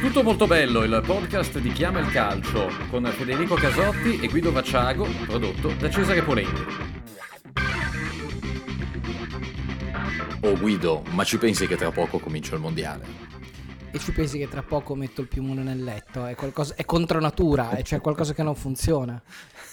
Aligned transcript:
Tutto 0.00 0.22
molto 0.22 0.46
bello, 0.46 0.82
il 0.82 1.02
podcast 1.04 1.58
di 1.58 1.72
Chiama 1.72 2.00
il 2.00 2.10
Calcio 2.10 2.70
con 2.90 3.04
Federico 3.16 3.54
Casotti 3.54 4.20
e 4.20 4.28
Guido 4.28 4.52
Vacciago, 4.52 5.06
prodotto 5.26 5.72
da 5.78 5.90
Cesare 5.90 6.22
Polenti. 6.22 6.62
Oh 10.42 10.58
Guido, 10.58 11.02
ma 11.10 11.24
ci 11.24 11.38
pensi 11.38 11.66
che 11.66 11.76
tra 11.76 11.90
poco 11.90 12.18
comincia 12.18 12.54
il 12.54 12.60
mondiale? 12.60 13.06
E 13.90 13.98
ci 13.98 14.12
pensi 14.12 14.38
che 14.38 14.48
tra 14.48 14.62
poco 14.62 14.94
metto 14.94 15.20
il 15.20 15.28
piumone 15.28 15.62
nel 15.62 15.82
letto? 15.82 16.26
È, 16.26 16.34
qualcosa, 16.34 16.74
è 16.74 16.84
contro 16.84 17.20
natura, 17.20 17.76
e 17.76 17.82
c'è 17.82 18.00
qualcosa 18.00 18.34
che 18.34 18.42
non 18.42 18.56
funziona. 18.56 19.22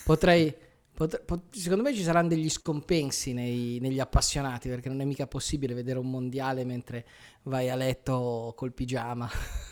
Potrei. 0.04 0.54
Pot- 1.02 1.24
pot- 1.26 1.56
secondo 1.56 1.84
me 1.84 1.96
ci 1.96 2.04
saranno 2.04 2.28
degli 2.28 2.50
scompensi 2.50 3.34
nei- 3.34 3.80
negli 3.80 4.00
appassionati 4.00 4.70
perché 4.70 4.88
non 4.88 5.02
è 5.02 5.06
mica 5.06 5.26
possibile 5.26 5.74
vedere 5.74 5.98
un 5.98 6.10
mondiale 6.10 6.64
mentre 6.64 7.06
vai 7.44 7.70
a 7.70 7.76
letto 7.76 8.54
col 8.56 8.74
pigiama. 8.74 9.30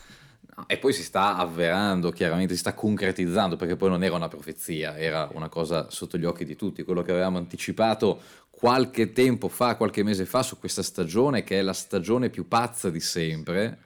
E 0.68 0.78
poi 0.78 0.92
si 0.92 1.04
sta 1.04 1.38
avverando, 1.38 2.12
chiaramente 2.12 2.54
si 2.54 2.60
sta 2.60 2.74
concretizzando, 2.74 3.56
perché 3.56 3.78
poi 3.78 3.88
non 3.88 4.04
era 4.04 4.16
una 4.16 4.28
profezia, 4.28 4.98
era 4.98 5.30
una 5.32 5.48
cosa 5.48 5.90
sotto 5.90 6.18
gli 6.18 6.26
occhi 6.26 6.44
di 6.44 6.58
tutti, 6.58 6.84
quello 6.84 7.02
che 7.02 7.12
avevamo 7.12 7.38
anticipato 7.38 8.20
qualche 8.50 9.14
tempo 9.14 9.48
fa, 9.48 9.78
qualche 9.78 10.04
mese 10.04 10.26
fa, 10.26 10.44
su 10.44 10.60
questa 10.60 10.84
stagione, 10.84 11.46
che 11.46 11.60
è 11.60 11.62
la 11.62 11.72
stagione 11.72 12.30
più 12.30 12.50
pazza 12.50 12.90
di 12.90 13.00
sempre, 13.00 13.78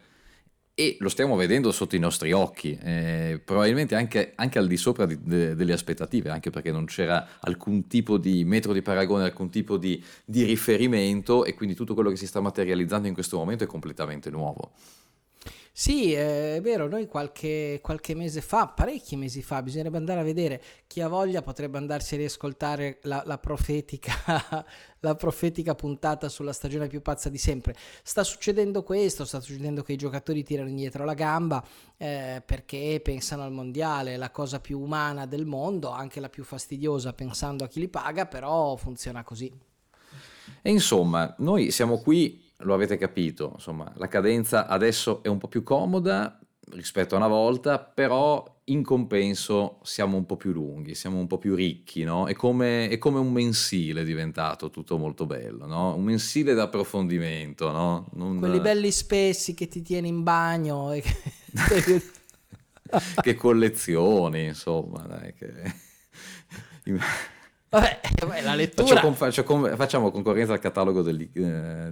e 0.76 0.98
lo 1.00 1.09
stiamo 1.09 1.36
vedendo 1.36 1.72
sotto 1.72 1.95
i 1.95 2.00
nostri 2.00 2.32
occhi, 2.32 2.77
eh, 2.82 3.40
probabilmente 3.44 3.94
anche, 3.94 4.34
anche 4.36 4.58
al 4.58 4.68
di 4.68 4.77
sopra 4.77 5.05
di- 5.05 5.20
de- 5.22 5.54
delle 5.55 5.73
aspettative, 5.73 6.30
anche 6.30 6.49
perché 6.49 6.72
non 6.72 6.86
c'era 6.86 7.40
alcun 7.41 7.88
tipo 7.88 8.18
di 8.18 8.44
metro 8.44 8.73
di 8.73 8.82
paragone, 8.82 9.23
alcun 9.26 9.49
tipo 9.49 9.77
di, 9.77 10.04
di 10.26 10.44
riferimento, 10.44 11.46
e 11.46 11.54
quindi 11.54 11.76
tutto 11.76 11.94
quello 11.94 12.09
che 12.09 12.16
si 12.16 12.26
sta 12.26 12.41
materializzando 12.41 13.08
in 13.08 13.13
questo 13.13 13.38
momento 13.38 13.63
è 13.63 13.68
completamente 13.68 14.32
nuovo. 14.32 14.72
Sì, 15.76 16.13
è 16.13 16.59
vero, 16.62 16.88
noi 16.88 17.08
qualche, 17.08 17.80
qualche 17.82 18.13
mese 18.13 18.41
fa, 18.41 18.68
parecchi 18.68 19.16
mesi 19.16 19.41
fa, 19.41 19.63
bisognerebbe 19.63 19.98
andare 19.98 20.20
a 20.20 20.24
vedere, 20.24 20.62
chi 20.85 21.02
ha 21.02 21.07
voglia 21.07 21.41
potrebbe 21.41 21.79
andarsi 21.79 22.13
a 22.13 22.18
riascoltare 22.18 22.99
la, 23.04 23.24
la 23.26 23.40
profetica, 23.40 24.13
la 24.99 25.16
profetica 25.16 25.74
puntata 25.74 26.29
sulla 26.29 26.54
stagione 26.54 26.85
più 26.85 27.01
pazza 27.01 27.27
di 27.29 27.40
sempre. 27.40 27.76
Sta 28.04 28.24
succedendo 28.24 28.84
questo, 28.84 29.26
sta 29.26 29.40
succedendo 29.40 29.82
che 29.82 29.94
i 29.94 29.98
giocatori 29.98 30.44
tirano 30.44 30.70
indietro 30.70 31.05
la 31.05 31.16
gamba 31.16 31.66
eh, 31.98 32.44
perché 32.46 33.01
pensano 33.04 33.41
al 33.41 33.51
mondiale, 33.51 34.16
la 34.16 34.29
cosa 34.29 34.60
più 34.60 34.79
umana 34.79 35.26
del 35.26 35.48
mondo, 35.48 35.90
anche 35.90 36.20
la 36.20 36.29
più 36.29 36.44
fastidiosa 36.44 37.13
pensando 37.13 37.63
a 37.63 37.68
chi 37.68 37.79
li 37.79 37.90
paga, 37.90 38.27
però 38.27 38.76
funziona 38.76 39.24
così. 39.24 39.51
E 40.62 40.70
insomma, 40.70 41.34
noi 41.40 41.71
siamo 41.71 41.98
qui, 41.98 42.51
lo 42.64 42.74
avete 42.74 42.98
capito, 42.98 43.52
insomma, 43.54 43.92
la 43.98 44.08
cadenza 44.08 44.68
adesso 44.68 45.22
è 45.24 45.28
un 45.28 45.38
po' 45.38 45.48
più 45.48 45.64
comoda 45.64 46.40
rispetto 46.72 47.16
a 47.16 47.18
una 47.18 47.28
volta, 47.28 47.80
però 47.80 48.62
in 48.66 48.84
compenso 48.84 49.80
siamo 49.84 50.16
un 50.16 50.26
po' 50.26 50.38
più 50.38 50.52
lunghi, 50.52 50.96
siamo 50.96 51.20
un 51.20 51.28
po' 51.28 51.38
più 51.38 51.56
ricchi, 51.56 52.04
no? 52.04 52.28
È 52.28 52.34
come, 52.34 52.88
è 52.90 52.98
come 52.98 53.20
un 53.20 53.32
mensile 53.32 54.04
diventato 54.04 54.70
tutto 54.70 54.98
molto 54.98 55.26
bello, 55.26 55.66
no? 55.66 55.96
Un 55.96 56.04
mensile 56.04 56.54
d'approfondimento, 56.54 57.72
no? 57.72 58.10
Non- 58.14 58.40
Quelli 58.40 58.60
belli 58.60 58.91
spessi 58.91 59.54
che 59.54 59.68
ti 59.68 59.82
tieni 59.82 60.08
in 60.08 60.24
bagno 60.24 60.94
e 60.94 61.02
che... 61.02 62.02
che 63.22 63.36
collezioni, 63.36 64.46
insomma, 64.46 65.06
dai, 65.06 65.34
che... 65.34 65.52
Vabbè, 67.74 68.41
la 68.41 68.52
Faccio 68.52 68.56
lettura... 68.56 69.13
faccio 69.13 69.44
con- 69.44 69.74
facciamo 69.75 70.12
concorrenza 70.12 70.53
al 70.53 70.59
catalogo 70.59 71.02
dell'I- 71.02 71.31
eh, 71.34 71.90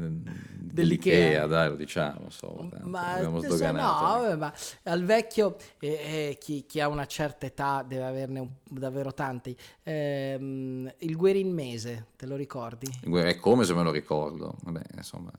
dell'Ikea, 0.71 1.47
dai, 1.47 1.69
lo 1.69 1.75
diciamo, 1.75 2.27
tanto 2.29 2.87
Ma 2.87 3.13
adesso 3.13 3.71
no, 3.71 4.37
ma 4.37 4.53
al 4.83 5.03
vecchio, 5.03 5.57
eh, 5.79 5.89
eh, 5.89 6.37
chi, 6.39 6.65
chi 6.67 6.79
ha 6.79 6.87
una 6.87 7.07
certa 7.07 7.47
età 7.47 7.83
deve 7.85 8.05
averne 8.05 8.39
un- 8.39 8.49
davvero 8.69 9.11
tanti. 9.11 9.57
Ehm, 9.81 10.93
il 10.99 11.15
Guerin 11.17 11.51
Mese, 11.51 12.05
te 12.15 12.27
lo 12.27 12.35
ricordi? 12.35 12.87
È 13.01 13.35
come 13.37 13.65
se 13.65 13.73
me 13.73 13.81
lo 13.81 13.91
ricordo. 13.91 14.57
Vabbè, 14.61 14.81
insomma, 14.97 15.31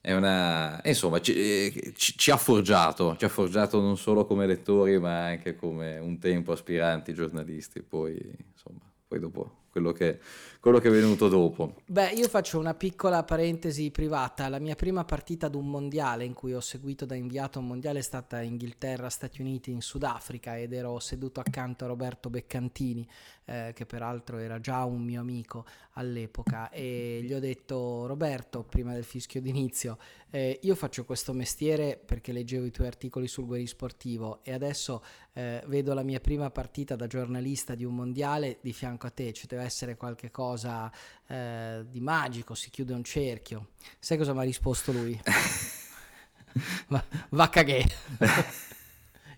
è 0.00 0.12
una... 0.12 0.80
Insomma, 0.84 1.20
ci, 1.20 1.32
eh, 1.32 1.92
ci- 1.96 2.18
ci 2.18 2.30
ha 2.32 2.36
forgiato, 2.36 3.16
ci 3.16 3.24
ha 3.24 3.28
forgiato 3.28 3.80
non 3.80 3.96
solo 3.96 4.26
come 4.26 4.46
lettori, 4.46 4.98
ma 4.98 5.26
anche 5.26 5.54
come 5.54 5.96
un 5.98 6.18
tempo 6.18 6.50
aspiranti 6.52 7.14
giornalisti. 7.14 7.82
Poi, 7.82 8.14
insomma, 8.52 8.80
poi 9.06 9.18
dopo 9.20 9.58
quello 9.70 9.92
che, 9.92 10.18
quello 10.60 10.78
che 10.78 10.88
è 10.88 10.90
venuto 10.90 11.28
dopo. 11.28 11.76
Beh, 11.86 12.10
io 12.10 12.28
faccio 12.28 12.58
una 12.58 12.74
piccola 12.74 13.22
parentesi 13.22 13.90
privata. 13.90 14.48
La 14.48 14.58
mia 14.58 14.74
prima 14.74 15.04
partita 15.04 15.46
ad 15.46 15.54
un 15.54 15.68
mondiale 15.68 16.24
in 16.24 16.34
cui 16.34 16.52
ho 16.52 16.60
seguito 16.60 17.06
da 17.06 17.14
inviato 17.14 17.60
un 17.60 17.66
mondiale 17.66 18.00
è 18.00 18.02
stata 18.02 18.40
Inghilterra, 18.40 19.08
Stati 19.08 19.40
Uniti, 19.40 19.70
in 19.70 19.80
Sudafrica 19.80 20.58
ed 20.58 20.72
ero 20.72 20.98
seduto 20.98 21.40
accanto 21.40 21.84
a 21.84 21.88
Roberto 21.88 22.30
Beccantini, 22.30 23.08
eh, 23.44 23.72
che 23.74 23.86
peraltro 23.86 24.38
era 24.38 24.60
già 24.60 24.84
un 24.84 25.02
mio 25.02 25.20
amico 25.20 25.64
all'epoca, 25.94 26.70
e 26.72 27.20
gli 27.22 27.32
ho 27.32 27.40
detto 27.40 28.06
Roberto, 28.06 28.62
prima 28.62 28.92
del 28.92 29.04
fischio 29.04 29.40
d'inizio, 29.40 29.98
eh, 30.30 30.58
io 30.62 30.74
faccio 30.74 31.04
questo 31.04 31.32
mestiere 31.32 31.96
perché 31.96 32.32
leggevo 32.32 32.64
i 32.64 32.70
tuoi 32.70 32.86
articoli 32.86 33.26
sul 33.26 33.46
Guerri 33.46 33.66
Sportivo 33.66 34.40
e 34.42 34.52
adesso 34.52 35.02
eh, 35.32 35.62
vedo 35.66 35.92
la 35.94 36.02
mia 36.02 36.20
prima 36.20 36.50
partita 36.50 36.96
da 36.96 37.06
giornalista 37.06 37.74
di 37.74 37.84
un 37.84 37.94
mondiale 37.94 38.58
di 38.60 38.72
fianco 38.72 39.06
a 39.06 39.10
te, 39.10 39.32
ci 39.32 39.46
deve 39.46 39.64
essere 39.64 39.96
qualche 39.96 40.30
cosa 40.30 40.90
eh, 41.26 41.84
di 41.88 42.00
magico, 42.00 42.54
si 42.54 42.70
chiude 42.70 42.94
un 42.94 43.04
cerchio. 43.04 43.70
Sai 43.98 44.16
cosa 44.16 44.32
mi 44.32 44.40
ha 44.40 44.44
risposto 44.44 44.92
lui? 44.92 45.20
va, 46.88 47.04
va. 47.30 47.50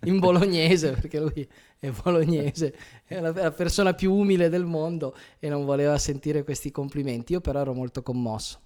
In 0.05 0.19
bolognese, 0.19 0.93
perché 0.93 1.21
lui 1.21 1.49
è 1.79 1.91
bolognese, 1.91 2.75
è 3.05 3.21
la, 3.21 3.31
la 3.31 3.53
persona 3.53 3.95
più 3.95 4.13
umile 4.13 4.49
del 4.49 4.65
mondo 4.65 5.17
e 5.39 5.49
non 5.49 5.65
voleva 5.65 5.97
sentire 5.99 6.43
questi 6.43 6.71
complimenti. 6.71 7.33
Io 7.33 7.41
però 7.41 7.61
ero 7.61 7.73
molto 7.73 8.03
commosso. 8.03 8.61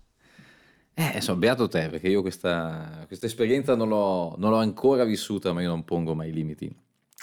Eh, 0.94 1.16
insomma, 1.16 1.38
beato 1.38 1.68
te, 1.68 1.88
perché 1.90 2.08
io 2.08 2.22
questa, 2.22 3.04
questa 3.06 3.26
esperienza 3.26 3.74
non 3.74 3.88
l'ho, 3.88 4.34
non 4.38 4.50
l'ho 4.50 4.56
ancora 4.56 5.04
vissuta, 5.04 5.52
ma 5.52 5.60
io 5.60 5.68
non 5.68 5.84
pongo 5.84 6.14
mai 6.14 6.32
limiti 6.32 6.74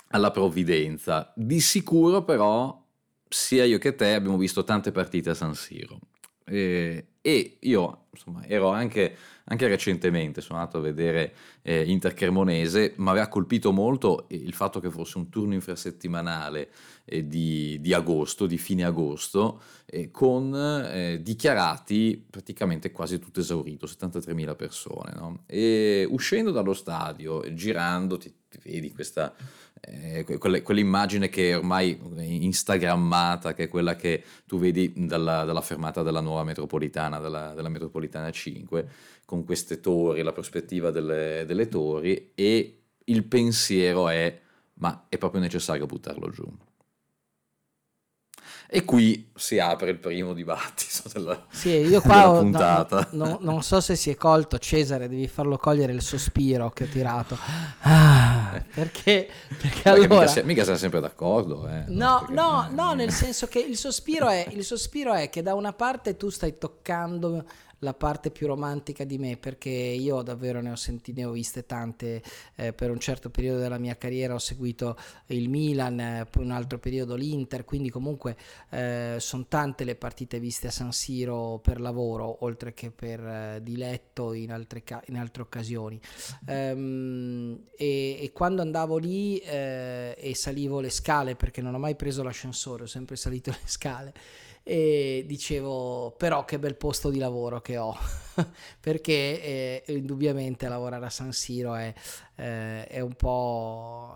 alla 0.09 0.29
provvidenza. 0.29 1.33
Di 1.35 1.59
sicuro, 1.59 2.23
però, 2.23 2.85
sia 3.27 3.65
io 3.65 3.79
che 3.79 3.95
te 3.95 4.13
abbiamo 4.13 4.37
visto 4.37 4.63
tante 4.63 4.91
partite 4.91 5.31
a 5.31 5.33
San 5.33 5.55
Siro. 5.55 5.97
Eh, 6.45 7.07
e 7.25 7.55
io, 7.61 8.07
insomma, 8.11 8.45
ero 8.45 8.67
anche, 8.67 9.15
anche 9.45 9.65
recentemente, 9.69 10.41
sono 10.41 10.59
andato 10.59 10.79
a 10.79 10.81
vedere 10.81 11.33
eh, 11.61 11.89
Inter 11.89 12.13
Cremonese, 12.13 12.95
mi 12.97 13.07
aveva 13.07 13.29
colpito 13.29 13.71
molto 13.71 14.25
il 14.27 14.53
fatto 14.53 14.81
che 14.81 14.91
fosse 14.91 15.19
un 15.19 15.29
turno 15.29 15.53
infrasettimanale 15.53 16.69
eh, 17.05 17.25
di, 17.25 17.79
di 17.79 17.93
agosto, 17.93 18.45
di 18.45 18.57
fine 18.57 18.83
agosto, 18.83 19.61
eh, 19.85 20.11
con 20.11 20.53
eh, 20.53 21.21
dichiarati 21.21 22.27
praticamente 22.29 22.91
quasi 22.91 23.19
tutto 23.19 23.39
esaurito, 23.39 23.85
73.000 23.85 24.55
persone. 24.57 25.13
no? 25.15 25.43
E 25.45 26.05
uscendo 26.09 26.51
dallo 26.51 26.73
stadio, 26.73 27.53
girando, 27.53 28.17
ti, 28.17 28.33
ti 28.49 28.59
vedi 28.65 28.91
questa, 28.91 29.33
eh, 29.85 30.23
quelle- 30.39 30.61
quell'immagine 30.61 31.27
che 31.29 31.51
è 31.51 31.57
ormai 31.57 31.97
instagrammata, 32.45 33.53
che 33.53 33.63
è 33.63 33.67
quella 33.67 33.95
che 33.95 34.23
tu 34.45 34.57
vedi 34.57 34.93
dalla, 34.95 35.43
dalla 35.43 35.61
fermata 35.61 36.03
della 36.03 36.21
nuova 36.21 36.43
metropolitana, 36.43 37.19
della, 37.19 37.53
della 37.53 37.69
metropolitana 37.69 38.31
5, 38.31 38.87
con 39.25 39.43
queste 39.43 39.79
torri, 39.81 40.21
la 40.21 40.31
prospettiva 40.31 40.89
delle, 40.91 41.43
delle 41.45 41.67
torri, 41.67 42.31
e 42.35 42.77
il 43.05 43.23
pensiero 43.25 44.07
è, 44.07 44.39
ma 44.75 45.05
è 45.09 45.17
proprio 45.17 45.41
necessario 45.41 45.85
buttarlo 45.85 46.29
giù. 46.29 46.45
E 48.69 48.83
qui 48.85 49.29
si 49.35 49.59
apre 49.59 49.91
il 49.91 49.99
primo 49.99 50.33
dibattito 50.33 51.07
della, 51.13 51.45
Sì, 51.51 51.69
io 51.69 52.01
qua 52.01 52.31
ho- 52.31 52.37
puntata. 52.39 53.09
no, 53.11 53.25
no, 53.25 53.37
non 53.41 53.61
so 53.61 53.79
se 53.79 53.95
si 53.95 54.09
è 54.09 54.15
colto, 54.15 54.57
Cesare, 54.57 55.07
devi 55.07 55.27
farlo 55.27 55.57
cogliere 55.57 55.91
il 55.93 56.01
sospiro 56.01 56.71
che 56.71 56.85
ho 56.85 56.87
tirato. 56.87 57.37
Ah, 57.81 58.32
perché? 58.73 59.27
Perché 59.47 59.81
Perché 59.83 59.89
allora... 59.89 60.25
mica, 60.25 60.43
mica 60.43 60.63
siamo 60.63 60.77
sempre 60.77 60.99
d'accordo. 60.99 61.67
Eh, 61.67 61.83
No, 61.87 62.19
Perché- 62.19 62.33
no, 62.33 62.67
no, 62.71 62.93
nel 62.93 63.11
senso 63.11 63.47
che 63.47 63.59
il 63.59 63.77
sospiro, 63.77 64.27
è, 64.29 64.47
il 64.51 64.63
sospiro 64.63 65.13
è 65.13 65.29
che 65.29 65.41
da 65.41 65.53
una 65.53 65.73
parte 65.73 66.17
tu 66.17 66.29
stai 66.29 66.57
toccando 66.57 67.45
la 67.83 67.93
parte 67.93 68.31
più 68.31 68.47
romantica 68.47 69.03
di 69.03 69.17
me, 69.17 69.35
perché 69.35 69.69
io 69.69 70.21
davvero 70.21 70.61
ne 70.61 70.71
ho 70.71 70.75
sentite, 70.77 71.19
ne 71.19 71.27
ho 71.27 71.31
viste 71.31 71.65
tante 71.65 72.23
eh, 72.55 72.71
per 72.71 72.89
un 72.89 72.97
certo 72.97 73.29
periodo 73.29 73.59
della 73.59 73.77
mia 73.77 73.97
carriera, 73.97 74.33
ho 74.33 74.39
seguito 74.39 74.97
il 75.25 75.49
Milan, 75.49 75.99
eh, 75.99 76.25
poi 76.29 76.45
un 76.45 76.51
altro 76.51 76.79
periodo 76.79 77.15
l'Inter, 77.15 77.65
quindi 77.65 77.89
comunque 77.89 78.37
eh, 78.69 79.17
sono 79.19 79.47
tante 79.49 79.83
le 79.83 79.95
partite 79.95 80.39
viste 80.39 80.67
a 80.67 80.71
San 80.71 80.93
Siro 80.93 81.59
per 81.61 81.81
lavoro, 81.81 82.45
oltre 82.45 82.73
che 82.73 82.89
per 82.89 83.19
eh, 83.19 83.59
diletto 83.61 84.31
in 84.31 84.53
altre, 84.53 84.81
ca- 84.85 85.03
in 85.07 85.17
altre 85.17 85.41
occasioni. 85.41 85.99
Ehm, 86.45 87.63
e, 87.75 88.17
e 88.21 88.31
quando 88.33 88.61
andavo 88.61 88.97
lì 88.97 89.37
eh, 89.37 90.15
e 90.17 90.35
salivo 90.35 90.79
le 90.79 90.89
scale, 90.89 91.35
perché 91.35 91.61
non 91.61 91.73
ho 91.73 91.79
mai 91.79 91.95
preso 91.95 92.23
l'ascensore, 92.23 92.83
ho 92.83 92.87
sempre 92.87 93.15
salito 93.15 93.51
le 93.51 93.59
scale, 93.65 94.13
e 94.63 95.25
dicevo 95.27 96.15
però 96.17 96.45
che 96.45 96.57
bel 96.57 96.75
posto 96.75 97.09
di 97.09 97.19
lavoro 97.19 97.61
che 97.61 97.77
ho. 97.77 97.95
Perché 98.79 99.83
eh, 99.83 99.83
indubbiamente 99.87 100.67
lavorare 100.67 101.05
a 101.05 101.09
San 101.09 101.33
Siro 101.33 101.75
è, 101.75 101.93
eh, 102.35 102.87
è, 102.87 102.99
un 102.99 103.13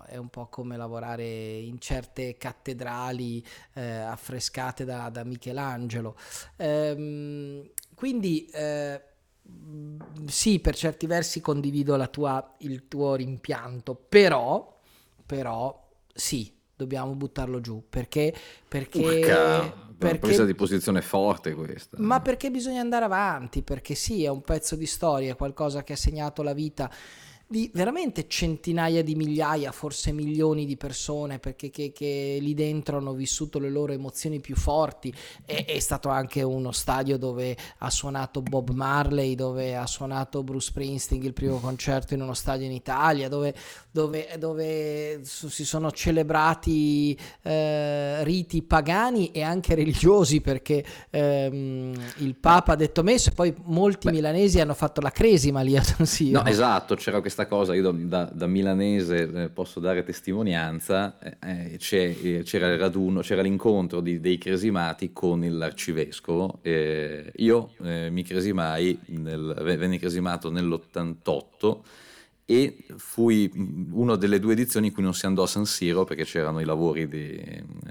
è, 0.06 0.16
un 0.16 0.28
po', 0.28 0.46
come 0.48 0.76
lavorare 0.76 1.24
in 1.58 1.78
certe 1.78 2.36
cattedrali 2.36 3.44
eh, 3.74 3.82
affrescate 3.82 4.84
da, 4.84 5.08
da 5.10 5.22
Michelangelo. 5.22 6.16
Ehm, 6.56 7.70
quindi 7.94 8.46
eh, 8.46 9.00
sì 10.26 10.60
per 10.60 10.74
certi 10.74 11.06
versi 11.06 11.40
condivido 11.40 11.94
tua, 12.08 12.54
il 12.58 12.88
tuo 12.88 13.14
rimpianto 13.14 13.94
però 13.94 14.76
però 15.24 15.88
sì 16.12 16.52
dobbiamo 16.74 17.14
buttarlo 17.14 17.60
giù 17.60 17.84
perché 17.88 18.34
perché 18.66 18.98
Urca 18.98 19.86
perché, 19.98 20.18
presa 20.18 20.44
di 20.44 20.54
posizione 20.54 21.02
forte 21.02 21.52
questa. 21.54 21.96
Ma 21.98 22.20
perché 22.20 22.50
bisogna 22.50 22.80
andare 22.80 23.04
avanti? 23.04 23.62
Perché 23.62 23.96
sì, 23.96 24.22
è 24.22 24.28
un 24.28 24.42
pezzo 24.42 24.76
di 24.76 24.86
storia, 24.86 25.34
qualcosa 25.34 25.82
che 25.82 25.94
ha 25.94 25.96
segnato 25.96 26.42
la 26.42 26.54
vita 26.54 26.88
di 27.50 27.70
veramente 27.72 28.28
centinaia 28.28 29.02
di 29.02 29.14
migliaia, 29.14 29.72
forse 29.72 30.12
milioni 30.12 30.66
di 30.66 30.76
persone, 30.76 31.38
perché 31.38 31.70
che, 31.70 31.92
che 31.92 32.36
lì 32.40 32.52
dentro 32.52 32.98
hanno 32.98 33.14
vissuto 33.14 33.58
le 33.58 33.70
loro 33.70 33.92
emozioni 33.92 34.38
più 34.38 34.54
forti. 34.54 35.12
È, 35.46 35.64
è, 35.64 35.78
stato 35.78 36.10
anche 36.10 36.42
uno 36.42 36.72
stadio 36.72 37.16
dove 37.16 37.56
ha 37.78 37.88
suonato 37.88 38.42
Bob 38.42 38.70
Marley, 38.70 39.34
dove 39.34 39.74
ha 39.76 39.86
suonato 39.86 40.42
Bruce 40.42 40.68
Springsteen 40.68 41.22
il 41.22 41.32
primo 41.32 41.58
concerto 41.58 42.12
in 42.12 42.20
uno 42.20 42.34
stadio 42.34 42.66
in 42.66 42.72
Italia, 42.72 43.30
dove, 43.30 43.54
dove, 43.90 44.36
dove 44.38 45.20
si 45.24 45.64
sono 45.64 45.90
celebrati 45.90 47.18
eh, 47.42 48.24
riti 48.24 48.62
pagani 48.62 49.30
e 49.30 49.40
anche 49.40 49.74
religiosi, 49.74 50.42
perché 50.42 50.84
ehm, 51.08 51.94
il 52.18 52.34
Papa 52.34 52.72
ha 52.72 52.76
detto 52.76 53.02
messo 53.02 53.30
e 53.30 53.32
poi 53.32 53.54
molti 53.64 54.08
Beh. 54.08 54.12
milanesi 54.12 54.60
hanno 54.60 54.74
fatto 54.74 55.00
la 55.00 55.10
cresima 55.10 55.62
lì 55.62 55.78
a 55.78 55.82
San 55.82 56.04
Siro. 56.04 56.42
No, 56.42 56.46
esatto, 56.46 56.94
c'era 56.94 57.20
questa 57.20 57.36
questa 57.38 57.46
cosa, 57.46 57.74
io 57.74 57.92
da, 57.92 58.24
da 58.32 58.46
milanese 58.48 59.30
eh, 59.44 59.48
posso 59.48 59.78
dare 59.78 60.02
testimonianza, 60.02 61.18
eh, 61.20 61.78
eh, 61.78 62.42
c'era 62.42 62.72
il 62.72 62.78
raduno, 62.78 63.20
c'era 63.20 63.42
l'incontro 63.42 64.00
di, 64.00 64.18
dei 64.18 64.38
cresimati 64.38 65.12
con 65.12 65.46
l'arcivescovo, 65.48 66.58
eh, 66.62 67.30
io 67.36 67.70
eh, 67.84 68.10
mi 68.10 68.24
cresimai, 68.24 68.98
nel, 69.06 69.54
venni 69.78 70.00
cresimato 70.00 70.50
nell'88 70.50 71.78
e 72.44 72.84
fui 72.96 73.48
una 73.92 74.16
delle 74.16 74.40
due 74.40 74.54
edizioni 74.54 74.88
in 74.88 74.92
cui 74.92 75.02
non 75.02 75.14
si 75.14 75.26
andò 75.26 75.44
a 75.44 75.46
San 75.46 75.66
Siro 75.66 76.02
perché 76.04 76.24
c'erano 76.24 76.58
i 76.60 76.64
lavori 76.64 77.06
di, 77.06 77.40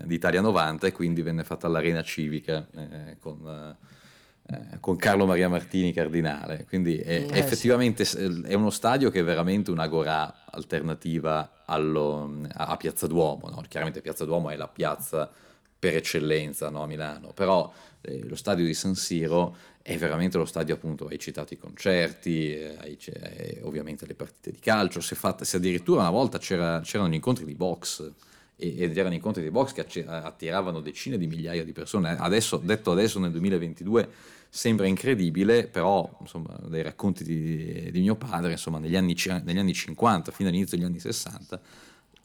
di 0.04 0.16
Italia 0.16 0.42
90 0.42 0.88
e 0.88 0.92
quindi 0.92 1.22
venne 1.22 1.46
fatta 1.46 1.70
l'arena 1.70 2.02
civica 2.02 2.68
eh, 2.76 3.18
con 3.20 3.38
eh, 4.50 4.80
con 4.80 4.96
Carlo 4.96 5.26
Maria 5.26 5.50
Martini 5.50 5.92
cardinale, 5.92 6.66
quindi 6.70 6.98
è, 6.98 7.26
eh, 7.30 7.38
effettivamente 7.38 8.06
sì. 8.06 8.44
è 8.46 8.54
uno 8.54 8.70
stadio 8.70 9.10
che 9.10 9.20
è 9.20 9.24
veramente 9.24 9.72
un'agora 9.72 10.46
alternativa 10.46 11.64
allo, 11.66 12.44
a 12.54 12.78
Piazza 12.78 13.08
Duomo, 13.08 13.50
no? 13.50 13.62
chiaramente 13.68 14.00
Piazza 14.00 14.24
Duomo 14.24 14.50
è 14.50 14.56
la 14.56 14.70
piazza 14.70 15.30
per 15.78 15.98
eccellenza 15.98 16.70
no? 16.70 16.84
a 16.84 16.88
Milano, 16.88 17.34
però 17.34 17.70
eh, 18.00 18.24
lo 18.24 18.36
stadio 18.36 18.64
di 18.64 18.74
San 18.74 18.96
Siro 18.96 19.54
è 19.82 19.98
veramente 19.98 20.38
lo 20.38 20.46
stadio 20.46 20.76
appunto, 20.76 21.08
hai 21.08 21.20
citato 21.20 21.54
i 21.54 21.58
concerti, 21.58 22.54
eh, 22.54 22.78
hai, 22.80 22.98
eh, 23.06 23.60
ovviamente 23.64 24.06
le 24.06 24.16
partite 24.16 24.52
di 24.52 24.60
calcio, 24.60 25.02
se, 25.02 25.16
fatta, 25.16 25.44
se 25.44 25.58
addirittura 25.58 26.00
una 26.02 26.10
volta 26.10 26.38
c'era, 26.38 26.80
c'erano 26.86 27.10
gli 27.10 27.16
incontri 27.16 27.44
di 27.44 27.54
box, 27.54 28.14
ed 28.60 28.98
erano 28.98 29.14
incontri 29.14 29.44
di 29.44 29.52
box 29.52 29.72
che 29.72 29.86
attiravano 30.08 30.80
decine 30.80 31.18
di 31.18 31.28
migliaia 31.28 31.64
di 31.64 31.74
persone. 31.74 32.18
Adesso, 32.18 32.58
detto 32.58 32.92
adesso 32.92 33.20
nel 33.20 33.30
2022 33.30 34.10
sembra 34.50 34.88
incredibile, 34.88 35.68
però 35.68 36.10
insomma, 36.22 36.58
dai 36.68 36.84
racconti 36.84 37.24
di, 37.24 37.90
di 37.92 38.00
mio 38.00 38.16
padre, 38.16 38.52
insomma, 38.52 38.80
negli 38.80 38.96
anni, 38.96 39.16
negli 39.44 39.58
anni 39.58 39.74
50 39.74 40.32
fino 40.32 40.50
all'inizio 40.50 40.78
degli 40.78 40.86
anni 40.86 41.00
60 41.00 41.60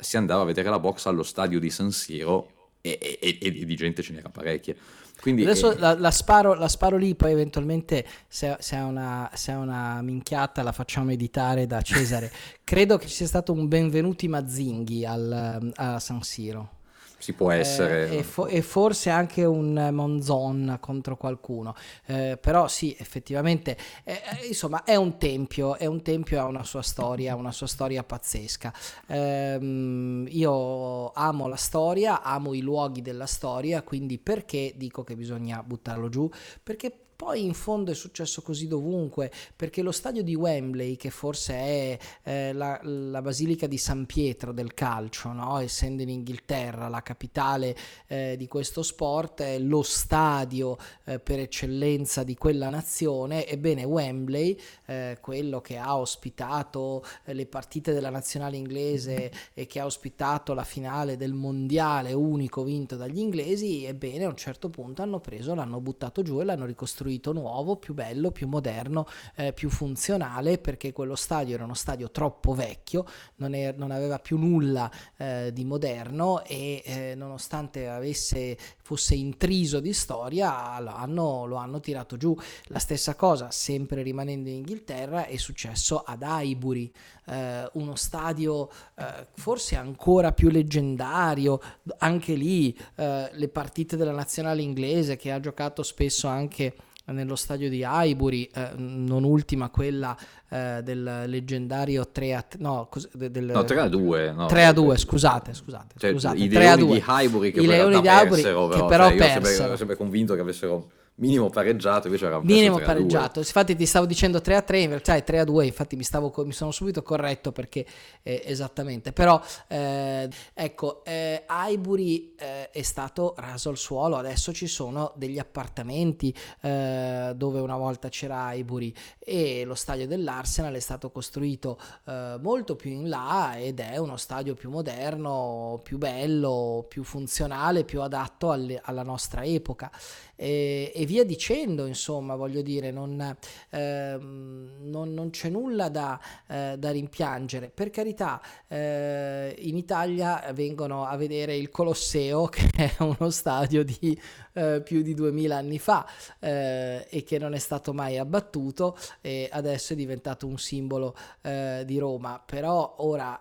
si 0.03 0.17
andava 0.17 0.43
a 0.43 0.45
vedere 0.45 0.69
la 0.69 0.81
box 0.81 1.07
allo 1.07 1.23
stadio 1.23 1.61
di 1.61 1.71
San 1.71 1.93
Siro 1.93 2.51
e, 2.81 2.99
e, 3.01 3.39
e, 3.41 3.65
di 3.65 3.77
gente 3.77 4.03
ce 4.03 4.13
n'era 4.13 4.29
parecchia. 4.29 4.75
Quindi, 5.21 5.43
Adesso 5.43 5.73
eh, 5.73 5.79
la, 5.79 5.97
la, 5.97 6.11
sparo, 6.11 6.55
la, 6.55 6.67
sparo, 6.67 6.97
lì, 6.97 7.15
poi 7.15 7.31
eventualmente 7.31 8.05
se, 8.27 8.57
se, 8.59 8.77
è 8.77 8.83
una, 8.83 9.31
se, 9.35 9.53
è 9.53 9.55
una, 9.55 10.03
minchiata 10.03 10.65
la 10.65 10.73
facciamo 10.73 11.13
editare 11.13 11.67
da 11.67 11.81
Cesare. 11.81 12.33
Credo 12.65 12.97
che 12.99 13.07
ci 13.07 13.15
sia 13.15 13.27
stato 13.27 13.53
un 13.53 13.69
benvenuti 13.69 14.27
Mazzinghi 14.27 15.07
al, 15.07 15.73
a 15.77 16.01
San 16.01 16.23
Siro 16.23 16.81
si 17.23 17.35
può 17.35 17.53
essere. 17.53 18.09
Eh, 18.09 18.17
e, 18.17 18.23
fo- 18.25 18.49
e, 18.49 18.63
forse 18.63 19.09
anche 19.09 19.45
un 19.45 19.91
Monzon 19.93 20.79
contro 20.81 21.17
qualcuno. 21.17 21.77
Eh, 22.07 22.37
però 22.41 22.67
sì, 22.67 22.97
effettivamente, 22.99 23.77
eh, 24.03 24.21
eh, 24.41 24.47
insomma, 24.49 24.83
è 24.83 24.97
un 24.97 25.19
tempio, 25.19 25.77
è 25.77 25.87
un 25.87 26.03
tempio, 26.03 26.41
ha 26.41 26.47
una 26.47 26.65
sua 26.65 26.83
storia, 26.83 27.37
una 27.37 27.53
sua 27.53 27.69
storia 27.69 28.03
pazzesca. 28.03 28.73
Ehm, 29.07 30.27
io 30.31 31.13
amo 31.13 31.47
la 31.47 31.57
storia, 31.57 32.23
amo 32.23 32.55
i 32.55 32.61
luoghi 32.61 33.03
della 33.03 33.27
storia, 33.27 33.83
quindi 33.83 34.19
perché 34.19 34.73
dico 34.75 35.05
che 35.05 35.15
bisogna 35.15 35.63
buttarlo 35.63 36.09
giù? 36.09 36.29
Perché 36.61 37.02
poi 37.23 37.45
in 37.45 37.55
fondo 37.55 37.93
è 37.93 37.95
successo 37.95 38.43
così 38.43 38.67
dovunque, 38.67 39.31
perché 39.55 39.83
lo 39.83 39.93
stadio 39.93 40.25
di 40.25 40.35
Wembley, 40.35 40.97
che 40.97 41.11
forse 41.11 41.55
è 41.55 41.99
eh, 42.25 42.53
la, 42.53 42.81
la, 42.83 43.23
basilica 43.23 43.69
di 43.69 43.79
San 43.79 44.07
Pietro 44.07 44.51
del 44.51 44.75
calcio, 44.75 45.31
no? 45.31 45.61
essendo 45.61 46.03
in 46.03 46.09
Inghilterra 46.09 46.89
la 46.89 47.01
capitale 47.01 47.77
eh, 48.09 48.35
di 48.37 48.49
questo 48.49 48.83
sport, 48.83 49.41
è 49.43 49.61
lo 49.61 49.83
stadio 49.83 50.77
eh, 51.05 51.21
per 51.21 51.39
eccellenza 51.39 52.25
di 52.25 52.35
quella 52.35 52.71
nazione, 52.71 53.47
ebbene 53.47 53.85
Wembley, 53.85 54.59
eh, 54.87 55.19
quello 55.21 55.61
che 55.61 55.77
ha 55.79 55.97
ospitato 55.97 57.05
eh, 57.25 57.35
le 57.35 57.47
partite 57.47 57.93
della 57.93 58.11
nazionale 58.11 58.57
inglese 58.57 59.31
e 59.55 59.69
che 59.69 59.79
ha 59.79 59.85
ospitato 59.85 60.55
la 60.55 60.65
finale 60.65 61.17
del 61.17 61.35
mondiale 61.35 62.15
unico 62.15 62.65
vinto 62.65 62.97
dagli 62.97 63.21
inglesi, 63.21 63.85
ebbene 63.85 64.25
a 64.25 64.29
un 64.29 64.37
certo 64.37 64.71
punto 64.71 65.03
hanno 65.03 65.21
preso, 65.21 65.55
l'hanno 65.55 65.81
buttato 65.81 66.23
giù 66.23 66.41
e 66.41 66.45
l'hanno 66.45 66.67
ricostruito 66.67 67.11
costruito 67.13 67.33
nuovo, 67.33 67.77
più 67.77 67.95
bello, 67.95 68.31
più 68.31 68.49
moderno, 68.49 69.07
eh, 69.37 69.53
più 69.53 69.69
funzionale, 69.69 70.59
perché 70.59 70.93
quello 70.93 71.15
stadio 71.15 71.55
era 71.55 71.65
uno 71.65 71.75
stadio 71.75 72.11
troppo 72.11 72.55
vecchio, 72.55 73.05
non, 73.37 73.55
è, 73.55 73.75
non 73.77 73.91
aveva 73.91 74.19
più 74.19 74.39
nulla 74.39 74.91
eh, 75.17 75.51
di 75.53 75.65
moderno 75.65 76.43
e 76.45 76.83
eh, 76.85 77.15
nonostante 77.15 77.89
avesse, 77.89 78.57
fosse 78.83 79.15
intriso 79.15 79.81
di 79.81 79.93
storia, 79.93 80.79
lo 80.81 80.95
hanno, 80.95 81.45
lo 81.45 81.57
hanno 81.57 81.81
tirato 81.81 82.17
giù. 82.17 82.35
La 82.67 82.79
stessa 82.79 83.15
cosa, 83.15 83.51
sempre 83.51 84.03
rimanendo 84.03 84.49
in 84.49 84.57
Inghilterra, 84.57 85.27
è 85.27 85.37
successo 85.37 85.99
ad 85.99 86.23
Highbury, 86.25 86.91
eh, 87.27 87.69
uno 87.75 87.95
stadio 87.95 88.69
eh, 88.97 89.27
forse 89.35 89.77
ancora 89.77 90.33
più 90.33 90.49
leggendario, 90.49 91.61
anche 91.99 92.35
lì 92.35 92.77
eh, 92.97 93.31
le 93.33 93.49
partite 93.49 93.97
della 93.97 94.13
nazionale 94.13 94.63
inglese 94.63 95.17
che 95.17 95.31
ha 95.31 95.41
giocato 95.41 95.83
spesso 95.83 96.27
anche 96.29 96.75
nello 97.13 97.37
stadio 97.37 97.69
di 97.69 97.85
Highbury, 97.87 98.51
eh, 98.55 98.71
non 98.77 99.25
ultima 99.25 99.69
quella 99.69 100.17
eh, 100.49 100.81
del 100.83 101.25
leggendario 101.27 102.09
3 102.11 102.35
a, 102.35 102.45
no, 102.59 102.89
cos- 102.91 103.09
del, 103.15 103.45
no, 103.45 103.65
3 103.65 103.81
a 103.81 103.89
2. 103.89 104.33
No, 104.33 104.47
3 104.47 104.65
a 104.65 104.73
2, 104.73 104.97
scusate, 104.97 105.55
scusate. 105.55 105.95
Cioè, 105.97 106.11
scusate 106.13 106.39
I 106.39 106.49
leoni 106.49 106.87
di 106.87 107.05
Highbury 107.07 107.51
che, 107.51 107.61
I 107.61 107.67
leoni 107.67 108.01
di 108.01 108.09
Highbury 108.09 108.43
persero, 108.43 108.69
che 108.69 108.85
però 108.85 109.09
cioè, 109.09 109.17
persero. 109.17 109.49
Io 109.49 109.65
ero 109.65 109.77
sempre 109.77 109.97
convinto 109.97 110.35
che 110.35 110.41
avessero 110.41 110.91
minimo 111.17 111.51
pareggiato, 111.51 112.07
invece 112.07 112.27
era 112.27 112.39
un 112.39 112.45
minimo 112.45 112.79
pareggiato. 112.79 113.39
Infatti 113.41 113.77
ti 113.77 113.87
stavo 113.87 114.07
dicendo 114.07 114.41
3 114.41 114.57
a 114.57 114.63
3, 114.63 114.81
in 114.81 114.89
realtà 114.89 115.15
è 115.15 115.25
3 115.25 115.41
a 115.41 115.45
2, 115.45 115.67
infatti 115.67 115.97
mi, 115.97 116.03
stavo, 116.03 116.33
mi 116.45 116.53
sono 116.53 116.71
subito 116.71 117.03
corretto 117.03 117.53
perché 117.53 117.85
eh, 118.23 118.43
esattamente, 118.45 119.13
però 119.13 119.41
eh, 119.69 120.29
ecco, 120.55 121.05
eh, 121.05 121.45
Highbury 121.49 122.35
eh, 122.39 122.71
è 122.71 122.83
stato 122.83 123.35
raso 123.39 123.69
al 123.69 123.77
suolo, 123.77 124.17
adesso 124.17 124.53
ci 124.53 124.67
sono 124.67 125.13
degli 125.17 125.39
appartamenti 125.39 126.35
eh, 126.61 127.33
dove 127.37 127.61
una 127.61 127.77
volta 127.77 128.09
c'era 128.09 128.53
Highbury 128.53 128.93
e 129.19 129.65
lo 129.65 129.75
stadio 129.75 130.07
dell'Arsenal 130.07 130.75
è 130.75 130.81
stato 130.81 131.11
costruito 131.11 131.79
eh, 132.07 132.37
molto 132.41 132.75
più 132.77 132.91
in 132.91 133.09
là 133.09 133.59
ed 133.59 133.81
è 133.81 133.97
uno 133.99 134.17
stadio 134.17 134.55
più 134.55 134.71
moderno, 134.71 135.81
più 135.83 135.99
bello, 135.99 136.85
più 136.89 137.05
funzionale, 137.05 137.85
più 137.85 138.01
adatto 138.01 138.51
alle, 138.51 138.81
alla 138.83 139.03
nostra 139.03 139.45
epoca. 139.45 139.91
E, 140.35 140.93
e, 140.95 141.07
via 141.07 141.25
dicendo, 141.25 141.87
insomma, 141.87 142.35
voglio 142.35 142.63
dire, 142.63 142.91
non, 142.91 143.37
eh, 143.71 144.17
non, 144.19 145.13
non 145.13 145.31
c'è 145.31 145.49
nulla 145.49 145.89
da, 145.89 146.21
eh, 146.49 146.77
da, 146.79 146.91
rimpiangere. 146.91 147.71
Per 147.71 147.91
carità, 147.91 148.41
eh, 148.69 149.55
in 149.59 149.77
Italia 149.77 150.51
vengono 150.53 151.05
a 151.05 151.17
vedere 151.17 151.57
il 151.57 151.71
Colosseo, 151.71 152.47
che 152.53 152.69
è 152.75 152.95
uno 153.03 153.31
stadio 153.31 153.85
di 153.85 154.19
eh, 154.53 154.81
più 154.83 155.03
di 155.03 155.15
2000 155.15 155.57
anni 155.57 155.79
fa 155.79 156.07
eh, 156.39 157.07
e 157.09 157.23
che 157.23 157.39
non 157.39 157.55
è 157.55 157.59
stato 157.59 157.93
mai 157.93 158.19
abbattuto 158.19 158.97
e 159.21 159.49
adesso 159.51 159.93
è 159.93 159.97
diventato 159.97 160.47
un 160.47 160.59
simbolo 160.59 161.17
eh, 161.43 161.83
di 161.87 161.99
Roma. 161.99 162.43
Però 162.45 162.97
ora 162.99 163.41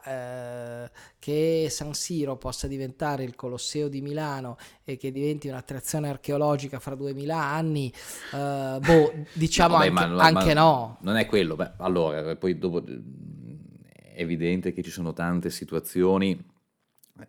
che 1.19 1.67
San 1.69 1.93
Siro 1.93 2.35
possa 2.37 2.67
diventare 2.67 3.23
il 3.23 3.35
Colosseo 3.35 3.87
di 3.87 4.01
Milano 4.01 4.57
e 4.83 4.97
che 4.97 5.11
diventi 5.11 5.47
un'attrazione 5.47 6.09
archeologica 6.09 6.79
fra 6.79 6.95
2000 6.95 7.37
anni, 7.37 7.93
uh, 8.31 8.79
boh, 8.79 9.13
diciamo 9.33 9.77
no, 9.77 9.81
anche, 9.81 9.91
ma, 9.91 10.23
anche 10.23 10.53
ma 10.53 10.61
no. 10.61 10.97
Non 11.01 11.17
è 11.17 11.25
quello, 11.25 11.55
Beh, 11.55 11.73
allora, 11.77 12.35
poi 12.35 12.57
dopo 12.57 12.83
è 12.83 14.21
evidente 14.21 14.73
che 14.73 14.81
ci 14.81 14.91
sono 14.91 15.13
tante 15.13 15.49
situazioni 15.49 16.50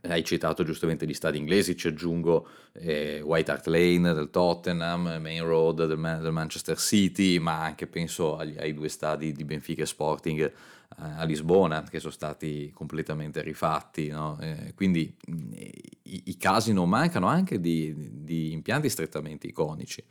hai 0.02 0.24
citato 0.24 0.64
giustamente 0.64 1.06
gli 1.06 1.14
stadi 1.14 1.38
inglesi, 1.38 1.76
ci 1.76 1.88
aggiungo 1.88 2.48
eh, 2.72 3.20
White 3.20 3.50
Hart 3.50 3.66
Lane 3.66 4.12
del 4.12 4.30
Tottenham, 4.30 5.18
Main 5.20 5.44
Road 5.44 5.86
del, 5.86 5.98
Man- 5.98 6.22
del 6.22 6.32
Manchester 6.32 6.78
City, 6.78 7.38
ma 7.38 7.62
anche 7.62 7.86
penso 7.86 8.36
agli, 8.36 8.56
ai 8.58 8.74
due 8.74 8.88
stadi 8.88 9.32
di 9.32 9.44
Benfica 9.44 9.84
Sporting 9.84 10.40
eh, 10.40 10.52
a 10.96 11.24
Lisbona 11.24 11.82
che 11.82 12.00
sono 12.00 12.12
stati 12.12 12.70
completamente 12.74 13.42
rifatti. 13.42 14.08
No? 14.08 14.38
Eh, 14.40 14.72
quindi 14.74 15.14
i, 15.26 16.22
i, 16.26 16.36
casi 16.36 16.72
non 16.72 16.88
mancano 16.88 17.26
anche 17.26 17.60
di, 17.60 17.94
di 18.24 18.52
impianti 18.52 18.88
strettamente 18.88 19.46
iconici. 19.46 20.04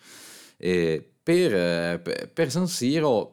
Per, 0.58 2.02
per, 2.34 2.52
San 2.52 2.68
Siro 2.68 3.32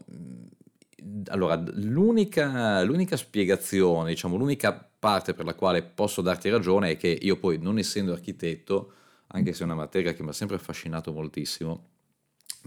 allora, 1.28 1.62
l'unica, 1.74 2.82
l'unica 2.82 3.16
spiegazione, 3.16 4.10
diciamo, 4.10 4.36
l'unica 4.36 4.72
parte 4.98 5.34
per 5.34 5.44
la 5.44 5.54
quale 5.54 5.82
posso 5.82 6.22
darti 6.22 6.48
ragione 6.50 6.92
è 6.92 6.96
che 6.96 7.08
io 7.08 7.36
poi, 7.36 7.58
non 7.58 7.78
essendo 7.78 8.12
architetto, 8.12 8.92
anche 9.28 9.52
se 9.52 9.62
è 9.62 9.64
una 9.64 9.74
materia 9.74 10.12
che 10.12 10.22
mi 10.22 10.30
ha 10.30 10.32
sempre 10.32 10.56
affascinato 10.56 11.12
moltissimo, 11.12 11.88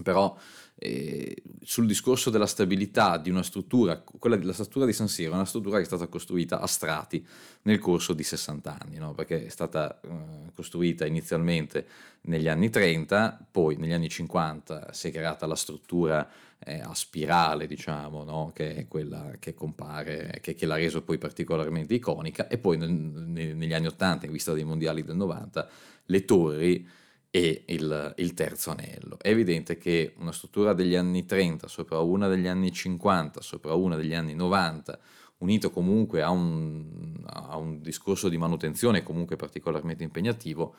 però 0.02 0.36
eh, 0.82 1.36
sul 1.62 1.86
discorso 1.86 2.28
della 2.28 2.46
stabilità 2.46 3.16
di 3.16 3.30
una 3.30 3.44
struttura, 3.44 4.02
quella 4.02 4.34
della 4.34 4.52
struttura 4.52 4.84
di 4.84 4.92
San 4.92 5.06
Siro 5.06 5.30
è 5.30 5.34
una 5.34 5.44
struttura 5.44 5.76
che 5.76 5.82
è 5.82 5.86
stata 5.86 6.08
costruita 6.08 6.60
a 6.60 6.66
strati 6.66 7.24
nel 7.62 7.78
corso 7.78 8.12
di 8.14 8.24
60 8.24 8.78
anni, 8.80 8.98
no? 8.98 9.14
perché 9.14 9.46
è 9.46 9.48
stata 9.48 10.00
eh, 10.00 10.08
costruita 10.52 11.06
inizialmente 11.06 11.86
negli 12.22 12.48
anni 12.48 12.68
30, 12.68 13.46
poi 13.48 13.76
negli 13.76 13.92
anni 13.92 14.08
50 14.08 14.92
si 14.92 15.08
è 15.08 15.12
creata 15.12 15.46
la 15.46 15.54
struttura 15.54 16.28
eh, 16.58 16.80
a 16.80 16.94
spirale, 16.94 17.68
diciamo, 17.68 18.24
no? 18.24 18.50
che 18.52 18.74
è 18.74 18.88
quella 18.88 19.36
che 19.38 19.54
compare, 19.54 20.38
che, 20.40 20.54
che 20.54 20.66
l'ha 20.66 20.74
reso 20.74 21.02
poi 21.02 21.18
particolarmente 21.18 21.94
iconica, 21.94 22.48
e 22.48 22.58
poi 22.58 22.76
nel, 22.76 22.90
negli 22.90 23.72
anni 23.72 23.86
80, 23.86 24.26
in 24.26 24.32
vista 24.32 24.52
dei 24.52 24.64
mondiali 24.64 25.04
del 25.04 25.16
90, 25.16 25.68
le 26.06 26.24
torri 26.24 26.88
e 27.34 27.64
il, 27.68 28.14
il, 28.18 28.34
terzo 28.34 28.72
anello. 28.72 29.16
È 29.18 29.30
evidente 29.30 29.78
che 29.78 30.12
una 30.18 30.32
struttura 30.32 30.74
degli 30.74 30.94
anni 30.94 31.24
30 31.24 31.66
sopra 31.66 31.98
una 32.00 32.28
degli 32.28 32.46
anni 32.46 32.70
50, 32.70 33.40
sopra 33.40 33.72
una 33.72 33.96
degli 33.96 34.12
anni 34.12 34.34
90, 34.34 34.98
unito 35.38 35.70
comunque 35.70 36.20
a 36.20 36.28
un, 36.28 37.24
a 37.24 37.56
un 37.56 37.80
discorso 37.80 38.28
di 38.28 38.36
manutenzione 38.36 39.02
comunque 39.02 39.36
particolarmente 39.36 40.04
impegnativo, 40.04 40.74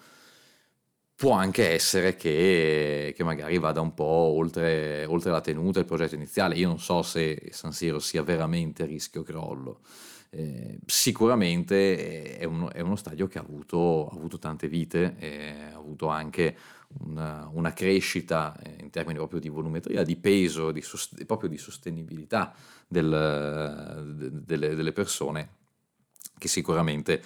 può 1.15 1.31
anche 1.31 1.71
essere 1.71 2.15
che, 2.15 3.13
che 3.15 3.23
magari 3.23 3.57
vada 3.57 3.81
un 3.81 3.95
po' 3.95 4.03
oltre, 4.03 5.05
oltre 5.05 5.31
la 5.31 5.41
tenuta 5.41 5.79
del 5.79 5.87
progetto 5.87 6.13
iniziale. 6.13 6.53
Io 6.53 6.67
non 6.67 6.79
so 6.79 7.01
se 7.01 7.47
San 7.49 7.73
Siro 7.73 7.97
sia 7.97 8.21
veramente 8.21 8.83
a 8.83 8.85
rischio 8.85 9.23
crollo. 9.23 9.79
Eh, 10.35 10.79
sicuramente 10.87 12.37
è 12.37 12.43
uno, 12.45 12.71
è 12.71 12.79
uno, 12.79 12.95
stadio 12.95 13.27
che 13.27 13.37
ha 13.37 13.41
avuto, 13.41 14.07
ha 14.07 14.15
avuto 14.15 14.39
tante 14.39 14.67
vite, 14.67 15.15
eh, 15.19 15.71
ha 15.71 15.77
avuto 15.77 16.07
anche 16.07 16.57
una, 17.01 17.47
una 17.53 17.71
crescita 17.71 18.57
eh, 18.63 18.77
in 18.81 18.89
termini 18.89 19.19
proprio 19.19 19.39
di 19.39 19.49
volumetria, 19.49 20.01
di 20.01 20.15
peso, 20.15 20.71
di 20.71 20.81
sost- 20.81 21.23
proprio 21.25 21.49
di 21.49 21.57
sostenibilità 21.59 22.51
del, 22.87 24.15
de, 24.15 24.29
delle, 24.43 24.73
delle 24.73 24.91
persone 24.91 25.49
che 26.39 26.47
sicuramente 26.47 27.21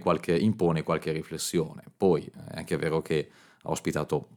qualche, 0.00 0.36
impone 0.36 0.82
qualche 0.82 1.12
riflessione. 1.12 1.82
Poi 1.96 2.24
è 2.24 2.58
anche 2.58 2.76
vero 2.76 3.02
che 3.02 3.28
ha 3.62 3.70
ospitato 3.70 4.28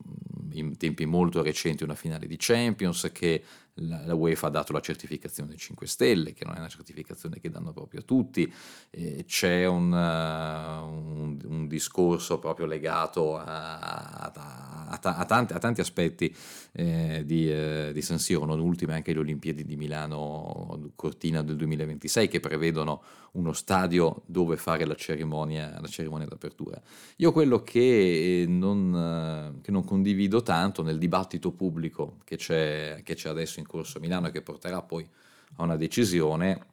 in 0.51 0.77
tempi 0.77 1.05
molto 1.05 1.41
recenti 1.41 1.83
una 1.83 1.95
finale 1.95 2.27
di 2.27 2.35
Champions, 2.37 3.09
che 3.11 3.43
la, 3.75 4.05
la, 4.05 4.13
UEFA 4.13 4.47
ha 4.47 4.49
dato 4.51 4.71
la 4.71 4.79
certificazione 4.79 5.55
5 5.55 5.87
Stelle, 5.87 6.33
che 6.33 6.45
non 6.45 6.55
è 6.55 6.59
una 6.59 6.67
certificazione 6.67 7.39
che 7.39 7.49
danno 7.49 7.73
proprio 7.73 8.01
a 8.01 8.03
tutti, 8.03 8.51
eh, 8.91 9.23
c'è 9.25 9.65
un, 9.65 9.91
uh, 9.91 10.85
un, 10.85 11.39
un, 11.43 11.67
discorso 11.67 12.37
proprio 12.37 12.65
legato 12.65 13.35
a, 13.35 13.77
a, 13.77 14.31
a, 14.31 14.99
a 14.99 15.25
tanti, 15.25 15.57
tanti, 15.57 15.81
aspetti 15.81 16.35
eh, 16.73 17.23
di, 17.25 17.49
eh, 17.51 17.91
di, 17.93 18.01
San 18.01 18.19
Siro, 18.19 18.45
non 18.45 18.59
ultime 18.59 18.93
anche 18.93 19.13
le 19.13 19.19
Olimpiadi 19.19 19.65
di 19.65 19.75
Milano 19.75 20.91
Cortina 20.95 21.41
del 21.41 21.55
2026 21.55 22.27
che 22.27 22.39
prevedono 22.39 23.01
uno 23.33 23.53
stadio 23.53 24.21
dove 24.27 24.57
fare 24.57 24.85
la 24.85 24.95
cerimonia, 24.95 25.79
la 25.81 25.87
cerimonia 25.87 26.27
d'apertura. 26.27 26.79
Io 27.17 27.31
quello 27.31 27.63
che 27.63 28.45
non, 28.47 29.59
che 29.63 29.71
non 29.71 29.83
condivido 29.83 30.43
tanto 30.43 30.83
nel 30.83 30.99
dibattito 30.99 31.51
pubblico 31.51 32.17
che 32.23 32.35
c'è, 32.35 33.01
che 33.03 33.15
c'è 33.15 33.29
adesso 33.29 33.59
in 33.59 33.62
in 33.63 33.67
corso 33.67 33.97
a 33.97 34.01
Milano 34.01 34.27
e 34.27 34.31
che 34.31 34.41
porterà 34.41 34.81
poi 34.81 35.07
a 35.55 35.63
una 35.63 35.75
decisione 35.75 36.71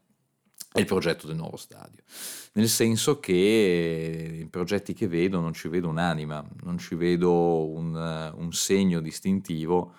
è 0.73 0.79
il 0.79 0.87
progetto 0.87 1.27
del 1.27 1.37
nuovo 1.37 1.57
stadio. 1.57 2.03
Nel 2.53 2.69
senso 2.69 3.19
che 3.19 4.41
i 4.43 4.47
progetti 4.47 4.95
che 4.95 5.09
vedo 5.09 5.41
non 5.41 5.53
ci 5.53 5.69
vedo 5.69 5.89
un'anima, 5.89 6.47
non 6.63 6.79
ci 6.79 6.95
vedo 6.95 7.69
un, 7.69 8.33
un 8.37 8.53
segno 8.53 9.01
distintivo. 9.01 9.95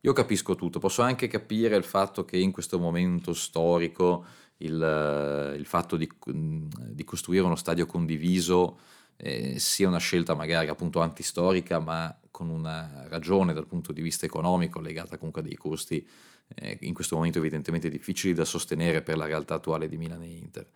Io 0.00 0.12
capisco 0.12 0.54
tutto, 0.54 0.78
posso 0.78 1.02
anche 1.02 1.28
capire 1.28 1.76
il 1.76 1.84
fatto 1.84 2.24
che 2.24 2.38
in 2.38 2.52
questo 2.52 2.78
momento 2.78 3.34
storico 3.34 4.24
il, 4.58 5.54
il 5.58 5.66
fatto 5.66 5.96
di, 5.96 6.10
di, 6.24 7.04
costruire 7.04 7.44
uno 7.44 7.56
stadio 7.56 7.86
condiviso 7.86 8.78
eh, 9.16 9.58
sia 9.58 9.88
una 9.88 9.98
scelta 9.98 10.34
magari 10.34 10.68
appunto 10.68 11.00
antistorica, 11.00 11.80
ma 11.80 12.16
con 12.30 12.48
una 12.48 13.06
ragione 13.08 13.52
dal 13.52 13.66
punto 13.66 13.92
di 13.92 14.02
vista 14.02 14.26
economico 14.26 14.80
legata 14.80 15.16
comunque 15.16 15.42
a 15.42 15.44
dei 15.44 15.56
costi 15.56 16.06
eh, 16.54 16.78
in 16.82 16.94
questo 16.94 17.16
momento 17.16 17.38
evidentemente 17.38 17.88
difficili 17.88 18.34
da 18.34 18.44
sostenere 18.44 19.02
per 19.02 19.16
la 19.16 19.26
realtà 19.26 19.54
attuale 19.54 19.88
di 19.88 19.96
Milan 19.96 20.22
e 20.22 20.28
Inter. 20.28 20.66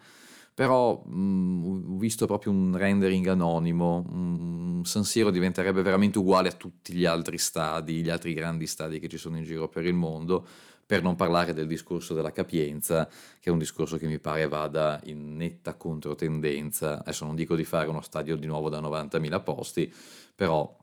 Però 0.55 1.05
mh, 1.05 1.93
ho 1.95 1.99
visto 1.99 2.27
proprio 2.27 2.51
un 2.51 2.77
rendering 2.77 3.29
anonimo, 3.29 4.03
mh, 4.03 4.83
San 4.83 5.05
Siro 5.05 5.31
diventerebbe 5.31 5.83
veramente 5.83 6.19
uguale 6.19 6.49
a 6.49 6.53
tutti 6.53 6.95
gli 6.95 7.05
altri 7.05 7.39
stadi, 7.39 8.03
gli 8.03 8.11
altri 8.11 8.35
grandi 8.35 8.67
stadi 8.67 8.99
che 8.99 9.09
ci 9.09 9.19
sono 9.19 9.37
in 9.37 9.45
giro 9.45 9.69
per 9.69 9.87
il 9.87 9.95
mondo, 9.95 10.45
per 10.85 11.03
non 11.03 11.15
parlare 11.15 11.55
del 11.55 11.67
discorso 11.67 12.13
della 12.15 12.33
capienza, 12.33 13.07
che 13.39 13.51
è 13.51 13.53
un 13.53 13.59
discorso 13.59 13.99
che 13.99 14.07
mi 14.07 14.19
pare 14.19 14.49
vada 14.49 15.01
in 15.05 15.37
netta 15.37 15.75
controtendenza. 15.75 17.01
Adesso 17.01 17.25
non 17.25 17.37
dico 17.37 17.55
di 17.55 17.65
fare 17.65 17.89
uno 17.89 18.01
stadio 18.01 18.37
di 18.37 18.47
nuovo 18.47 18.69
da 18.69 18.81
90.000 18.81 19.43
posti, 19.45 19.95
però 20.35 20.77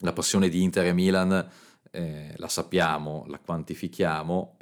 la 0.00 0.12
passione 0.12 0.48
di 0.48 0.62
Inter 0.62 0.86
e 0.86 0.92
Milan 0.92 1.50
eh, 1.90 2.34
la 2.36 2.48
sappiamo, 2.48 3.24
la 3.28 3.38
quantifichiamo, 3.38 4.56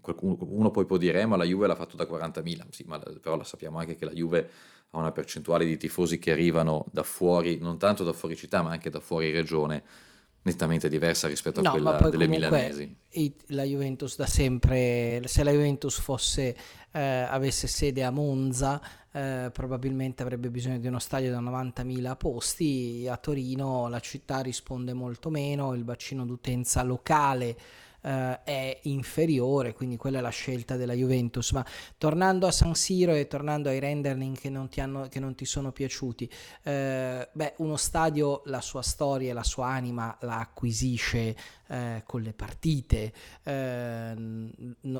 qualcuno, 0.00 0.36
uno 0.40 0.70
poi 0.70 0.86
può 0.86 0.96
dire 0.96 1.20
eh, 1.20 1.26
ma 1.26 1.36
la 1.36 1.44
Juve 1.44 1.66
l'ha 1.66 1.74
fatto 1.74 1.96
da 1.96 2.04
40.000, 2.04 2.66
sì, 2.70 2.84
ma, 2.86 2.98
però 2.98 3.36
la 3.36 3.44
sappiamo 3.44 3.78
anche 3.78 3.96
che 3.96 4.04
la 4.04 4.12
Juve 4.12 4.50
ha 4.90 4.98
una 4.98 5.12
percentuale 5.12 5.64
di 5.64 5.76
tifosi 5.76 6.18
che 6.18 6.32
arrivano 6.32 6.86
da 6.92 7.02
fuori, 7.02 7.58
non 7.58 7.78
tanto 7.78 8.04
da 8.04 8.12
fuori 8.12 8.36
città 8.36 8.62
ma 8.62 8.70
anche 8.70 8.90
da 8.90 9.00
fuori 9.00 9.30
regione, 9.30 9.82
nettamente 10.42 10.88
diversa 10.88 11.28
rispetto 11.28 11.60
a 11.60 11.62
no, 11.62 11.70
quella 11.70 12.08
delle 12.10 12.26
milanesi. 12.26 12.96
La 13.48 13.64
Juventus 13.64 14.16
da 14.16 14.26
sempre, 14.26 15.22
se 15.26 15.42
la 15.42 15.50
Juventus 15.50 15.98
fosse, 15.98 16.56
eh, 16.92 17.00
avesse 17.00 17.66
sede 17.66 18.04
a 18.04 18.10
Monza, 18.10 18.80
eh, 19.12 19.50
probabilmente 19.52 20.22
avrebbe 20.22 20.50
bisogno 20.50 20.78
di 20.78 20.86
uno 20.86 20.98
stadio 20.98 21.30
da 21.30 21.40
90.000 21.40 22.16
posti, 22.16 23.06
a 23.08 23.16
Torino 23.16 23.88
la 23.88 24.00
città 24.00 24.40
risponde 24.40 24.92
molto 24.92 25.30
meno, 25.30 25.74
il 25.74 25.84
bacino 25.84 26.24
d'utenza 26.24 26.82
locale 26.82 27.56
Uh, 28.00 28.38
è 28.44 28.78
inferiore, 28.84 29.72
quindi 29.72 29.96
quella 29.96 30.18
è 30.18 30.20
la 30.20 30.28
scelta 30.28 30.76
della 30.76 30.92
Juventus. 30.92 31.50
Ma 31.50 31.66
tornando 31.98 32.46
a 32.46 32.52
San 32.52 32.74
Siro 32.74 33.12
e 33.12 33.26
tornando 33.26 33.68
ai 33.68 33.80
rendering 33.80 34.38
che 34.38 34.48
non 34.48 34.68
ti, 34.68 34.80
hanno, 34.80 35.08
che 35.08 35.18
non 35.18 35.34
ti 35.34 35.44
sono 35.44 35.72
piaciuti, 35.72 36.30
uh, 36.64 36.70
beh, 37.32 37.54
uno 37.56 37.76
stadio 37.76 38.42
la 38.46 38.60
sua 38.60 38.82
storia 38.82 39.30
e 39.30 39.32
la 39.32 39.42
sua 39.42 39.66
anima 39.66 40.16
la 40.20 40.38
acquisisce 40.38 41.36
eh, 41.68 42.02
con 42.04 42.22
le 42.22 42.32
partite. 42.32 43.12
Eh, 43.42 44.14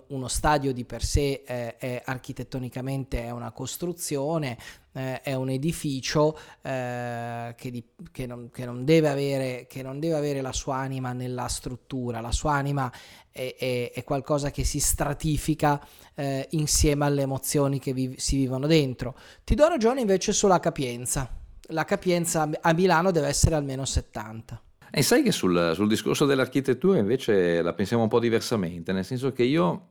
uno 0.08 0.28
stadio 0.28 0.72
di 0.72 0.84
per 0.84 1.02
sé 1.02 1.42
è, 1.42 1.76
è 1.76 2.02
architettonicamente 2.04 3.22
è 3.22 3.30
una 3.30 3.52
costruzione, 3.52 4.58
eh, 4.92 5.20
è 5.22 5.34
un 5.34 5.48
edificio 5.50 6.38
eh, 6.62 7.54
che, 7.56 7.70
di, 7.70 7.84
che, 8.10 8.26
non, 8.26 8.50
che, 8.50 8.64
non 8.64 8.84
avere, 8.84 9.66
che, 9.68 9.82
non, 9.82 9.98
deve 9.98 10.16
avere, 10.16 10.40
la 10.40 10.52
sua 10.52 10.76
anima 10.76 11.12
nella 11.12 11.48
struttura, 11.48 12.20
la 12.20 12.32
sua 12.32 12.52
anima 12.52 12.92
è, 13.30 13.54
è, 13.58 13.92
è 13.92 14.04
qualcosa 14.04 14.50
che 14.50 14.64
si 14.64 14.80
stratifica 14.80 15.84
eh, 16.14 16.46
insieme 16.50 17.06
alle 17.06 17.22
emozioni 17.22 17.78
che 17.78 17.92
vi, 17.92 18.14
si 18.18 18.36
vivono 18.36 18.66
dentro. 18.66 19.16
Ti 19.44 19.54
do 19.54 19.68
ragione 19.68 20.00
invece 20.00 20.32
sulla 20.32 20.60
capienza. 20.60 21.36
La 21.70 21.84
capienza 21.84 22.48
a 22.60 22.72
Milano 22.72 23.10
deve 23.10 23.28
essere 23.28 23.54
almeno 23.54 23.84
70. 23.84 24.62
E 24.90 25.02
sai 25.02 25.22
che 25.22 25.32
sul, 25.32 25.72
sul 25.74 25.88
discorso 25.88 26.26
dell'architettura 26.26 26.98
invece 26.98 27.62
la 27.62 27.72
pensiamo 27.72 28.02
un 28.02 28.08
po' 28.08 28.20
diversamente, 28.20 28.92
nel 28.92 29.04
senso 29.04 29.32
che 29.32 29.42
io 29.42 29.88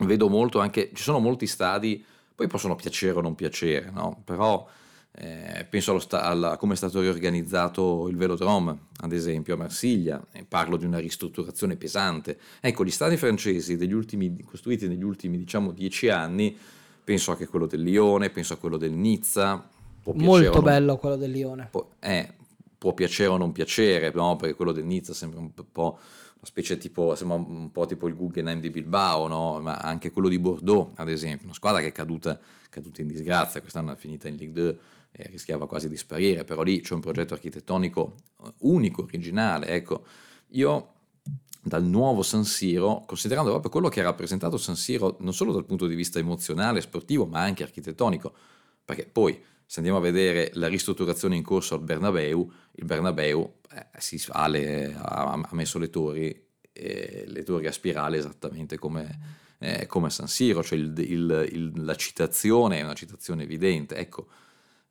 vedo 0.00 0.28
molto 0.28 0.60
anche, 0.60 0.90
ci 0.94 1.02
sono 1.02 1.18
molti 1.18 1.46
stadi 1.46 2.04
poi 2.38 2.46
possono 2.46 2.76
piacere 2.76 3.18
o 3.18 3.20
non 3.20 3.34
piacere, 3.34 3.90
no? 3.90 4.22
però 4.24 4.64
eh, 5.10 5.66
penso 5.68 5.98
sta- 5.98 6.22
alla, 6.22 6.56
come 6.56 6.74
è 6.74 6.76
stato 6.76 7.00
riorganizzato 7.00 8.06
il 8.06 8.16
Velodrome, 8.16 8.78
ad 9.00 9.12
esempio 9.12 9.54
a 9.54 9.56
Marsiglia, 9.56 10.24
e 10.30 10.44
parlo 10.44 10.76
di 10.76 10.84
una 10.84 11.00
ristrutturazione 11.00 11.74
pesante. 11.74 12.38
Ecco, 12.60 12.84
gli 12.84 12.92
stadi 12.92 13.16
francesi 13.16 13.76
degli 13.76 13.92
ultimi, 13.92 14.40
costruiti 14.44 14.86
negli 14.86 15.02
ultimi 15.02 15.36
diciamo 15.36 15.72
dieci 15.72 16.10
anni, 16.10 16.56
penso 17.02 17.32
anche 17.32 17.42
a 17.42 17.48
quello 17.48 17.66
del 17.66 17.82
Lione, 17.82 18.30
penso 18.30 18.52
a 18.52 18.56
quello 18.56 18.76
del 18.76 18.92
Nizza. 18.92 19.68
Molto 20.04 20.62
bello 20.62 20.96
quello 20.96 21.16
del 21.16 21.32
Lione. 21.32 21.66
Può, 21.72 21.88
eh, 21.98 22.34
può 22.78 22.94
piacere 22.94 23.30
o 23.30 23.36
non 23.36 23.52
piacere, 23.52 24.12
no? 24.14 24.36
perché 24.36 24.54
quello 24.54 24.72
del 24.72 24.84
Nizza 24.84 25.12
sembra 25.12 25.40
un 25.40 25.52
po' 25.52 25.98
una 26.38 26.46
specie 26.46 26.78
tipo, 26.78 27.16
sembra 27.16 27.36
un 27.36 27.72
po' 27.72 27.84
tipo 27.84 28.06
il 28.06 28.14
Guggenheim 28.14 28.60
di 28.60 28.70
Bilbao, 28.70 29.26
no? 29.26 29.60
ma 29.60 29.76
anche 29.76 30.10
quello 30.12 30.28
di 30.28 30.38
Bordeaux, 30.38 30.92
ad 30.96 31.08
esempio, 31.08 31.46
una 31.46 31.54
squadra 31.54 31.80
che 31.80 31.88
è 31.88 31.92
caduta, 31.92 32.38
caduta 32.70 33.02
in 33.02 33.08
disgrazia, 33.08 33.60
quest'anno 33.60 33.92
è 33.92 33.96
finita 33.96 34.28
in 34.28 34.36
Ligue 34.36 34.62
2 34.62 34.78
e 35.10 35.26
rischiava 35.28 35.66
quasi 35.66 35.88
di 35.88 35.96
sparire, 35.96 36.44
però 36.44 36.62
lì 36.62 36.80
c'è 36.80 36.94
un 36.94 37.00
progetto 37.00 37.34
architettonico 37.34 38.14
unico, 38.58 39.02
originale, 39.02 39.66
ecco, 39.68 40.04
io 40.50 40.92
dal 41.60 41.84
nuovo 41.84 42.22
San 42.22 42.44
Siro, 42.44 43.04
considerando 43.06 43.50
proprio 43.50 43.70
quello 43.70 43.88
che 43.88 44.00
ha 44.00 44.04
rappresentato 44.04 44.56
San 44.56 44.76
Siro 44.76 45.16
non 45.20 45.34
solo 45.34 45.52
dal 45.52 45.64
punto 45.64 45.86
di 45.86 45.94
vista 45.94 46.18
emozionale, 46.18 46.80
sportivo, 46.80 47.26
ma 47.26 47.40
anche 47.40 47.64
architettonico, 47.64 48.32
perché 48.84 49.06
poi 49.06 49.40
se 49.70 49.80
andiamo 49.80 49.98
a 49.98 50.00
vedere 50.02 50.50
la 50.54 50.66
ristrutturazione 50.66 51.36
in 51.36 51.42
corso 51.42 51.74
al 51.74 51.82
Bernabeu, 51.82 52.50
il 52.72 52.84
Bernabeu 52.86 53.56
eh, 53.70 54.00
sale, 54.00 54.94
ha, 54.94 55.32
ha, 55.32 55.48
messo 55.50 55.78
le 55.78 55.90
torri, 55.90 56.46
eh, 56.72 57.24
le 57.26 57.42
torri 57.42 57.66
a 57.66 57.72
spirale 57.72 58.16
esattamente 58.16 58.78
come, 58.78 59.18
eh, 59.58 59.84
come 59.84 60.08
San 60.08 60.26
Siro, 60.26 60.62
cioè 60.62 60.78
il, 60.78 60.94
il, 60.96 61.48
il, 61.52 61.84
la 61.84 61.94
citazione 61.96 62.78
è 62.78 62.82
una 62.82 62.94
citazione 62.94 63.42
evidente. 63.42 63.96
Ecco, 63.96 64.28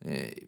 eh, 0.04 0.48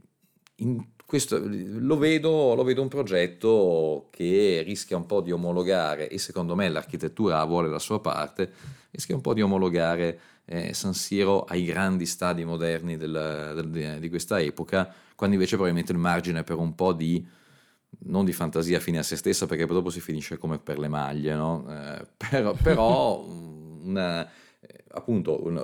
questo, 1.06 1.42
lo, 1.44 1.98
vedo, 1.98 2.54
lo 2.54 2.63
vedo 2.63 2.84
un 2.84 2.88
progetto 2.88 4.10
che 4.12 4.62
rischia 4.63 4.96
un 4.96 5.08
po' 5.08 5.22
di 5.22 5.32
omologare, 5.32 6.08
e 6.08 6.20
secondo 6.20 6.56
me 6.56 6.70
l'architettura 6.70 7.44
vuole 7.46 7.68
la 7.68 7.80
sua 7.80 8.00
parte, 8.00 8.51
rischia 8.92 9.16
un 9.16 9.22
po' 9.22 9.34
di 9.34 9.42
omologare 9.42 10.20
eh, 10.46 10.74
San 10.74 10.94
Siro 10.94 11.46
ai 11.46 11.66
grandi 11.66 12.06
stadi 12.06 12.46
moderni 12.46 12.96
del, 12.96 13.54
del, 13.56 14.00
di 14.00 14.10
questa 14.10 14.39
epoca, 14.39 14.94
quando 15.16 15.36
invece 15.36 15.56
probabilmente 15.56 15.92
il 15.92 15.98
margine 15.98 16.44
per 16.44 16.58
un 16.58 16.75
po' 16.75 16.94
di 16.94 17.25
non 18.01 18.24
di 18.24 18.32
fantasia 18.32 18.80
fine 18.80 19.00
a 19.00 19.04
se 19.04 19.16
stessa, 19.16 19.48
perché 19.48 19.66
dopo 19.66 19.89
si 19.89 20.00
finisce 20.00 20.38
come 20.38 20.60
per 20.60 20.78
le 20.78 20.88
maglie, 20.89 21.34
no? 21.34 21.66
eh, 21.70 22.06
però, 22.16 22.54
però 22.54 23.20
una, 23.82 24.30
eh, 24.60 24.84
appunto 24.92 25.44
un, 25.44 25.62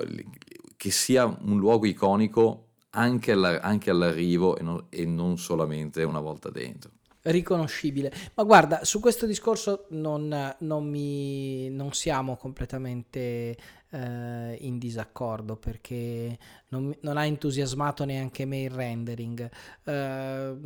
che 0.76 0.92
sia 0.92 1.26
un 1.26 1.60
luogo 1.60 1.86
iconico 1.86 2.65
anche, 2.96 3.34
alla, 3.34 3.62
anche 3.62 3.90
all'arrivo 3.90 4.58
e 4.58 4.64
non, 4.64 4.86
e 4.90 5.06
non 5.06 5.38
solamente 5.38 6.04
una 6.04 6.20
volta 6.20 6.50
dentro 6.50 6.92
riconoscibile. 7.26 8.14
Ma 8.36 8.44
guarda, 8.44 8.84
su 8.84 9.00
questo 9.00 9.26
discorso 9.26 9.86
non, 9.90 10.56
non, 10.60 10.88
mi, 10.88 11.70
non 11.70 11.92
siamo 11.94 12.36
completamente 12.38 13.56
eh, 13.90 14.58
in 14.62 14.78
disaccordo 14.78 15.56
perché 15.56 16.38
non, 16.70 16.96
non, 17.02 17.18
ha 17.18 17.26
entusiasmato 17.26 18.06
neanche 18.06 18.46
me 18.46 18.64
il 18.64 18.70
rendering. 18.70 19.50
Eh, 19.84 20.58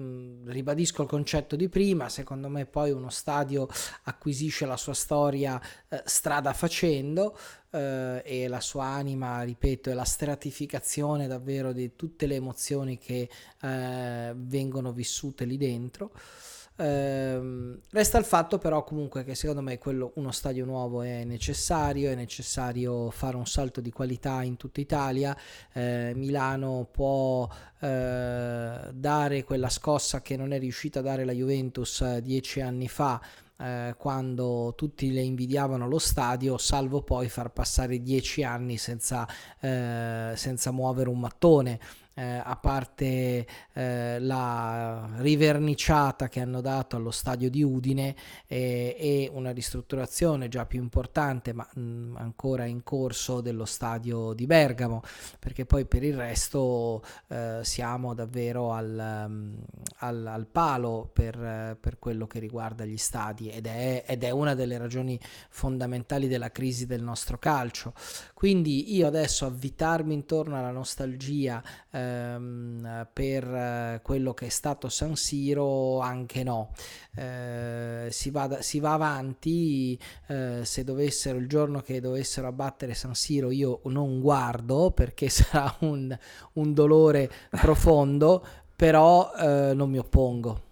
ribadisco 0.45 1.03
il 1.03 1.07
concetto 1.07 1.55
di 1.55 1.69
prima, 1.69 2.09
secondo 2.09 2.49
me 2.49 2.65
poi 2.65 2.91
uno 2.91 3.09
stadio 3.09 3.67
acquisisce 4.03 4.65
la 4.65 4.77
sua 4.77 4.93
storia 4.93 5.61
eh, 5.87 6.01
strada 6.05 6.53
facendo. 6.53 7.37
Uh, 7.71 8.19
e 8.23 8.47
la 8.47 8.61
sua 8.61 8.85
anima, 8.85 9.43
ripeto, 9.43 9.91
è 9.91 9.93
la 9.93 10.03
stratificazione 10.03 11.27
davvero 11.27 11.71
di 11.71 11.95
tutte 11.95 12.25
le 12.25 12.33
emozioni 12.33 12.97
che 12.97 13.29
uh, 13.61 13.67
vengono 14.33 14.91
vissute 14.91 15.45
lì 15.45 15.55
dentro. 15.55 16.11
Ehm, 16.81 17.77
resta 17.91 18.17
il 18.17 18.23
fatto 18.23 18.57
però 18.57 18.85
comunque 18.85 19.25
che 19.25 19.35
secondo 19.35 19.61
me 19.61 19.77
quello, 19.77 20.13
uno 20.15 20.31
stadio 20.31 20.63
nuovo 20.63 21.01
è 21.01 21.25
necessario, 21.25 22.09
è 22.09 22.15
necessario 22.15 23.11
fare 23.11 23.35
un 23.35 23.45
salto 23.45 23.81
di 23.81 23.91
qualità 23.91 24.43
in 24.43 24.55
tutta 24.55 24.79
Italia, 24.79 25.35
eh, 25.73 26.13
Milano 26.15 26.87
può 26.89 27.49
eh, 27.81 28.79
dare 28.93 29.43
quella 29.43 29.69
scossa 29.69 30.21
che 30.21 30.37
non 30.37 30.53
è 30.53 30.59
riuscita 30.59 30.99
a 30.99 31.03
dare 31.03 31.25
la 31.25 31.33
Juventus 31.33 31.99
eh, 31.99 32.21
dieci 32.21 32.61
anni 32.61 32.87
fa 32.87 33.21
eh, 33.57 33.95
quando 33.97 34.73
tutti 34.77 35.11
le 35.11 35.21
invidiavano 35.21 35.85
lo 35.85 35.99
stadio, 35.99 36.57
salvo 36.57 37.01
poi 37.01 37.27
far 37.27 37.51
passare 37.51 38.01
dieci 38.01 38.41
anni 38.43 38.77
senza, 38.77 39.27
eh, 39.59 40.31
senza 40.35 40.71
muovere 40.71 41.09
un 41.09 41.19
mattone 41.19 41.79
eh, 42.19 42.41
a 42.43 42.57
parte 42.57 43.47
eh, 43.71 44.19
la 44.19 45.09
riverniciata 45.19 46.27
che 46.27 46.41
hanno 46.41 46.59
dato 46.59 46.97
allo 46.97 47.11
stadio 47.11 47.49
di 47.49 47.63
Udine 47.63 48.13
eh, 48.45 48.95
e 48.99 49.29
una 49.31 49.51
ristrutturazione 49.51 50.49
già 50.49 50.65
più 50.65 50.81
importante 50.81 51.53
ma 51.53 51.65
mh, 51.73 51.81
mm, 51.81 52.15
ancora 52.17 52.65
in 52.65 52.83
corso 52.83 53.39
dello 53.39 53.63
stadio 53.63 54.33
di 54.33 54.45
Bergamo 54.45 55.01
perché 55.39 55.65
poi 55.65 55.85
per 55.85 56.03
il 56.03 56.17
resto 56.17 57.01
eh, 57.27 57.59
siamo 57.63 58.13
davvero 58.13 58.73
al, 58.73 59.25
um, 59.27 59.55
al, 59.99 60.27
al 60.27 60.45
palo 60.47 61.09
per, 61.13 61.77
per, 61.79 61.99
quello 61.99 62.27
che 62.27 62.39
riguarda 62.39 62.83
gli 62.83 62.97
stadi 62.97 63.49
ed 63.49 63.65
è, 63.65 64.03
ed 64.05 64.23
è 64.23 64.29
una 64.31 64.55
delle 64.55 64.77
ragioni 64.77 65.17
fondamentali 65.49 66.27
della 66.27 66.51
crisi 66.51 66.85
del 66.85 67.01
nostro 67.01 67.37
calcio. 67.37 67.93
Quindi 68.33 68.95
io 68.95 69.07
adesso 69.07 69.45
avvitarmi 69.45 70.13
intorno 70.13 70.57
alla 70.57 70.71
nostalgia 70.71 71.61
eh, 71.91 72.08
ehm, 72.09 73.07
per 73.13 73.43
eh, 73.43 73.99
quello 74.03 74.33
che 74.33 74.47
è 74.47 74.49
stato 74.49 74.89
San 74.89 75.15
Siro 75.15 75.99
anche 75.99 76.43
no. 76.43 76.71
Eh, 77.15 78.07
si, 78.09 78.29
va, 78.29 78.61
si, 78.61 78.79
va, 78.79 78.93
avanti, 78.93 79.99
eh, 80.27 80.61
se 80.63 80.83
dovessero 80.83 81.37
il 81.37 81.47
giorno 81.47 81.81
che 81.81 81.99
dovessero 81.99 82.47
abbattere 82.47 82.93
San 82.93 83.15
Siro 83.15 83.51
io 83.51 83.81
non 83.85 84.19
guardo 84.19 84.91
perché 84.91 85.27
sarà 85.29 85.75
un, 85.79 86.17
un 86.53 86.73
dolore 86.73 87.29
profondo, 87.49 88.45
però 88.75 89.31
eh, 89.37 89.73
non 89.73 89.89
mi 89.89 89.97
oppongo. 89.97 90.67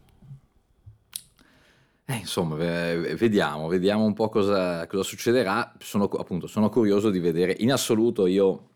Eh, 2.09 2.15
insomma, 2.15 2.55
vediamo, 2.55 3.67
vediamo 3.67 4.05
un 4.05 4.13
po' 4.13 4.29
cosa, 4.29 4.87
cosa 4.87 5.03
succederà. 5.03 5.73
Sono, 5.79 6.05
appunto, 6.05 6.47
sono 6.47 6.69
curioso 6.69 7.09
di 7.09 7.19
vedere. 7.19 7.53
In 7.59 7.73
assoluto 7.73 8.27
io 8.27 8.69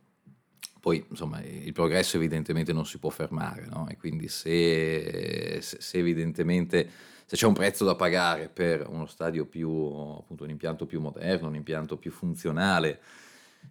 poi, 0.82 1.06
insomma, 1.10 1.40
il 1.44 1.72
progresso 1.74 2.18
evidentemente 2.18 2.74
non 2.74 2.88
si 2.88 2.98
può 2.98 3.12
fermare, 3.12 3.68
no? 3.68 3.88
E 3.88 3.98
quindi 3.98 4.28
se, 4.28 5.60
se, 5.62 5.98
evidentemente 6.00 6.90
se 7.28 7.36
c'è 7.36 7.46
un 7.46 7.54
prezzo 7.54 7.86
da 7.86 7.96
pagare 7.96 8.50
per 8.50 8.88
uno 8.90 9.06
stadio 9.06 9.46
più, 9.46 9.70
appunto, 9.70 10.44
un 10.44 10.50
impianto 10.50 10.88
più 10.88 11.00
moderno, 11.00 11.50
un 11.50 11.56
impianto 11.56 11.98
più 11.98 12.10
funzionale, 12.10 13.00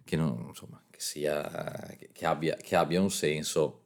che, 0.05 0.15
non, 0.15 0.45
insomma, 0.47 0.81
che, 0.89 1.01
sia, 1.01 1.97
che, 2.13 2.25
abbia, 2.25 2.55
che 2.55 2.77
abbia 2.77 3.01
un 3.01 3.11
senso, 3.11 3.79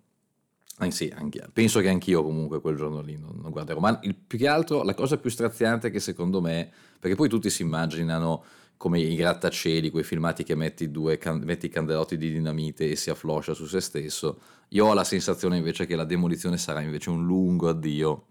Anzi, 0.79 1.09
anche, 1.15 1.47
penso 1.53 1.79
che 1.79 1.87
anch'io 1.87 2.21
comunque 2.21 2.59
quel 2.59 2.75
giorno 2.75 2.99
lì 2.99 3.17
non, 3.17 3.39
non 3.41 3.49
guarderò, 3.49 3.79
ma 3.79 3.97
il, 4.03 4.13
più 4.13 4.37
che 4.37 4.49
altro 4.49 4.83
la 4.83 4.93
cosa 4.93 5.17
più 5.17 5.29
straziante 5.29 5.89
che 5.89 6.01
secondo 6.01 6.41
me, 6.41 6.69
perché 6.99 7.15
poi 7.15 7.29
tutti 7.29 7.49
si 7.49 7.61
immaginano 7.61 8.43
come 8.77 8.99
i 8.99 9.15
grattacieli, 9.15 9.89
quei 9.89 10.03
filmati 10.03 10.43
che 10.43 10.55
metti, 10.55 10.91
due, 10.91 11.19
metti 11.41 11.67
i 11.67 11.69
candelotti 11.69 12.17
di 12.17 12.31
dinamite 12.31 12.89
e 12.89 12.95
si 12.95 13.09
affloscia 13.09 13.53
su 13.53 13.65
se 13.65 13.79
stesso. 13.79 14.39
Io 14.69 14.85
ho 14.85 14.93
la 14.93 15.03
sensazione 15.03 15.57
invece 15.57 15.85
che 15.85 15.95
la 15.95 16.03
demolizione 16.03 16.57
sarà 16.57 16.81
invece 16.81 17.09
un 17.09 17.25
lungo 17.25 17.69
addio, 17.69 18.25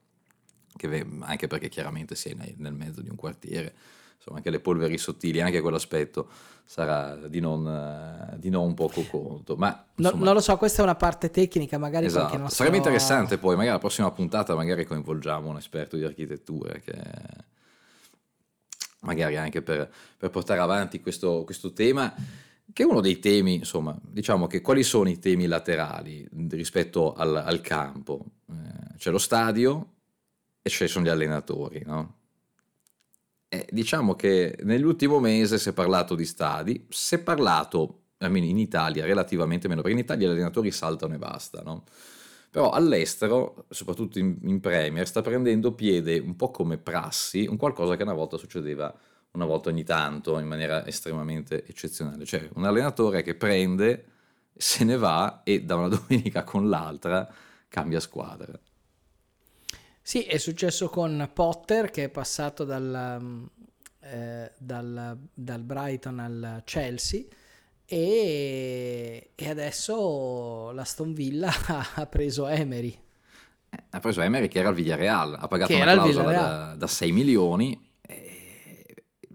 che, 0.77 1.07
anche 1.21 1.47
perché 1.47 1.69
chiaramente 1.69 2.15
sei 2.15 2.37
nel 2.57 2.75
mezzo 2.75 3.01
di 3.01 3.09
un 3.09 3.17
quartiere, 3.17 3.75
insomma 4.17 4.37
anche 4.37 4.51
le 4.51 4.61
polveri 4.61 4.99
sottili, 4.99 5.41
anche 5.41 5.61
quell'aspetto 5.61 6.29
sarà 6.65 7.17
di 7.29 7.41
non, 7.41 8.37
di 8.37 8.51
non 8.51 8.75
poco 8.75 9.03
conto. 9.03 9.57
Ma, 9.57 9.87
insomma, 9.95 10.19
no, 10.19 10.25
non 10.25 10.35
lo 10.35 10.41
so, 10.41 10.57
questa 10.57 10.81
è 10.81 10.85
una 10.85 10.95
parte 10.95 11.31
tecnica, 11.31 11.79
magari 11.79 12.07
esatto. 12.07 12.37
nostro... 12.37 12.57
Sarebbe 12.57 12.77
interessante 12.77 13.39
poi, 13.39 13.55
magari 13.55 13.75
la 13.75 13.79
prossima 13.79 14.11
puntata 14.11 14.55
magari 14.55 14.85
coinvolgiamo 14.85 15.49
un 15.49 15.57
esperto 15.57 15.97
di 15.97 16.05
architettura 16.05 16.75
che 16.75 16.95
magari 19.05 19.37
anche 19.37 19.63
per, 19.63 19.91
per 20.17 20.31
portare 20.31 20.61
avanti 20.61 21.01
questo, 21.01 21.45
questo 21.45 21.73
tema 21.73 22.15
che 22.73 22.83
è 22.83 22.87
uno 22.87 23.01
dei 23.01 23.19
temi, 23.19 23.55
insomma, 23.55 23.97
diciamo 24.01 24.47
che 24.47 24.61
quali 24.61 24.83
sono 24.83 25.09
i 25.09 25.19
temi 25.19 25.47
laterali 25.47 26.27
rispetto 26.51 27.13
al, 27.13 27.37
al 27.37 27.61
campo? 27.61 28.25
Eh, 28.49 28.97
c'è 28.97 29.11
lo 29.11 29.19
stadio 29.19 29.93
e 30.63 30.71
ci 30.71 30.89
sono 30.89 31.05
gli 31.05 31.11
allenatori, 31.11 31.83
no? 31.85 32.17
E 33.49 33.69
diciamo 33.71 34.15
che 34.17 34.59
nell'ultimo 34.63 35.21
mese 35.21 35.59
si 35.59 35.69
è 35.69 35.73
parlato 35.73 36.15
di 36.15 36.25
stadi, 36.25 36.87
si 36.89 37.15
è 37.15 37.19
parlato, 37.19 38.01
almeno 38.19 38.47
in 38.47 38.59
Italia, 38.59 39.05
relativamente 39.05 39.69
meno, 39.69 39.83
perché 39.83 39.97
in 39.97 40.03
Italia 40.03 40.27
gli 40.27 40.31
allenatori 40.33 40.73
saltano 40.73 41.15
e 41.15 41.19
basta, 41.19 41.63
no? 41.63 41.85
Però 42.55 42.71
all'estero, 42.71 43.65
soprattutto 43.69 44.21
in, 44.21 44.39
in 44.45 44.61
Premier, 44.61 45.09
sta 45.09 45.23
prendendo 45.23 45.75
piede 45.75 46.21
un 46.21 46.37
po' 46.37 46.53
come 46.53 46.79
prassi, 46.79 47.47
un 47.47 47.57
qualcosa 47.57 47.97
che 47.97 48.05
una 48.05 48.13
volta 48.13 48.37
succedeva 48.37 48.97
una 49.33 49.45
volta 49.45 49.71
ogni 49.71 49.83
tanto 49.83 50.39
in 50.39 50.47
maniera 50.47 50.87
estremamente 50.87 51.67
eccezionale. 51.67 52.25
Cioè 52.25 52.49
un 52.55 52.65
allenatore 52.65 53.23
che 53.23 53.35
prende, 53.35 54.05
se 54.57 54.85
ne 54.85 54.97
va 54.97 55.41
e 55.43 55.65
da 55.65 55.75
una 55.75 55.89
domenica 55.99 56.45
con 56.45 56.69
l'altra 56.69 57.29
cambia 57.67 57.99
squadra. 57.99 58.57
Sì, 60.01 60.23
è 60.23 60.39
successo 60.39 60.89
con 60.89 61.29
Potter 61.33 61.91
che 61.91 62.05
è 62.05 62.09
passato 62.09 62.63
dal, 62.63 63.19
mm, 63.21 63.45
eh, 63.99 64.53
dal, 64.59 65.19
dal 65.35 65.63
Brighton 65.65 66.21
al 66.21 66.63
Chelsea 66.65 67.25
e, 67.87 69.31
e 69.35 69.49
adesso 69.49 70.71
l'Aston 70.73 71.13
Villa 71.13 71.53
ha 71.95 72.07
preso 72.07 72.47
Emery. 72.47 72.97
Eh, 73.71 73.83
ha 73.91 74.01
preso 74.01 74.21
Emery 74.21 74.49
che 74.49 74.59
era 74.59 74.69
al 74.69 74.75
Villarreal, 74.75 75.37
ha 75.39 75.49
pagato 75.49 75.73
che 75.73 75.81
una 75.81 75.93
clausola 75.93 76.33
da, 76.33 76.75
da 76.77 76.87
6 76.87 77.13
milioni 77.13 77.93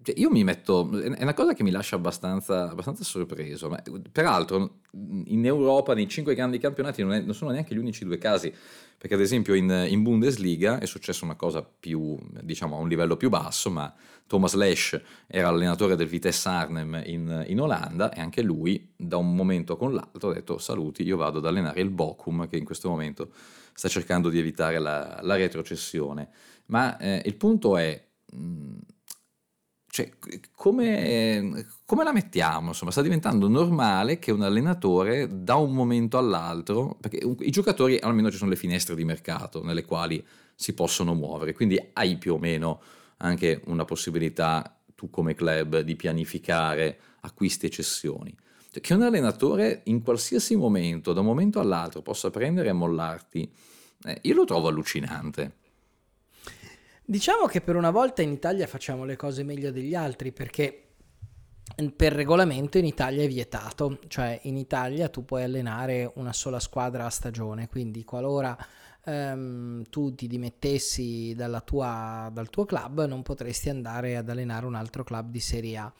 cioè, 0.02 0.18
io 0.18 0.30
mi 0.30 0.44
metto, 0.44 0.90
è 1.02 1.22
una 1.22 1.34
cosa 1.34 1.54
che 1.54 1.64
mi 1.64 1.72
lascia 1.72 1.96
abbastanza, 1.96 2.70
abbastanza 2.70 3.04
sorpreso, 3.04 3.70
ma 3.70 3.82
peraltro 4.12 4.80
in 5.26 5.46
Europa 5.46 5.94
nei 5.94 6.08
cinque 6.08 6.36
grandi 6.36 6.58
campionati 6.58 7.02
non, 7.02 7.14
è, 7.14 7.22
non, 7.22 7.34
sono 7.34 7.52
neanche 7.52 7.76
gli 7.76 7.78
unici 7.78 8.06
due 8.06 8.18
casi, 8.18 8.54
perché 8.98 9.16
ad 9.16 9.22
esempio 9.22 9.54
in, 9.54 9.70
in, 9.90 10.02
Bundesliga 10.04 10.80
è 10.80 10.86
successa 10.86 11.26
una 11.26 11.36
cosa 11.36 11.64
più, 11.64 12.18
diciamo 12.42 12.78
a 12.78 12.80
un 12.80 12.88
livello 12.88 13.18
più 13.18 13.30
basso, 13.30 13.70
ma 13.70 13.94
Thomas 14.26 14.54
Lesch 14.54 15.02
era 15.28 15.50
allenatore 15.50 15.96
del 15.96 16.08
Vitesse 16.08 16.48
Arnhem 16.48 17.02
in, 17.06 17.46
in 17.48 17.60
Olanda 17.60 18.12
e 18.14 18.22
anche 18.22 18.42
lui 18.42 18.94
da 18.96 19.18
un 19.18 19.36
momento 19.36 19.76
con 19.76 19.94
l'altro 19.94 20.30
ha 20.30 20.34
detto 20.34 20.58
saluti, 20.58 21.04
io 21.04 21.18
vado 21.18 21.40
ad 21.40 21.46
allenare 21.46 21.82
il 21.82 21.90
Bochum 21.90 22.48
che 22.48 22.58
in 22.58 22.66
questo 22.66 22.90
momento 22.90 23.32
sta 23.74 23.88
cercando 23.88 24.30
di 24.30 24.40
evitare 24.40 24.80
la, 24.80 25.20
la 25.22 25.36
retrocessione. 25.36 26.30
Ma 26.68 26.98
eh, 26.98 27.22
il 27.26 27.36
punto 27.36 27.76
è... 27.78 28.02
Mh, 28.32 28.78
cioè, 30.00 30.12
come, 30.56 31.66
come, 31.84 32.04
la 32.06 32.14
mettiamo? 32.14 32.70
Insomma, 32.70 32.92
sta 32.92 33.02
diventando 33.02 33.50
normale 33.50 34.18
che 34.18 34.32
un 34.32 34.44
allenatore 34.44 35.28
da 35.44 35.56
un 35.56 35.74
momento 35.74 36.18
all'altro, 36.18 36.96
perché 37.00 37.18
i 37.40 37.52
giocatori 37.52 37.98
almeno 38.00 38.32
ci 38.32 38.38
sono 38.38 38.50
le 38.50 38.56
finestre 38.56 38.96
di 38.96 39.04
mercato 39.04 39.62
nelle 39.62 39.84
quali 39.84 40.26
si 40.56 40.74
possono 40.74 41.14
muovere, 41.14 41.54
quindi 41.54 41.78
hai 41.94 42.18
più 42.18 42.36
o 42.36 42.38
meno 42.38 42.82
anche 43.18 43.62
una 43.66 43.84
possibilità 43.84 44.74
tu 44.96 45.10
come 45.10 45.34
club 45.34 45.80
di 45.80 45.96
pianificare 45.98 47.00
acquisti 47.22 47.66
e 47.66 47.70
cessioni. 47.70 48.34
Cioè, 48.72 48.82
che 48.82 48.94
un 48.94 49.02
allenatore 49.02 49.82
in 49.86 50.02
qualsiasi 50.02 50.56
momento, 50.56 51.12
da 51.12 51.20
un 51.20 51.26
momento 51.26 51.60
all'altro, 51.60 52.02
possa 52.02 52.30
prendere 52.30 52.70
e 52.70 52.74
mollarti, 52.74 53.52
eh, 54.06 54.20
io 54.22 54.34
lo 54.34 54.46
trovo 54.46 54.70
allucinante. 54.70 55.56
Diciamo 57.10 57.48
che 57.48 57.62
per 57.62 57.76
una 57.76 57.90
volta 57.90 58.22
in 58.22 58.30
Italia 58.30 58.68
facciamo 58.68 59.04
le 59.04 59.16
cose 59.16 59.42
meglio 59.42 59.72
degli 59.72 59.96
altri 59.96 60.32
perché 60.32 60.90
per 61.96 62.14
regolamento 62.14 62.78
in 62.78 62.86
Italia 62.86 63.24
è 63.24 63.28
vietato, 63.28 63.98
cioè 64.08 64.40
in 64.44 64.56
Italia 64.58 65.10
tu 65.10 65.26
puoi 65.26 65.42
allenare 65.42 66.12
una 66.18 66.34
sola 66.34 66.60
squadra 66.60 67.06
a 67.06 67.10
stagione, 67.10 67.68
quindi 67.68 68.04
qualora 68.04 68.56
ehm, 69.04 69.86
tu 69.90 70.14
ti 70.14 70.28
dimettessi 70.28 71.36
tua, 71.66 72.30
dal 72.32 72.50
tuo 72.52 72.66
club 72.66 73.04
non 73.08 73.24
potresti 73.24 73.70
andare 73.70 74.16
ad 74.16 74.30
allenare 74.30 74.68
un 74.68 74.76
altro 74.76 75.04
club 75.04 75.32
di 75.32 75.40
Serie 75.40 75.78
A. 75.78 75.92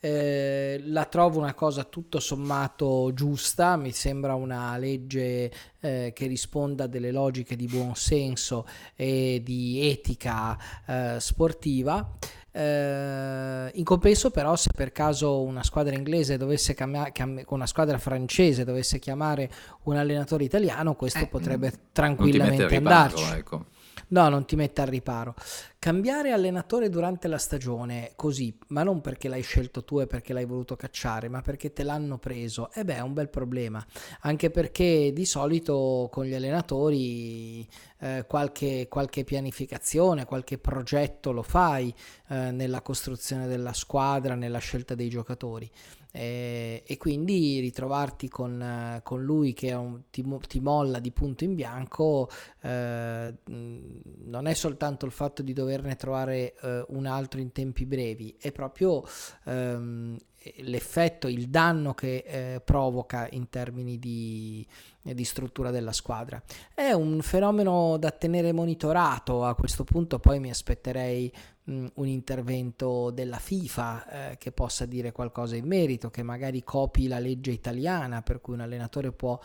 Eh, 0.00 0.80
la 0.86 1.06
trovo 1.06 1.40
una 1.40 1.54
cosa 1.54 1.82
tutto 1.82 2.20
sommato 2.20 3.10
giusta, 3.14 3.76
mi 3.76 3.90
sembra 3.90 4.34
una 4.34 4.76
legge 4.76 5.52
eh, 5.80 6.12
che 6.14 6.26
risponda 6.26 6.84
a 6.84 6.86
delle 6.86 7.10
logiche 7.10 7.56
di 7.56 7.66
buon 7.66 7.96
senso 7.96 8.64
e 8.94 9.40
di 9.44 9.88
etica 9.88 10.56
eh, 10.86 11.16
sportiva. 11.18 12.16
Uh, 12.50 13.68
in 13.74 13.84
compenso 13.84 14.30
però 14.30 14.56
se 14.56 14.70
per 14.74 14.90
caso 14.90 15.42
una 15.42 15.62
squadra 15.62 15.94
inglese 15.94 16.38
dovesse 16.38 16.74
chiamare 16.74 17.12
chiam- 17.12 17.44
una 17.48 17.66
squadra 17.66 17.98
francese 17.98 18.64
dovesse 18.64 18.98
chiamare 18.98 19.50
un 19.82 19.96
allenatore 19.96 20.44
italiano 20.44 20.94
questo 20.94 21.20
eh, 21.20 21.26
potrebbe 21.26 21.72
tranquillamente 21.92 22.74
andarci 22.74 23.22
ecco. 23.34 23.66
No, 24.10 24.28
non 24.28 24.46
ti 24.46 24.56
mette 24.56 24.80
al 24.80 24.86
riparo. 24.86 25.34
Cambiare 25.78 26.32
allenatore 26.32 26.88
durante 26.88 27.28
la 27.28 27.36
stagione 27.36 28.12
così, 28.16 28.56
ma 28.68 28.82
non 28.82 29.00
perché 29.00 29.28
l'hai 29.28 29.42
scelto 29.42 29.84
tu 29.84 30.00
e 30.00 30.06
perché 30.06 30.32
l'hai 30.32 30.46
voluto 30.46 30.76
cacciare, 30.76 31.28
ma 31.28 31.42
perché 31.42 31.72
te 31.72 31.82
l'hanno 31.82 32.18
preso, 32.18 32.70
e 32.72 32.80
eh 32.80 32.84
beh, 32.84 32.96
è 32.96 33.00
un 33.00 33.12
bel 33.12 33.28
problema. 33.28 33.84
Anche 34.20 34.50
perché 34.50 35.12
di 35.12 35.26
solito 35.26 36.08
con 36.10 36.24
gli 36.24 36.34
allenatori 36.34 37.68
eh, 37.98 38.24
qualche, 38.26 38.86
qualche, 38.88 39.24
pianificazione, 39.24 40.24
qualche 40.24 40.58
progetto 40.58 41.30
lo 41.32 41.42
fai 41.42 41.94
eh, 42.28 42.50
nella 42.50 42.80
costruzione 42.80 43.46
della 43.46 43.72
squadra, 43.72 44.34
nella 44.34 44.58
scelta 44.58 44.94
dei 44.94 45.08
giocatori 45.08 45.70
e, 46.10 46.82
e 46.86 46.96
quindi 46.96 47.60
ritrovarti 47.60 48.28
con, 48.28 49.00
con 49.02 49.22
lui 49.22 49.52
che 49.52 49.72
un, 49.72 50.02
ti, 50.10 50.24
ti, 50.46 50.60
molla 50.60 50.98
di 50.98 51.10
punto 51.12 51.44
in 51.44 51.54
bianco 51.54 52.28
eh, 52.62 53.34
non 53.44 54.46
è 54.46 54.54
soltanto 54.54 55.06
il 55.06 55.12
fatto 55.12 55.42
di 55.42 55.52
doverne 55.52 55.96
trovare 55.96 56.54
eh, 56.60 56.84
un 56.88 57.06
altro 57.06 57.40
in 57.40 57.52
tempi 57.52 57.86
brevi, 57.86 58.36
è 58.38 58.52
proprio 58.52 59.04
ehm, 59.44 60.16
l'effetto, 60.58 61.28
il 61.28 61.48
danno 61.48 61.94
che 61.94 62.24
eh, 62.26 62.60
provoca 62.60 63.28
in 63.32 63.48
termini 63.48 63.98
di, 63.98 64.66
di, 65.02 65.24
struttura 65.24 65.70
della 65.70 65.92
squadra. 65.92 66.40
È 66.72 66.92
un 66.92 67.20
fenomeno 67.22 67.96
da 67.98 68.10
tenere 68.10 68.52
monitorato, 68.52 69.44
a 69.44 69.54
questo 69.54 69.84
punto 69.84 70.18
poi 70.18 70.38
mi 70.38 70.50
aspetterei 70.50 71.32
mh, 71.64 71.86
un 71.94 72.06
intervento 72.06 73.10
della 73.10 73.38
FIFA 73.38 74.30
eh, 74.30 74.38
che 74.38 74.52
possa 74.52 74.86
dire 74.86 75.12
qualcosa 75.12 75.56
in 75.56 75.66
merito, 75.66 76.10
che 76.10 76.22
magari 76.22 76.62
copi 76.62 77.08
la 77.08 77.18
legge 77.18 77.50
italiana 77.50 78.22
per 78.22 78.40
cui 78.40 78.54
un 78.54 78.60
allenatore 78.60 79.12
può 79.12 79.38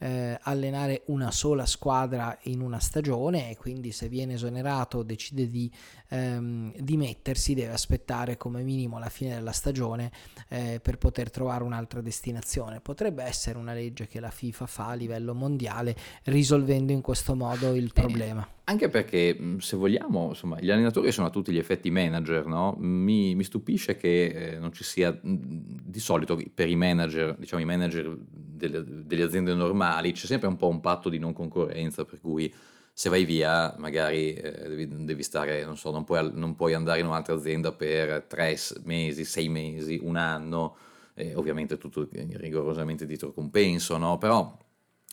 eh, 0.00 0.38
allenare 0.42 1.02
una 1.06 1.30
sola 1.30 1.66
squadra 1.66 2.36
in 2.42 2.60
una 2.60 2.78
stagione 2.78 3.50
e 3.50 3.56
quindi 3.56 3.92
se 3.92 4.08
viene 4.08 4.34
esonerato 4.34 4.98
o 4.98 5.02
decide 5.02 5.48
di 5.48 5.70
ehm, 6.08 6.74
dimettersi 6.78 7.54
deve 7.54 7.72
aspettare 7.72 8.36
come 8.36 8.62
minimo 8.62 8.98
la 8.98 9.08
fine 9.08 9.34
della 9.34 9.52
stagione 9.52 10.10
eh, 10.48 10.80
per 10.82 10.98
poter 10.98 11.30
trovare 11.30 11.64
un'altra 11.64 12.00
destinazione. 12.00 12.80
Potrebbe 12.80 13.22
essere 13.22 13.58
una 13.58 13.74
legge 13.74 14.06
che 14.06 14.20
la 14.20 14.30
FIFA 14.30 14.66
fa 14.66 14.86
a 14.88 14.94
livello 14.94 15.34
mondiale 15.34 15.94
risolvendo 16.24 16.92
in 16.92 17.02
questo 17.02 17.34
modo 17.34 17.74
il 17.74 17.92
problema. 17.92 18.46
Anche 18.70 18.88
perché 18.88 19.36
se 19.58 19.76
vogliamo, 19.76 20.28
insomma, 20.28 20.60
gli 20.60 20.70
allenatori 20.70 21.10
sono 21.10 21.26
a 21.26 21.30
tutti 21.30 21.50
gli 21.50 21.58
effetti 21.58 21.90
manager, 21.90 22.46
no? 22.46 22.76
mi, 22.78 23.34
mi, 23.34 23.42
stupisce 23.42 23.96
che 23.96 24.26
eh, 24.26 24.58
non 24.60 24.72
ci 24.72 24.84
sia 24.84 25.18
di 25.20 25.98
solito 25.98 26.40
per 26.54 26.68
i 26.68 26.76
manager, 26.76 27.34
diciamo 27.36 27.60
i 27.60 27.64
manager 27.64 28.16
delle, 28.16 28.84
delle 28.86 29.24
aziende 29.24 29.54
normali, 29.54 30.12
c'è 30.12 30.26
sempre 30.26 30.46
un 30.46 30.56
po' 30.56 30.68
un 30.68 30.78
patto 30.80 31.08
di 31.08 31.18
non 31.18 31.32
concorrenza 31.32 32.04
per 32.04 32.20
cui 32.20 32.54
se 32.92 33.08
vai 33.08 33.24
via 33.24 33.74
magari 33.76 34.34
eh, 34.34 34.68
devi, 34.68 35.04
devi, 35.04 35.22
stare, 35.24 35.64
non 35.64 35.76
so, 35.76 35.90
non 35.90 36.04
puoi, 36.04 36.30
non 36.32 36.54
puoi, 36.54 36.72
andare 36.72 37.00
in 37.00 37.06
un'altra 37.06 37.34
azienda 37.34 37.72
per 37.72 38.22
tre 38.28 38.56
mesi, 38.84 39.24
sei 39.24 39.48
mesi, 39.48 39.98
un 40.00 40.14
anno, 40.14 40.76
eh, 41.14 41.34
ovviamente 41.34 41.76
tutto 41.76 42.08
rigorosamente 42.12 43.04
dietro 43.04 43.32
compenso, 43.32 43.96
no? 43.96 44.16
Però 44.16 44.56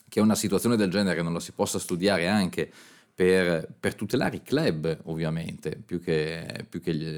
che 0.07 0.19
una 0.19 0.35
situazione 0.35 0.75
del 0.75 0.91
genere 0.91 1.23
non 1.23 1.33
la 1.33 1.39
si 1.39 1.53
possa 1.53 1.79
studiare 1.79 2.27
anche 2.27 2.71
per, 3.17 3.67
per 3.79 3.95
tutelare 3.95 4.35
i 4.35 4.43
club, 4.43 4.99
ovviamente, 5.05 5.75
più 5.83 5.99
che, 5.99 6.67
più 6.69 6.79
che 6.79 6.93
gli, 6.93 7.09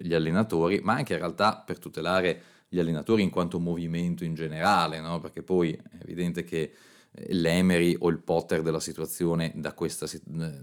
gli, 0.00 0.14
allenatori, 0.14 0.78
ma 0.80 0.92
anche 0.92 1.14
in 1.14 1.18
realtà 1.18 1.56
per 1.56 1.80
tutelare 1.80 2.42
gli 2.68 2.78
allenatori 2.78 3.24
in 3.24 3.30
quanto 3.30 3.58
movimento 3.58 4.22
in 4.22 4.34
generale, 4.34 5.00
no? 5.00 5.18
Perché 5.18 5.42
poi 5.42 5.72
è 5.72 6.02
evidente 6.02 6.44
che 6.44 6.72
l'Emery 7.10 7.96
o 7.98 8.10
il 8.10 8.20
Potter 8.20 8.62
della 8.62 8.78
situazione 8.78 9.50
da 9.56 9.72
questa 9.72 10.06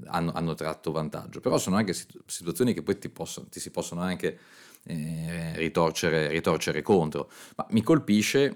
hanno, 0.06 0.32
hanno 0.32 0.54
tratto 0.54 0.93
vantaggio, 0.93 1.41
però 1.41 1.58
sono 1.58 1.76
anche 1.76 1.93
situazioni 2.26 2.73
che 2.73 2.82
poi 2.82 2.97
ti, 2.97 3.10
possono, 3.10 3.47
ti 3.50 3.60
si 3.60 3.71
possono 3.71 4.00
anche 4.00 4.39
eh, 4.84 5.52
ritorcere, 5.58 6.30
ritorcere, 6.30 6.82
contro. 6.82 7.30
Ma 7.58 7.67
mi 7.71 7.82
colpisce 7.82 8.56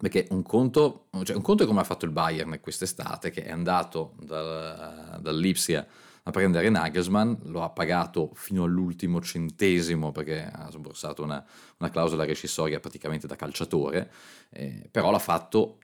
perché 0.00 0.26
un 0.30 0.42
conto, 0.42 1.06
cioè 1.22 1.36
un 1.36 1.42
conto 1.42 1.62
è 1.62 1.66
come 1.66 1.80
ha 1.80 1.84
fatto 1.84 2.04
il 2.04 2.10
Bayern 2.10 2.58
quest'estate, 2.60 3.30
che 3.30 3.44
è 3.44 3.50
andato 3.50 4.14
dal, 4.20 5.18
dall'Ipsia 5.20 5.86
a 6.28 6.30
prendere 6.32 6.68
Nagelsmann, 6.68 7.34
lo 7.44 7.62
ha 7.62 7.70
pagato 7.70 8.32
fino 8.34 8.64
all'ultimo 8.64 9.20
centesimo 9.20 10.10
perché 10.10 10.44
ha 10.44 10.68
sborsato 10.70 11.22
una, 11.22 11.42
una 11.78 11.90
clausola 11.90 12.24
rescissoria 12.24 12.80
praticamente 12.80 13.28
da 13.28 13.36
calciatore, 13.36 14.10
eh, 14.50 14.88
però 14.90 15.12
l'ha 15.12 15.20
fatto 15.20 15.78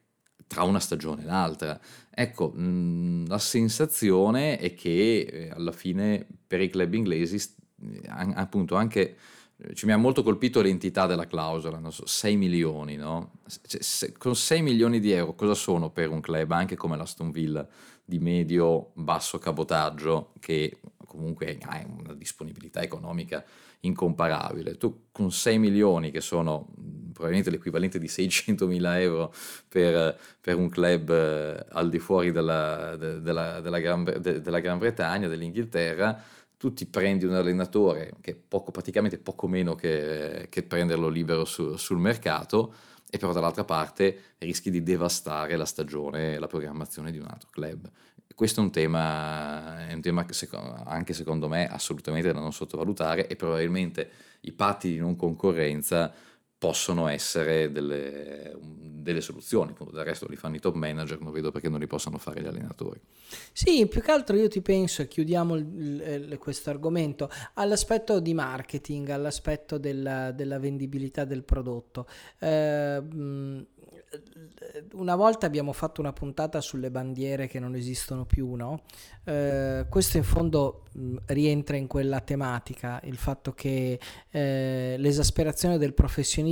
tra 0.49 0.65
una 0.65 0.81
stagione 0.81 1.23
e 1.23 1.27
l'altra. 1.27 1.81
Ecco, 2.11 2.51
mh, 2.51 3.29
la 3.29 3.39
sensazione 3.39 4.59
è 4.59 4.75
che 4.75 5.21
eh, 5.21 5.51
alla 5.51 5.73
fine 5.73 6.27
per 6.45 6.61
i 6.61 6.69
club 6.69 6.93
inglesi, 6.93 7.41
appunto 8.09 8.75
anche 8.75 9.17
ci 9.75 9.87
mi 9.87 9.93
ha 9.93 9.97
molto 9.97 10.23
colpito 10.23 10.61
l'entità 10.61 11.07
della 11.07 11.27
clausola, 11.27 11.81
so, 11.91 12.07
6 12.07 12.37
milioni, 12.37 12.97
no? 12.97 13.41
Cioè, 13.67 13.83
se, 13.83 14.13
con 14.13 14.35
6 14.35 14.63
milioni 14.63 15.01
di 15.01 15.13
euro 15.13 15.35
cosa 15.35 15.55
sono 15.55 15.91
per 15.91 16.11
un 16.11 16.21
club 16.21 16.51
anche 16.53 16.77
come 16.77 16.97
l'Aston 16.97 17.31
Villa 17.31 17.67
di 18.05 18.19
medio-basso 18.19 19.39
cabotaggio 19.39 20.33
che 20.41 20.79
comunque 21.07 21.59
ha 21.63 21.85
una 21.87 22.15
disponibilità 22.15 22.81
economica 22.81 23.45
incomparabile. 23.81 24.77
Tu 24.77 25.07
con 25.13 25.31
6 25.31 25.59
milioni 25.59 26.11
che 26.11 26.21
sono 26.21 26.69
probabilmente 27.13 27.51
l'equivalente 27.51 27.99
di 27.99 28.09
600 28.09 28.67
mila 28.67 29.01
euro 29.01 29.33
per, 29.69 30.19
per, 30.41 30.57
un 30.57 30.69
club 30.69 31.11
eh, 31.11 31.67
al 31.71 31.89
di 31.89 31.99
fuori 31.99 32.33
della, 32.33 32.97
della, 32.97 33.61
della, 33.61 33.79
Gran, 33.79 34.05
della 34.21 34.61
Gran 34.61 34.79
Bretagna, 34.79 35.29
dell'Inghilterra, 35.29 36.21
tu 36.63 36.73
ti 36.73 36.87
prendi 36.87 37.25
un 37.25 37.35
allenatore 37.35 38.13
che 38.21 38.31
è 38.31 38.37
poco, 38.37 38.71
praticamente 38.71 39.19
poco 39.19 39.49
meno 39.49 39.75
che, 39.75 40.47
che 40.49 40.63
prenderlo 40.63 41.09
libero 41.09 41.45
su, 41.45 41.75
sul 41.75 41.99
mercato 41.99 42.73
e 43.11 43.19
però 43.19 43.33
dall'altra 43.33 43.65
parte 43.65 44.37
rischi 44.39 44.71
di 44.71 44.85
devastare 44.85 45.57
la 45.57 45.65
stagione 45.65 46.35
e 46.35 46.39
la 46.39 46.47
programmazione 46.47 47.11
di 47.11 47.19
un 47.19 47.27
altro 47.27 47.49
club. 47.51 47.91
Questo 48.33 48.61
è 48.61 48.63
un 48.63 48.71
tema, 48.71 49.89
è 49.89 49.93
un 49.93 50.01
tema 50.01 50.25
che 50.25 50.35
secondo, 50.35 50.81
anche 50.87 51.15
secondo 51.15 51.49
me 51.49 51.67
assolutamente 51.69 52.33
da 52.33 52.39
non 52.39 52.53
sottovalutare 52.53 53.27
e 53.27 53.35
probabilmente 53.35 54.09
i 54.43 54.53
patti 54.53 54.89
di 54.89 54.99
non 54.99 55.17
concorrenza 55.17 56.15
possono 56.63 57.09
essere 57.09 57.73
delle, 57.73 58.55
delle 58.61 59.21
soluzioni, 59.21 59.73
appunto, 59.73 59.97
del 59.97 60.05
resto 60.05 60.29
li 60.29 60.37
fanno 60.37 60.55
i 60.55 60.61
top 60.61 60.77
manager, 60.77 61.21
non 61.21 61.33
vedo 61.33 61.51
perché 61.51 61.69
non 61.69 61.81
li 61.81 61.89
possano 61.89 62.19
fare 62.19 62.41
gli 62.41 62.47
allenatori. 62.47 63.01
Sì, 63.53 63.89
più 63.89 64.01
che 64.01 64.13
altro 64.13 64.37
io 64.37 64.47
ti 64.47 64.63
penso, 64.63 65.03
e 65.03 65.09
chiudiamo 65.09 65.61
questo 66.39 66.71
argomento, 66.71 67.29
all'aspetto 67.55 68.21
di 68.21 68.33
marketing, 68.33 69.09
all'aspetto 69.09 69.77
della, 69.77 70.31
della 70.31 70.61
vendibilità 70.61 71.25
del 71.25 71.43
prodotto. 71.43 72.07
Eh, 72.39 73.03
una 74.93 75.17
volta 75.17 75.47
abbiamo 75.47 75.73
fatto 75.73 76.01
una 76.01 76.13
puntata 76.13 76.61
sulle 76.61 76.91
bandiere 76.91 77.47
che 77.47 77.59
non 77.59 77.75
esistono 77.75 78.27
più, 78.27 78.53
no? 78.55 78.83
Eh, 79.25 79.87
questo 79.89 80.19
in 80.19 80.23
fondo 80.23 80.85
rientra 81.27 81.77
in 81.77 81.87
quella 81.87 82.21
tematica, 82.21 83.01
il 83.05 83.17
fatto 83.17 83.53
che 83.53 83.99
eh, 84.31 84.97
l'esasperazione 84.99 85.79
del 85.79 85.95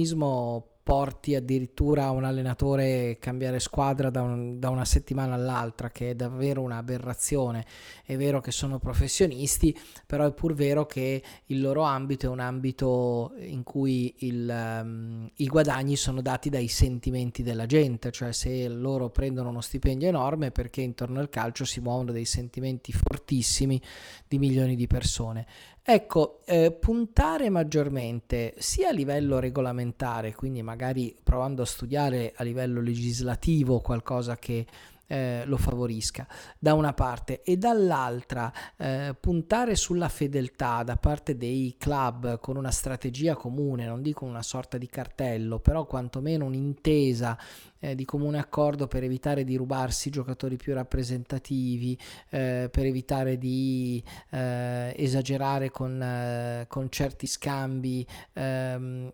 professionismo 0.00 0.64
porti 0.82 1.36
addirittura 1.36 2.10
un 2.10 2.24
allenatore 2.24 3.18
cambiare 3.20 3.60
squadra 3.60 4.10
da, 4.10 4.22
un, 4.22 4.58
da, 4.58 4.70
una 4.70 4.84
settimana 4.84 5.34
all'altra, 5.34 5.90
che 5.90 6.10
è 6.10 6.14
davvero 6.14 6.62
un'aberrazione. 6.62 7.64
È 8.04 8.16
vero 8.16 8.40
che 8.40 8.50
sono 8.50 8.80
professionisti, 8.80 9.78
però 10.06 10.26
è 10.26 10.32
pur 10.32 10.54
vero 10.54 10.86
che 10.86 11.22
il 11.46 11.60
loro 11.60 11.82
ambito 11.82 12.26
è 12.26 12.28
un 12.28 12.40
ambito 12.40 13.34
in 13.38 13.62
cui 13.62 14.12
il, 14.20 14.80
um, 14.82 15.30
i 15.36 15.46
guadagni 15.46 15.94
sono 15.94 16.22
dati 16.22 16.48
dai 16.48 16.66
sentimenti 16.66 17.44
della 17.44 17.66
gente, 17.66 18.10
cioè 18.10 18.32
se 18.32 18.66
loro 18.68 19.10
prendono 19.10 19.50
uno 19.50 19.60
stipendio 19.60 20.08
enorme 20.08 20.50
perché 20.50 20.80
intorno 20.80 21.20
al 21.20 21.28
calcio 21.28 21.64
si 21.64 21.80
muovono 21.80 22.10
dei 22.10 22.24
sentimenti 22.24 22.90
fortissimi 22.90 23.80
di 24.26 24.38
milioni 24.38 24.74
di 24.74 24.88
persone. 24.88 25.46
Ecco, 25.92 26.42
eh, 26.44 26.70
puntare 26.70 27.48
maggiormente 27.48 28.54
sia 28.58 28.90
a 28.90 28.92
livello 28.92 29.40
regolamentare, 29.40 30.36
quindi 30.36 30.62
magari 30.62 31.18
provando 31.20 31.62
a 31.62 31.66
studiare 31.66 32.32
a 32.36 32.44
livello 32.44 32.80
legislativo 32.80 33.80
qualcosa 33.80 34.36
che 34.36 34.64
eh, 35.08 35.42
lo 35.46 35.56
favorisca 35.56 36.28
da 36.56 36.74
una 36.74 36.92
parte 36.92 37.42
e 37.42 37.56
dall'altra 37.56 38.52
eh, 38.76 39.16
puntare 39.18 39.74
sulla 39.74 40.08
fedeltà 40.08 40.84
da 40.84 40.94
parte 40.94 41.36
dei 41.36 41.74
club 41.76 42.38
con 42.38 42.56
una 42.56 42.70
strategia 42.70 43.34
comune, 43.34 43.84
non 43.84 44.00
dico 44.00 44.24
una 44.24 44.42
sorta 44.42 44.78
di 44.78 44.86
cartello, 44.86 45.58
però 45.58 45.86
quantomeno 45.86 46.44
un'intesa 46.44 47.36
eh, 47.80 47.94
di 47.94 48.04
comune 48.04 48.38
accordo 48.38 48.86
per 48.86 49.02
evitare 49.02 49.44
di 49.44 49.56
rubarsi 49.56 50.10
giocatori 50.10 50.56
più 50.56 50.74
rappresentativi, 50.74 51.98
eh, 52.28 52.68
per 52.70 52.84
evitare 52.84 53.38
di 53.38 54.02
eh, 54.30 54.94
esagerare 54.96 55.70
con, 55.70 56.00
eh, 56.00 56.66
con, 56.68 56.88
certi 56.90 57.26
scambi, 57.26 58.06
ehm, 58.34 59.12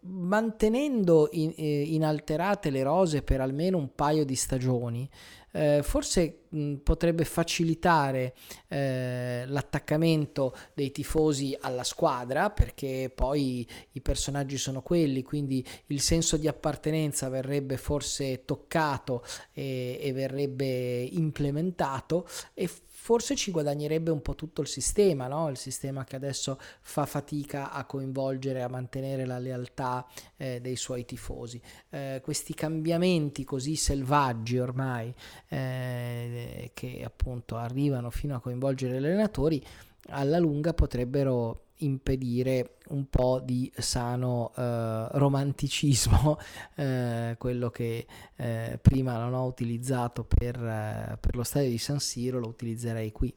mantenendo 0.00 1.28
in, 1.32 1.52
eh, 1.56 1.82
inalterate 1.82 2.70
le 2.70 2.82
rose 2.82 3.22
per 3.22 3.40
almeno 3.40 3.78
un 3.78 3.94
paio 3.94 4.24
di 4.24 4.34
stagioni 4.34 5.08
eh, 5.52 5.80
forse 5.82 6.40
mh, 6.48 6.74
potrebbe 6.76 7.24
facilitare 7.24 8.34
eh, 8.68 9.44
l'attaccamento 9.46 10.54
dei 10.74 10.90
tifosi 10.90 11.56
alla 11.60 11.84
squadra 11.84 12.50
perché 12.50 13.10
poi 13.14 13.66
i 13.92 14.00
personaggi 14.00 14.58
sono 14.58 14.82
quelli, 14.82 15.22
quindi 15.22 15.64
il 15.86 16.00
senso 16.00 16.36
di 16.36 16.48
appartenenza 16.48 17.28
verrebbe 17.28 17.76
forse 17.76 18.44
toccato 18.44 19.24
e, 19.52 19.98
e 20.00 20.12
verrebbe 20.12 21.02
implementato. 21.02 22.26
E 22.54 22.68
forse 23.08 23.36
ci 23.36 23.50
guadagnerebbe 23.50 24.10
un 24.10 24.20
po' 24.20 24.34
tutto 24.34 24.60
il 24.60 24.66
sistema, 24.66 25.28
no? 25.28 25.48
il 25.48 25.56
sistema 25.56 26.04
che 26.04 26.14
adesso 26.14 26.58
fa 26.82 27.06
fatica 27.06 27.72
a 27.72 27.86
coinvolgere, 27.86 28.60
a 28.60 28.68
mantenere 28.68 29.24
la 29.24 29.38
lealtà 29.38 30.06
eh, 30.36 30.60
dei 30.60 30.76
suoi 30.76 31.06
tifosi. 31.06 31.58
Eh, 31.88 32.20
questi 32.22 32.52
cambiamenti 32.52 33.44
così 33.44 33.76
selvaggi 33.76 34.58
ormai 34.58 35.10
eh, 35.48 36.70
che 36.74 37.00
appunto 37.02 37.56
arrivano 37.56 38.10
fino 38.10 38.36
a 38.36 38.40
coinvolgere 38.40 39.00
gli 39.00 39.06
allenatori, 39.06 39.64
alla 40.08 40.38
lunga 40.38 40.74
potrebbero 40.74 41.67
impedire 41.78 42.76
un 42.88 43.08
po' 43.08 43.40
di 43.44 43.70
sano 43.76 44.52
eh, 44.56 45.06
romanticismo, 45.12 46.38
eh, 46.76 47.36
quello 47.38 47.70
che 47.70 48.06
eh, 48.36 48.78
prima 48.80 49.18
non 49.18 49.34
ho 49.34 49.44
utilizzato 49.44 50.24
per, 50.24 50.56
eh, 50.56 51.18
per, 51.20 51.36
lo 51.36 51.42
stadio 51.42 51.68
di 51.68 51.78
San 51.78 52.00
Siro, 52.00 52.38
lo 52.38 52.48
utilizzerei 52.48 53.12
qui. 53.12 53.34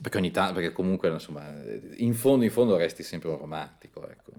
Perché 0.00 0.18
ogni 0.18 0.30
tanto, 0.30 0.54
perché 0.54 0.72
comunque 0.72 1.08
insomma, 1.08 1.44
in 1.96 2.14
fondo 2.14 2.44
in 2.44 2.50
fondo 2.50 2.76
resti 2.76 3.02
sempre 3.02 3.30
un 3.30 3.38
romantico, 3.38 4.08
ecco, 4.08 4.32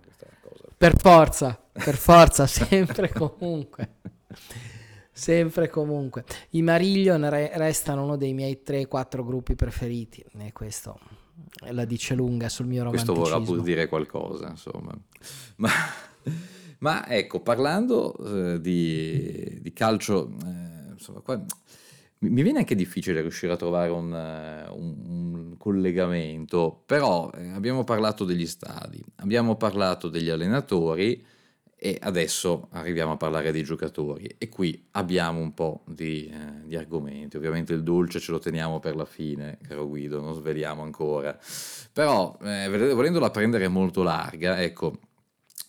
Per 0.78 0.96
forza, 0.98 1.60
per 1.72 1.96
forza, 1.96 2.46
sempre 2.48 3.10
comunque. 3.10 3.96
Sempre 5.12 5.68
comunque. 5.68 6.24
I 6.52 6.62
Marillion 6.62 7.28
re- 7.28 7.52
restano 7.56 8.04
uno 8.04 8.18
dei 8.18 8.34
miei 8.34 8.62
3-4 8.64 9.26
gruppi 9.26 9.56
preferiti 9.56 10.24
e 10.38 10.54
questo 10.54 11.17
la 11.70 11.86
dice 11.86 12.16
lunga 12.16 12.50
sul 12.50 12.68
mio 12.68 12.84
romanticismo. 12.84 13.20
Questo 13.20 13.36
vorrà 13.36 13.46
pur 13.46 13.62
dire 13.62 13.88
qualcosa, 13.88 14.50
insomma. 14.50 14.98
Ma, 15.58 15.70
ma 16.80 17.08
ecco, 17.08 17.40
parlando 17.40 18.16
eh, 18.18 18.62
di, 18.62 19.60
di, 19.62 19.74
calcio, 19.74 20.30
eh, 20.46 20.92
insomma, 20.92 21.22
qua, 21.22 21.44
mi 22.20 22.42
viene 22.42 22.60
anche 22.60 22.76
difficile 22.76 23.22
riuscire 23.22 23.54
a 23.54 23.56
trovare 23.56 23.90
un, 23.90 24.12
uh, 24.12 24.76
un, 24.76 24.96
un 25.06 25.58
collegamento, 25.58 26.84
però 26.86 27.32
eh, 27.32 27.50
abbiamo 27.50 27.84
parlato 27.84 28.26
degli 28.26 28.46
stadi, 28.46 29.04
abbiamo 29.18 29.56
parlato 29.56 30.10
degli 30.10 30.30
allenatori, 30.30 31.24
e 31.80 31.98
adesso 32.02 32.70
arriviamo 32.72 33.12
a 33.12 33.18
parlare 33.18 33.52
dei 33.52 33.64
giocatori. 33.64 34.36
E 34.38 34.50
qui 34.50 34.88
abbiamo 34.92 35.40
un 35.40 35.54
po' 35.54 35.84
di, 35.86 36.28
eh, 36.28 36.66
di, 36.66 36.76
argomenti, 36.76 37.38
ovviamente 37.38 37.74
il 37.74 37.84
dolce 37.84 38.20
ce 38.20 38.32
lo 38.32 38.40
teniamo 38.40 38.80
per 38.80 38.96
la 38.96 39.06
fine, 39.06 39.60
caro 39.68 39.88
Guido, 39.88 40.20
non 40.20 40.34
sveliamo 40.34 40.82
ancora, 40.82 41.38
però 41.94 42.36
eh, 42.42 42.94
volendola 42.94 43.30
prendere 43.30 43.68
molto 43.68 44.02
larga, 44.02 44.62
ecco, 44.62 45.00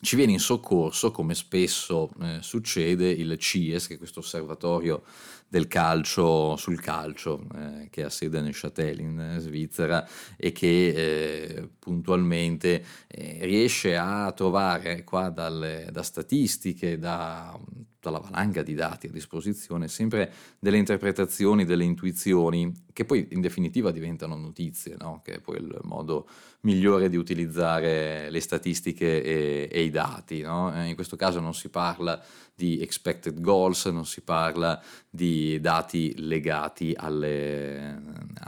ci 0.01 0.17
viene 0.17 0.33
in 0.33 0.39
soccorso, 0.39 1.11
come 1.11 1.35
spesso 1.35 2.11
eh, 2.23 2.39
succede, 2.41 3.11
il 3.11 3.37
CIES, 3.37 3.89
che 3.89 3.95
è 3.95 3.99
questo 3.99 4.21
osservatorio 4.21 5.03
del 5.49 5.67
calcio 5.67 6.57
sul 6.57 6.81
calcio, 6.81 7.47
eh, 7.55 7.89
che 7.91 8.05
ha 8.05 8.11
sede 8.11 8.39
a 8.39 8.43
Neuchâtel 8.43 9.01
in 9.01 9.19
eh, 9.19 9.39
Svizzera 9.39 10.07
e 10.37 10.53
che 10.53 10.89
eh, 10.89 11.69
puntualmente 11.79 12.85
eh, 13.07 13.39
riesce 13.43 13.97
a 13.97 14.31
trovare 14.33 15.05
qua 15.05 15.31
dalle, 15.31 15.89
da 15.91 16.03
statistiche, 16.03 16.99
da 16.99 17.59
tutta 17.99 18.11
la 18.11 18.19
valanga 18.19 18.63
di 18.63 18.75
dati 18.75 19.07
a 19.09 19.11
disposizione, 19.11 19.89
sempre 19.89 20.33
delle 20.59 20.79
interpretazioni, 20.79 21.65
delle 21.65 21.85
intuizioni, 21.85 22.73
che 22.93 23.05
poi 23.05 23.29
in 23.31 23.41
definitiva 23.41 23.91
diventano 23.91 24.37
notizie, 24.37 24.97
no? 24.99 25.21
che 25.23 25.35
è 25.35 25.41
poi 25.41 25.59
il 25.59 25.79
modo 25.83 26.29
migliore 26.61 27.09
di 27.09 27.17
utilizzare 27.17 28.31
le 28.31 28.41
statistiche 28.41 29.23
e, 29.23 29.69
e 29.71 29.83
i 29.83 29.91
dati. 29.91 30.41
No? 30.41 30.75
Eh, 30.75 30.89
in 30.89 30.95
questo 30.95 31.17
caso 31.17 31.41
non 31.41 31.55
si 31.55 31.69
parla 31.69 32.21
di 32.59 32.81
expected 32.81 33.41
goals, 33.41 33.85
non 33.87 34.05
si 34.05 34.21
parla 34.23 34.83
di 35.09 35.61
dati 35.61 36.13
legati 36.19 36.93
alle, 36.97 38.03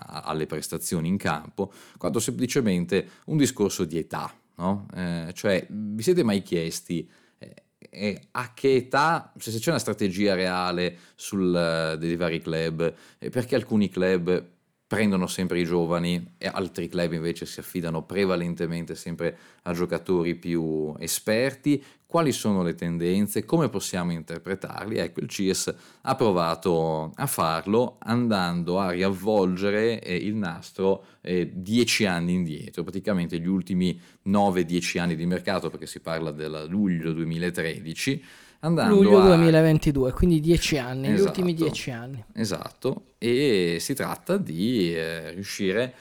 alle 0.07 0.46
prestazioni 0.46 1.07
in 1.07 1.16
campo, 1.16 1.73
quanto 1.96 2.18
semplicemente 2.18 3.09
un 3.27 3.37
discorso 3.37 3.85
di 3.85 3.99
età. 3.99 4.35
No? 4.57 4.88
Eh, 4.96 5.31
cioè, 5.33 5.64
vi 5.70 6.03
siete 6.03 6.25
mai 6.25 6.42
chiesti 6.42 7.09
eh, 7.38 8.20
a 8.33 8.53
che 8.53 8.75
età, 8.75 9.33
se 9.38 9.57
c'è 9.57 9.70
una 9.70 9.79
strategia 9.79 10.35
reale 10.35 10.96
sul, 11.14 11.96
dei 11.99 12.16
vari 12.16 12.40
club, 12.40 12.92
eh, 13.18 13.31
perché 13.31 13.55
alcuni 13.55 13.88
club 13.88 14.44
prendono 14.90 15.29
sempre 15.29 15.61
i 15.61 15.64
giovani 15.64 16.33
e 16.37 16.50
altri 16.53 16.88
club 16.88 17.12
invece 17.12 17.46
si 17.46 17.61
affidano 17.61 18.03
prevalentemente 18.03 18.96
sempre 18.96 19.38
a 19.62 19.72
giocatori 19.72 20.35
più 20.35 20.92
esperti. 20.98 21.81
Quali 22.05 22.33
sono 22.33 22.64
le 22.64 22.74
tendenze? 22.74 23.44
Come 23.44 23.68
possiamo 23.68 24.11
interpretarli? 24.11 24.96
Ecco, 24.96 25.20
il 25.20 25.29
CIES 25.29 25.72
ha 26.00 26.16
provato 26.16 27.12
a 27.14 27.26
farlo 27.26 27.98
andando 28.00 28.81
a 28.81 28.90
riavvolgere 28.90 30.03
eh, 30.03 30.16
il 30.16 30.35
nastro 30.35 31.05
eh, 31.20 31.48
dieci 31.55 32.07
anni 32.07 32.33
indietro, 32.33 32.83
praticamente 32.83 33.38
gli 33.38 33.46
ultimi 33.46 33.96
9-10 34.26 34.98
anni 34.98 35.14
di 35.14 35.24
mercato, 35.24 35.70
perché 35.70 35.87
si 35.87 36.00
parla 36.00 36.33
del 36.33 36.66
luglio 36.68 37.12
2013 37.12 38.24
andando 38.61 38.94
Luglio 38.94 39.20
a... 39.20 39.37
2022, 39.37 40.12
quindi 40.12 40.40
dieci 40.40 40.79
anni, 40.79 41.09
esatto, 41.09 41.23
gli 41.23 41.27
ultimi 41.27 41.55
dieci 41.55 41.90
anni. 41.90 42.25
Esatto, 42.33 43.05
e 43.18 43.79
si 43.81 43.94
tratta 43.94 44.37
di 44.37 44.94
eh, 44.94 45.31
riuscire 45.33 45.94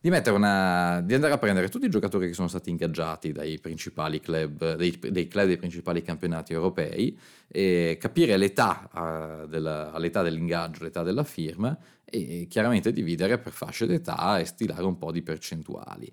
di, 0.00 0.08
una, 0.08 1.02
di, 1.04 1.14
andare 1.14 1.34
a 1.34 1.38
prendere 1.38 1.68
tutti 1.68 1.84
i 1.84 1.90
giocatori 1.90 2.26
che 2.26 2.32
sono 2.32 2.48
stati 2.48 2.70
ingaggiati 2.70 3.32
dai 3.32 3.58
principali 3.58 4.18
club, 4.20 4.74
dei, 4.76 4.98
dei 5.10 5.28
club 5.28 5.46
dei 5.46 5.58
principali 5.58 6.02
campionati 6.02 6.54
europei, 6.54 7.16
e 7.46 7.98
capire 8.00 8.36
l'età, 8.38 8.88
uh, 8.92 9.46
della, 9.46 9.96
l'età 9.98 10.22
dell'ingaggio, 10.22 10.84
l'età 10.84 11.02
della 11.02 11.24
firma 11.24 11.76
e 12.04 12.46
chiaramente 12.48 12.92
dividere 12.92 13.38
per 13.38 13.52
fasce 13.52 13.86
d'età 13.86 14.38
e 14.38 14.44
stilare 14.44 14.84
un 14.84 14.98
po' 14.98 15.12
di 15.12 15.22
percentuali. 15.22 16.10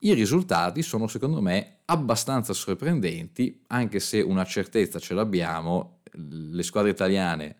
I 0.00 0.12
risultati 0.12 0.82
sono 0.82 1.06
secondo 1.06 1.40
me 1.40 1.78
abbastanza 1.86 2.52
sorprendenti, 2.52 3.62
anche 3.68 4.00
se 4.00 4.20
una 4.20 4.44
certezza 4.44 4.98
ce 4.98 5.14
l'abbiamo, 5.14 6.00
le 6.12 6.62
squadre 6.62 6.90
italiane, 6.90 7.56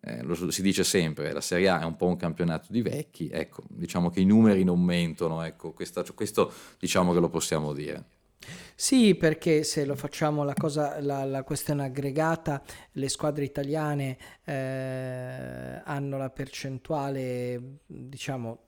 eh, 0.00 0.22
lo 0.22 0.50
si 0.50 0.62
dice 0.62 0.84
sempre, 0.84 1.32
la 1.32 1.40
Serie 1.40 1.68
A 1.68 1.80
è 1.80 1.84
un 1.84 1.96
po' 1.96 2.06
un 2.06 2.16
campionato 2.16 2.68
di 2.70 2.82
vecchi, 2.82 3.28
ecco, 3.28 3.64
diciamo 3.68 4.10
che 4.10 4.20
i 4.20 4.24
numeri 4.24 4.64
non 4.64 4.82
mentono, 4.82 5.42
ecco, 5.42 5.72
questa, 5.72 6.04
questo 6.14 6.52
diciamo 6.78 7.12
che 7.12 7.20
lo 7.20 7.28
possiamo 7.28 7.72
dire. 7.72 8.04
Sì, 8.74 9.16
perché 9.16 9.64
se 9.64 9.84
lo 9.84 9.96
facciamo 9.96 10.44
la, 10.44 10.54
cosa, 10.54 11.00
la, 11.00 11.24
la 11.24 11.42
questione 11.42 11.84
aggregata, 11.84 12.62
le 12.92 13.08
squadre 13.08 13.44
italiane 13.44 14.16
eh, 14.44 15.82
hanno 15.84 16.16
la 16.16 16.30
percentuale, 16.30 17.80
diciamo, 17.84 18.67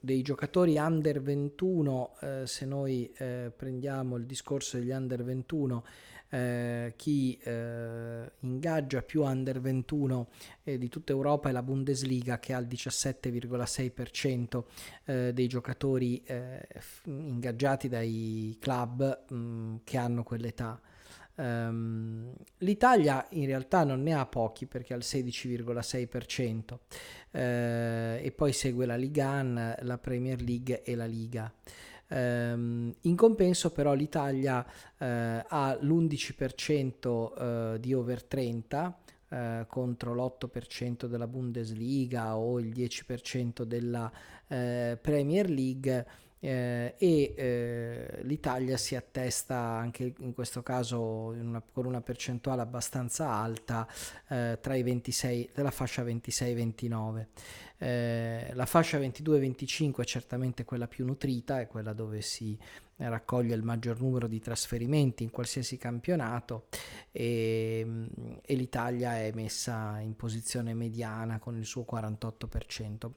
dei 0.00 0.22
giocatori 0.22 0.76
under 0.76 1.22
21, 1.22 2.16
eh, 2.20 2.42
se 2.46 2.64
noi 2.66 3.10
eh, 3.16 3.52
prendiamo 3.54 4.16
il 4.16 4.26
discorso 4.26 4.78
degli 4.78 4.90
under 4.90 5.24
21, 5.24 5.84
eh, 6.28 6.94
chi 6.96 7.38
eh, 7.42 8.30
ingaggia 8.40 9.02
più 9.02 9.22
under 9.22 9.60
21 9.60 10.28
eh, 10.64 10.76
di 10.76 10.88
tutta 10.88 11.12
Europa 11.12 11.48
è 11.48 11.52
la 11.52 11.62
Bundesliga 11.62 12.38
che 12.38 12.52
ha 12.52 12.58
il 12.58 12.66
17,6% 12.66 14.64
eh, 15.04 15.32
dei 15.32 15.46
giocatori 15.46 16.22
ingaggiati 17.04 17.88
dai 17.88 18.56
club 18.60 19.24
mh, 19.28 19.36
mm, 19.36 19.76
che 19.84 19.96
hanno 19.96 20.22
quell'età. 20.22 20.80
Um, 21.36 22.32
L'Italia 22.58 23.26
in 23.30 23.46
realtà 23.46 23.84
non 23.84 24.02
ne 24.02 24.14
ha 24.14 24.24
pochi 24.26 24.66
perché 24.66 24.94
ha 24.94 24.96
il 24.96 25.04
16,6% 25.04 26.78
eh, 27.30 28.20
e 28.22 28.32
poi 28.32 28.52
segue 28.52 28.86
la 28.86 28.96
Liga 28.96 29.42
la 29.42 29.98
Premier 29.98 30.40
League 30.40 30.82
e 30.82 30.94
la 30.94 31.04
Liga. 31.06 31.52
Um, 32.08 32.94
in 33.00 33.16
compenso 33.16 33.72
però 33.72 33.92
l'Italia 33.92 34.64
eh, 34.96 35.44
ha 35.46 35.76
l'11% 35.80 37.74
eh, 37.74 37.80
di 37.80 37.92
over 37.92 38.22
30 38.22 38.98
eh, 39.28 39.66
contro 39.68 40.14
l'8% 40.14 41.06
della 41.06 41.26
Bundesliga 41.26 42.36
o 42.36 42.60
il 42.60 42.68
10% 42.68 43.64
della 43.64 44.10
eh, 44.46 44.96
Premier 45.02 45.50
League 45.50 46.06
eh, 46.40 46.94
e 46.98 47.34
eh, 47.36 48.18
l'Italia 48.22 48.76
si 48.76 48.94
attesta 48.94 49.56
anche 49.56 50.14
in 50.18 50.34
questo 50.34 50.62
caso 50.62 51.00
una, 51.28 51.62
con 51.72 51.86
una 51.86 52.00
percentuale 52.00 52.62
abbastanza 52.62 53.30
alta 53.30 53.86
eh, 54.28 54.58
tra 54.60 54.74
i 54.74 54.82
26 54.82 55.50
della 55.54 55.70
fascia 55.70 56.02
26-29. 56.02 57.26
Eh, 57.78 58.50
la 58.54 58.66
fascia 58.66 58.98
22-25 58.98 60.00
è 60.00 60.04
certamente 60.04 60.64
quella 60.64 60.86
più 60.86 61.04
nutrita, 61.04 61.60
è 61.60 61.66
quella 61.66 61.92
dove 61.92 62.20
si 62.22 62.58
raccoglie 62.98 63.54
il 63.54 63.62
maggior 63.62 64.00
numero 64.00 64.26
di 64.26 64.40
trasferimenti 64.40 65.22
in 65.22 65.30
qualsiasi 65.30 65.76
campionato 65.76 66.68
e, 67.12 67.86
e, 68.42 68.54
l'Italia 68.54 69.18
è 69.18 69.32
messa 69.34 70.00
in 70.00 70.16
posizione 70.16 70.72
mediana 70.72 71.38
con 71.38 71.56
il 71.56 71.66
suo 71.66 71.84
48%. 71.90 73.10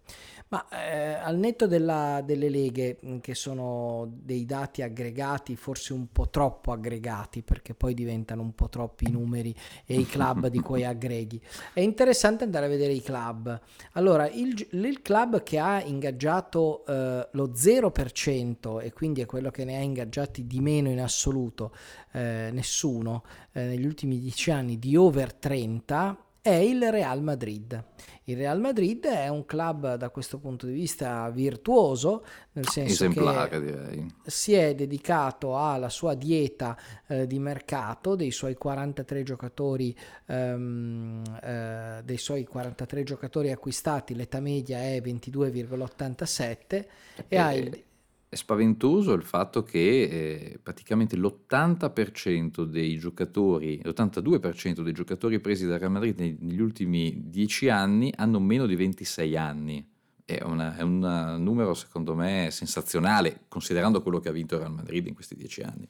Ma 0.50 0.68
eh, 0.70 1.14
al 1.14 1.38
netto 1.38 1.66
della, 1.66 2.22
delle 2.26 2.50
leghe, 2.50 2.98
che 3.22 3.36
sono 3.36 4.10
dei 4.12 4.46
dati 4.46 4.82
aggregati, 4.82 5.56
forse 5.56 5.94
un 5.94 6.12
po' 6.12 6.30
troppo 6.30 6.74
aggregati, 6.74 7.42
perché 7.42 7.74
poi 7.74 7.94
diventano 7.94 8.42
un 8.42 8.54
po' 8.54 8.68
troppi 8.68 9.06
i 9.08 9.12
numeri 9.12 9.56
e 9.86 9.98
i 9.98 10.06
club 10.06 10.48
di 10.48 10.60
cui 10.60 10.84
aggreghi, 10.86 11.42
è 11.74 11.80
interessante 11.80 12.44
andare 12.44 12.66
a 12.66 12.70
vedere 12.70 12.92
i 12.92 13.02
club. 13.02 13.60
Allora, 13.94 14.30
il, 14.30 14.49
il 14.72 15.02
club 15.02 15.44
che 15.44 15.60
ha 15.60 15.82
ingaggiato 15.82 16.86
eh, 16.86 17.28
lo 17.32 17.52
0% 17.52 18.82
e 18.82 18.94
quindi 18.94 19.22
è 19.22 19.26
quello 19.26 19.52
che 19.52 19.66
ne 19.66 19.78
ha 19.78 19.82
ingaggiati 19.82 20.46
di 20.48 20.60
meno 20.60 20.90
in 20.90 21.02
assoluto 21.02 21.74
eh, 22.12 22.50
nessuno 22.52 23.24
eh, 23.52 23.64
negli 23.64 23.86
ultimi 23.86 24.20
dieci 24.20 24.52
anni 24.52 24.80
di 24.80 24.96
over 24.96 25.34
30 25.34 26.29
è 26.50 26.56
il 26.56 26.92
Real 26.92 27.22
Madrid. 27.22 27.84
Il 28.26 28.38
Real 28.38 28.60
Madrid 28.60 29.06
è 29.06 29.28
un 29.28 29.46
club 29.46 29.96
da 29.96 30.10
questo 30.10 30.38
punto 30.38 30.68
di 30.68 30.74
vista 30.74 31.30
virtuoso, 31.30 32.24
nel 32.52 32.68
senso 32.68 33.06
Esemplare, 33.06 33.50
che 33.50 33.60
direi. 33.60 34.14
si 34.24 34.54
è 34.54 34.76
dedicato 34.76 35.58
alla 35.58 35.90
sua 35.90 36.14
dieta 36.14 36.78
eh, 37.08 37.26
di 37.26 37.40
mercato 37.40 38.16
dei 38.16 38.30
suoi 38.30 38.56
43 38.56 39.24
giocatori 39.24 39.98
ehm, 40.28 41.24
eh, 41.42 42.02
dei 42.04 42.18
suoi 42.18 42.46
43 42.46 43.04
giocatori 43.04 43.52
acquistati, 43.52 44.14
l'età 44.14 44.40
media 44.40 44.78
è 44.80 45.02
22,87 45.04 46.58
e, 46.68 46.88
e 47.28 47.38
ha 47.38 47.54
il 47.54 47.84
è 48.30 48.36
spaventoso 48.36 49.14
il 49.14 49.24
fatto 49.24 49.64
che 49.64 50.04
eh, 50.04 50.60
praticamente 50.62 51.18
l'80% 51.18 52.64
dei 52.64 52.96
giocatori, 53.00 53.82
l'82% 53.84 54.82
dei 54.82 54.94
giocatori 54.94 55.40
presi 55.40 55.66
da 55.66 55.80
Real 55.80 55.90
Madrid 55.90 56.20
negli 56.20 56.62
ultimi 56.62 57.24
10 57.26 57.70
anni 57.70 58.14
hanno 58.16 58.40
meno 58.40 58.68
di 58.68 58.76
26 58.76 59.36
anni. 59.36 59.84
È, 60.24 60.44
una, 60.44 60.78
è 60.78 60.84
un 60.84 61.38
numero 61.40 61.74
secondo 61.74 62.14
me 62.14 62.50
sensazionale, 62.52 63.46
considerando 63.48 64.04
quello 64.04 64.20
che 64.20 64.30
ha 64.30 64.32
vinto 64.32 64.54
il 64.54 64.62
Real 64.62 64.74
Madrid 64.74 65.08
in 65.08 65.16
questi 65.16 65.36
10 65.36 65.62
anni. 65.64 65.90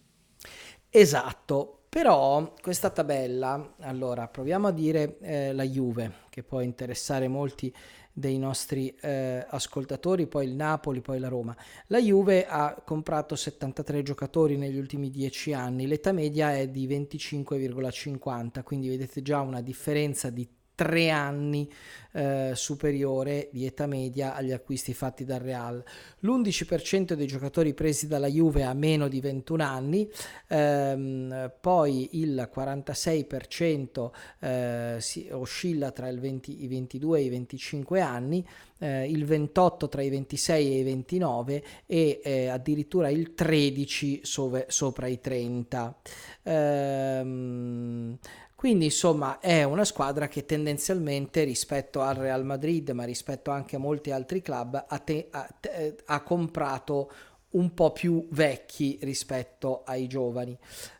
Esatto, 0.89 1.81
però 1.89 2.53
questa 2.61 2.89
tabella, 2.89 3.75
allora 3.81 4.29
proviamo 4.29 4.67
a 4.67 4.71
dire 4.71 5.17
eh, 5.19 5.51
la 5.51 5.65
Juve, 5.65 6.19
che 6.29 6.43
può 6.43 6.61
interessare 6.61 7.27
molti 7.27 7.73
dei 8.11 8.37
nostri 8.37 8.93
eh, 9.01 9.45
ascoltatori, 9.47 10.27
poi 10.27 10.45
il 10.45 10.55
Napoli, 10.55 11.01
poi 11.01 11.19
la 11.19 11.27
Roma. 11.27 11.55
La 11.87 11.99
Juve 11.99 12.45
ha 12.45 12.81
comprato 12.83 13.35
73 13.35 14.03
giocatori 14.03 14.57
negli 14.57 14.77
ultimi 14.77 15.09
10 15.09 15.53
anni, 15.53 15.87
l'età 15.87 16.11
media 16.11 16.53
è 16.53 16.67
di 16.67 16.87
25,50, 16.87 18.63
quindi 18.63 18.89
vedete 18.89 19.21
già 19.21 19.41
una 19.41 19.61
differenza 19.61 20.29
di 20.29 20.47
tre 20.79 21.09
anni 21.09 21.69
eh, 22.13 22.53
superiore 22.55 23.49
di 23.51 23.65
età 23.65 23.85
media 23.85 24.33
agli 24.33 24.53
acquisti 24.53 24.93
fatti 24.93 25.25
dal 25.25 25.41
Real. 25.41 25.83
L'11% 26.19 27.15
dei 27.15 27.27
giocatori 27.27 27.73
presi 27.73 28.07
dalla 28.07 28.29
Juve 28.29 28.63
ha 28.63 28.73
meno 28.73 29.09
di 29.09 29.19
21 29.19 29.61
anni, 29.61 30.09
ehm, 30.47 31.51
poi 31.59 32.21
il 32.21 32.49
46% 32.49 34.11
eh, 34.39 34.97
oscilla 35.31 35.91
tra 35.91 36.09
20, 36.09 36.63
i 36.63 36.67
22 36.67 37.19
e 37.19 37.23
i 37.23 37.29
25 37.29 37.99
anni, 37.99 38.47
eh, 38.77 39.09
il 39.09 39.25
28 39.25 39.89
tra 39.89 40.01
i 40.01 40.09
26 40.09 40.71
e 40.71 40.79
i 40.79 40.83
29 40.83 41.63
e 41.85 42.21
eh, 42.23 42.47
addirittura 42.47 43.09
il 43.09 43.33
13 43.33 44.21
sove, 44.23 44.65
sopra 44.69 45.07
i 45.07 45.19
30. 45.19 45.97
Ehm, 46.43 48.17
Quindi 48.59 48.83
insomma 48.83 49.39
è 49.39 49.63
una 49.63 49.85
squadra 49.85 50.27
che 50.27 50.45
tendenzialmente 50.45 51.45
rispetto 51.45 52.01
al 52.01 52.15
Real 52.15 52.43
Madrid, 52.43 52.89
ma 52.89 53.05
rispetto 53.05 53.51
anche 53.51 53.77
a 53.77 53.79
molti 53.79 54.11
altri 54.11 54.41
club, 54.41 54.83
ha, 54.85 54.97
te- 54.99 55.29
ha, 55.31 55.47
te- 55.57 55.95
ha 56.03 56.21
comprato 56.23 57.09
un 57.51 57.73
po' 57.73 57.91
più 57.91 58.27
vecchi 58.29 58.99
rispetto 59.01 59.81
ai 59.83 60.07
giovani. 60.07 60.55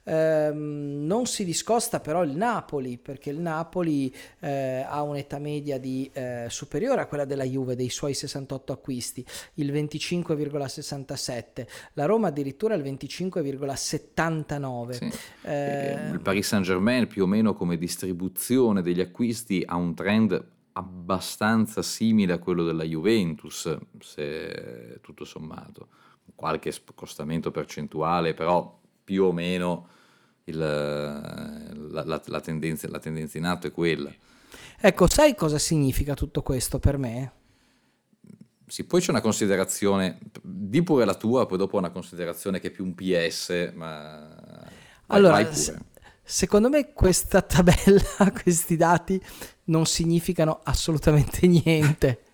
Ehm, 0.06 1.06
non 1.06 1.28
si 1.28 1.46
discosta 1.46 2.00
però 2.00 2.24
il 2.24 2.32
Napoli, 2.32 2.98
perché 2.98 3.30
il 3.30 3.40
Napoli 3.40 4.12
eh, 4.40 4.84
ha 4.88 5.04
un'età 5.04 5.38
media 5.38 5.78
di, 5.78 6.10
eh, 6.12 6.48
superiore 6.50 7.02
a 7.02 7.06
quella 7.06 7.26
della 7.26 7.44
Juve, 7.44 7.76
dei 7.76 7.90
suoi 7.90 8.16
68 8.16 8.74
acquisti, 8.74 9.24
il 9.56 9.72
25,67. 9.72 11.68
La 11.94 12.06
Roma 12.06 12.30
addirittura 12.30 12.74
il 12.74 12.82
25,79. 12.82 14.92
Sì. 14.92 15.12
Eh, 15.44 16.10
il 16.12 16.22
Paris 16.22 16.48
Saint 16.48 16.66
Germain 16.66 17.06
più 17.06 17.22
o 17.24 17.28
meno 17.28 17.54
come 17.54 17.78
distribuzione 17.78 18.82
degli 18.82 19.02
acquisti 19.02 19.62
ha 19.66 19.76
un 19.76 19.94
trend 19.94 20.44
abbastanza 20.74 21.82
simile 21.84 22.34
a 22.34 22.40
quello 22.40 22.64
della 22.64 22.84
Juventus, 22.84 23.78
se 24.00 25.00
tutto 25.02 25.26
sommato 25.26 25.90
qualche 26.36 26.72
scostamento 26.72 27.52
percentuale, 27.52 28.34
però 28.34 28.80
più 29.04 29.26
o 29.26 29.32
meno 29.32 29.88
il, 30.46 30.58
la, 30.58 32.04
la, 32.06 32.22
la, 32.26 32.42
tendenza, 32.42 32.88
la 32.90 33.00
tendenza 33.00 33.38
in 33.38 33.46
atto 33.46 33.68
è 33.68 33.72
quella. 33.72 34.12
Ecco, 34.82 35.08
sai 35.08 35.36
cosa 35.36 35.58
significa 35.58 36.14
tutto 36.14 36.42
questo 36.42 36.80
per 36.80 36.98
me? 36.98 37.34
Sì, 38.66 38.84
poi 38.84 39.02
c'è 39.02 39.10
una 39.10 39.22
considerazione, 39.22 40.20
di 40.42 40.84
pure 40.84 41.04
la 41.04 41.16
tua, 41.16 41.48
poi 41.48 41.58
dopo 41.58 41.78
una 41.78 41.90
considerazione 41.90 42.60
che 42.60 42.68
è 42.68 42.72
più 42.72 42.86
un 42.86 42.94
PS, 42.94 43.72
ma... 43.74 44.68
Allora, 45.08 45.50
secondo 46.24 46.70
me 46.70 46.94
questa 46.94 47.42
tabella, 47.42 48.32
questi 48.44 48.76
dati 48.76 49.20
non 49.66 49.88
significano 49.88 50.60
assolutamente 50.64 51.48
niente. 51.48 52.26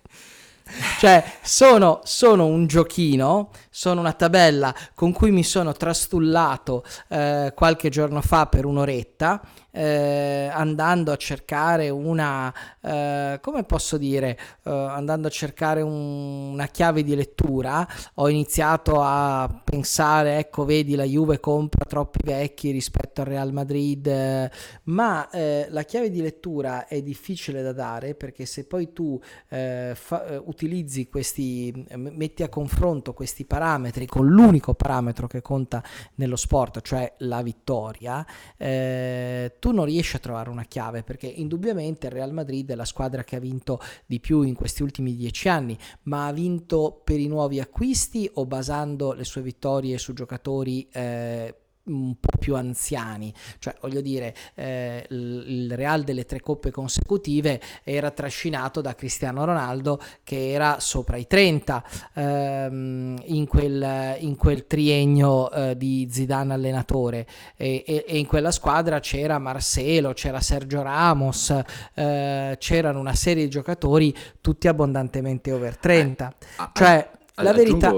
Cioè, 0.98 1.22
sono, 1.42 2.00
sono, 2.02 2.46
un 2.46 2.66
giochino, 2.66 3.50
sono 3.70 4.00
una 4.00 4.12
tabella 4.12 4.74
con 4.94 5.12
cui 5.12 5.30
mi 5.30 5.44
sono 5.44 5.72
trastullato 5.72 6.84
eh, 7.08 7.52
qualche 7.54 7.88
giorno 7.88 8.20
fa 8.20 8.46
per 8.46 8.64
un'oretta 8.64 9.40
eh, 9.76 10.48
andando 10.50 11.12
a 11.12 11.16
cercare 11.16 11.90
una, 11.90 12.52
eh, 12.80 13.38
come 13.42 13.62
posso 13.64 13.98
dire, 13.98 14.38
eh, 14.64 14.70
andando 14.70 15.28
a 15.28 15.30
cercare 15.30 15.82
un, 15.82 16.52
una 16.52 16.66
chiave 16.68 17.02
di 17.02 17.14
lettura, 17.14 17.86
ho 18.14 18.28
iniziato 18.30 19.02
a 19.02 19.62
pensare, 19.62 20.38
ecco, 20.38 20.64
vedi, 20.64 20.94
la 20.94 21.04
Juve 21.04 21.40
compra 21.40 21.84
troppi 21.84 22.20
vecchi 22.24 22.70
rispetto 22.70 23.20
al 23.20 23.26
Real 23.26 23.52
Madrid, 23.52 24.06
eh, 24.06 24.50
ma 24.84 25.28
eh, 25.28 25.66
la 25.68 25.82
chiave 25.82 26.10
di 26.10 26.22
lettura 26.22 26.86
è 26.86 27.02
difficile 27.02 27.60
da 27.60 27.72
dare 27.72 28.14
perché 28.14 28.46
se 28.46 28.64
poi 28.64 28.92
tu 28.92 29.20
fa, 29.48 30.40
utilizzi 30.56 31.08
questi, 31.08 31.86
metti 31.94 32.42
a 32.42 32.48
confronto 32.48 33.12
questi 33.12 33.44
parametri 33.44 34.06
con 34.06 34.26
l'unico 34.26 34.72
parametro 34.72 35.26
che 35.26 35.42
conta 35.42 35.84
nello 36.14 36.36
sport, 36.36 36.80
cioè 36.80 37.14
la 37.18 37.42
vittoria, 37.42 38.26
eh, 38.56 39.56
tu 39.58 39.72
non 39.72 39.84
riesci 39.84 40.16
a 40.16 40.18
trovare 40.18 40.48
una 40.48 40.64
chiave 40.64 41.02
perché 41.02 41.26
indubbiamente 41.26 42.06
il 42.06 42.12
Real 42.12 42.32
Madrid 42.32 42.70
è 42.70 42.74
la 42.74 42.86
squadra 42.86 43.22
che 43.22 43.36
ha 43.36 43.40
vinto 43.40 43.78
di 44.06 44.18
più 44.18 44.40
in 44.42 44.54
questi 44.54 44.82
ultimi 44.82 45.14
dieci 45.14 45.48
anni, 45.48 45.76
ma 46.04 46.26
ha 46.26 46.32
vinto 46.32 47.02
per 47.04 47.20
i 47.20 47.26
nuovi 47.26 47.60
acquisti 47.60 48.28
o 48.34 48.46
basando 48.46 49.12
le 49.12 49.24
sue 49.24 49.42
vittorie 49.42 49.98
su 49.98 50.14
giocatori 50.14 50.88
eh, 50.90 51.54
un 51.86 52.14
po' 52.18 52.36
più 52.38 52.56
anziani, 52.56 53.32
cioè 53.58 53.74
voglio 53.80 54.00
dire 54.00 54.34
eh, 54.54 55.06
il 55.10 55.72
Real 55.74 56.02
delle 56.02 56.24
tre 56.24 56.40
coppe 56.40 56.70
consecutive 56.70 57.60
era 57.84 58.10
trascinato 58.10 58.80
da 58.80 58.94
Cristiano 58.94 59.44
Ronaldo 59.44 60.00
che 60.22 60.50
era 60.50 60.78
sopra 60.80 61.16
i 61.16 61.26
30 61.26 61.84
ehm, 62.14 63.22
in, 63.24 63.46
quel, 63.46 64.16
in, 64.20 64.36
quel, 64.36 64.66
triennio 64.66 65.50
eh, 65.50 65.76
di 65.76 66.08
Zidane 66.10 66.54
allenatore. 66.54 67.26
E, 67.56 67.84
e, 67.86 68.04
e, 68.06 68.18
in 68.18 68.26
quella 68.26 68.50
squadra 68.50 69.00
c'era 69.00 69.38
Marcelo, 69.38 70.12
c'era 70.12 70.40
Sergio 70.40 70.82
Ramos, 70.82 71.54
eh, 71.94 72.56
c'erano 72.58 72.98
una 72.98 73.14
serie 73.14 73.44
di 73.44 73.50
giocatori 73.50 74.14
tutti 74.40 74.68
abbondantemente 74.68 75.52
over 75.52 75.76
30, 75.76 76.34
eh, 76.38 76.68
cioè 76.72 77.10
la 77.36 77.52
verità, 77.52 77.92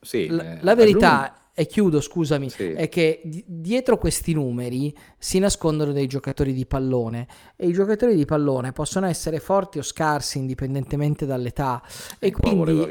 sì, 0.00 0.28
la, 0.28 0.42
eh, 0.42 0.58
la 0.60 0.74
verità 0.74 1.43
e 1.54 1.66
chiudo, 1.66 2.00
scusami, 2.00 2.50
sì. 2.50 2.70
è 2.70 2.88
che 2.88 3.20
di- 3.24 3.44
dietro 3.46 3.96
questi 3.96 4.32
numeri 4.32 4.94
si 5.24 5.38
nascondono 5.38 5.92
dei 5.92 6.06
giocatori 6.06 6.52
di 6.52 6.66
pallone 6.66 7.26
e 7.56 7.66
i 7.66 7.72
giocatori 7.72 8.14
di 8.14 8.26
pallone 8.26 8.72
possono 8.72 9.06
essere 9.06 9.40
forti 9.40 9.78
o 9.78 9.82
scarsi 9.82 10.36
indipendentemente 10.36 11.24
dall'età 11.24 11.82
e, 12.18 12.30
quindi, 12.30 12.86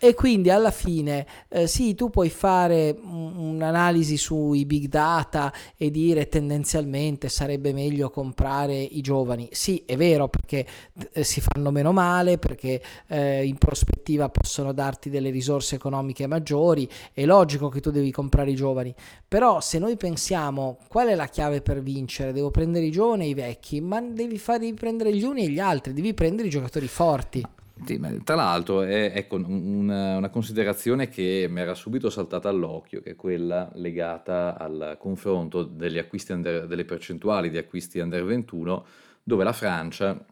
e 0.00 0.14
quindi, 0.14 0.50
alla 0.50 0.72
fine 0.72 1.24
eh, 1.48 1.68
sì, 1.68 1.94
tu 1.94 2.10
puoi 2.10 2.28
fare 2.28 2.98
un'analisi 3.00 4.16
sui 4.16 4.66
big 4.66 4.88
data 4.88 5.52
e 5.76 5.92
dire 5.92 6.26
tendenzialmente 6.26 7.28
sarebbe 7.28 7.72
meglio 7.72 8.10
comprare 8.10 8.74
i 8.74 9.00
giovani. 9.00 9.48
Sì, 9.52 9.84
è 9.86 9.96
vero 9.96 10.26
perché 10.26 10.66
eh, 11.12 11.22
si 11.22 11.40
fanno 11.40 11.70
meno 11.70 11.92
male, 11.92 12.38
perché 12.38 12.82
eh, 13.06 13.46
in 13.46 13.58
prospettiva 13.58 14.28
possono 14.28 14.72
darti 14.72 15.08
delle 15.08 15.30
risorse 15.30 15.76
economiche 15.76 16.26
maggiori, 16.26 16.88
è 17.12 17.24
logico 17.24 17.68
che 17.68 17.80
tu 17.80 17.92
devi 17.92 18.10
comprare 18.10 18.50
i 18.50 18.56
giovani. 18.56 18.92
Però 19.28 19.60
se 19.60 19.78
noi 19.78 19.96
pensiamo 19.96 20.78
qual 20.88 21.06
è 21.06 21.14
la 21.14 21.26
chiave 21.26 21.58
per 21.60 21.82
vincere, 21.82 22.32
devo 22.32 22.50
prendere 22.50 22.84
i 22.84 22.90
giovani 22.90 23.24
e 23.24 23.28
i 23.28 23.34
vecchi, 23.34 23.80
ma 23.80 24.00
devi, 24.00 24.38
fare, 24.38 24.60
devi 24.60 24.74
prendere 24.74 25.14
gli 25.14 25.22
uni 25.22 25.44
e 25.44 25.48
gli 25.48 25.58
altri, 25.58 25.92
devi 25.92 26.14
prendere 26.14 26.48
i 26.48 26.50
giocatori 26.50 26.86
forti. 26.86 27.44
Tra 28.24 28.34
l'altro 28.34 28.82
è 28.82 29.12
ecco, 29.14 29.36
una, 29.36 30.18
una, 30.18 30.28
considerazione 30.28 31.08
che 31.08 31.46
mi 31.48 31.60
era 31.60 31.74
subito 31.74 32.10
saltata 32.10 32.50
all'occhio, 32.50 33.00
che 33.00 33.12
è 33.12 33.16
quella 33.16 33.70
legata 33.74 34.58
al 34.58 34.96
confronto 34.98 35.64
under, 36.34 36.66
delle 36.66 36.84
percentuali 36.84 37.48
di 37.48 37.56
acquisti 37.56 37.98
under 37.98 38.22
21, 38.22 38.84
dove 39.22 39.44
la 39.44 39.52
Francia 39.54 40.22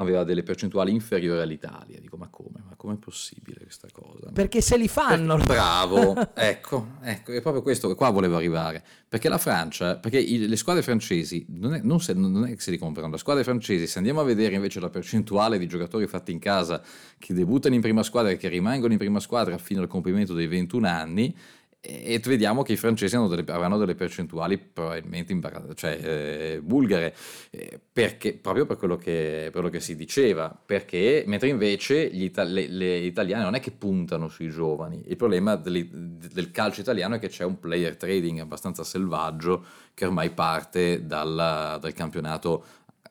aveva 0.00 0.24
delle 0.24 0.42
percentuali 0.42 0.92
inferiori 0.92 1.40
all'Italia. 1.40 2.00
Dico, 2.00 2.16
ma 2.16 2.28
come? 2.28 2.62
Ma 2.66 2.74
com'è 2.74 2.96
possibile 2.96 3.60
questa 3.62 3.88
cosa? 3.92 4.30
Perché 4.32 4.60
se 4.62 4.76
li 4.76 4.88
fanno. 4.88 5.36
Per, 5.36 5.46
bravo, 5.46 6.16
ecco, 6.34 6.92
ecco, 7.02 7.32
è 7.32 7.40
proprio 7.42 7.62
questo 7.62 7.88
che 7.88 7.94
qua 7.94 8.10
volevo 8.10 8.36
arrivare. 8.36 8.82
Perché 9.08 9.28
la 9.28 9.38
Francia, 9.38 9.96
perché 9.96 10.18
i, 10.18 10.48
le 10.48 10.56
squadre 10.56 10.82
francesi, 10.82 11.44
non 11.50 11.74
è, 11.74 11.80
non, 11.82 12.00
se, 12.00 12.14
non 12.14 12.46
è, 12.46 12.54
che 12.54 12.60
se 12.60 12.70
li 12.70 12.78
comprano, 12.78 13.10
le 13.10 13.18
squadre 13.18 13.44
francesi, 13.44 13.86
se 13.86 13.98
andiamo 13.98 14.20
a 14.20 14.24
vedere 14.24 14.54
invece 14.54 14.80
la 14.80 14.88
percentuale 14.90 15.58
di 15.58 15.66
giocatori 15.66 16.06
fatti 16.06 16.32
in 16.32 16.38
casa 16.38 16.82
che 17.18 17.34
debuttano 17.34 17.74
in 17.74 17.80
prima 17.82 18.02
squadra 18.02 18.30
e 18.30 18.36
che 18.36 18.48
rimangono 18.48 18.92
in 18.92 18.98
prima 18.98 19.20
squadra 19.20 19.58
fino 19.58 19.82
al 19.82 19.88
compimento 19.88 20.32
dei 20.32 20.46
21 20.46 20.88
anni, 20.88 21.36
e 21.82 22.20
vediamo 22.24 22.62
che 22.62 22.74
i 22.74 22.76
francesi 22.76 23.16
delle, 23.16 23.44
avranno 23.48 23.78
delle 23.78 23.94
percentuali 23.94 24.58
probabilmente 24.58 25.32
imbar- 25.32 25.72
cioè, 25.74 25.98
eh, 26.02 26.60
bulgare, 26.62 27.14
eh, 27.50 27.80
perché, 27.90 28.34
proprio 28.34 28.66
per 28.66 28.76
quello, 28.76 28.96
che, 28.96 29.40
per 29.44 29.52
quello, 29.52 29.70
che, 29.70 29.80
si 29.80 29.96
diceva, 29.96 30.54
perché 30.64 31.24
mentre 31.26 31.48
invece 31.48 32.10
gli 32.10 32.24
ita- 32.24 32.42
le, 32.42 32.68
le, 32.68 32.98
italiani 32.98 33.44
non 33.44 33.54
è 33.54 33.60
che 33.60 33.70
puntano 33.70 34.28
sui 34.28 34.50
giovani, 34.50 35.02
il 35.06 35.16
problema 35.16 35.56
del, 35.56 35.88
del 35.88 36.50
calcio 36.50 36.82
italiano 36.82 37.14
è 37.14 37.18
che 37.18 37.28
c'è 37.28 37.44
un 37.44 37.58
player 37.58 37.96
trading 37.96 38.40
abbastanza 38.40 38.84
selvaggio 38.84 39.64
che 39.94 40.04
ormai 40.04 40.30
parte 40.30 41.06
dal, 41.06 41.78
dal 41.80 41.92
campionato 41.94 42.64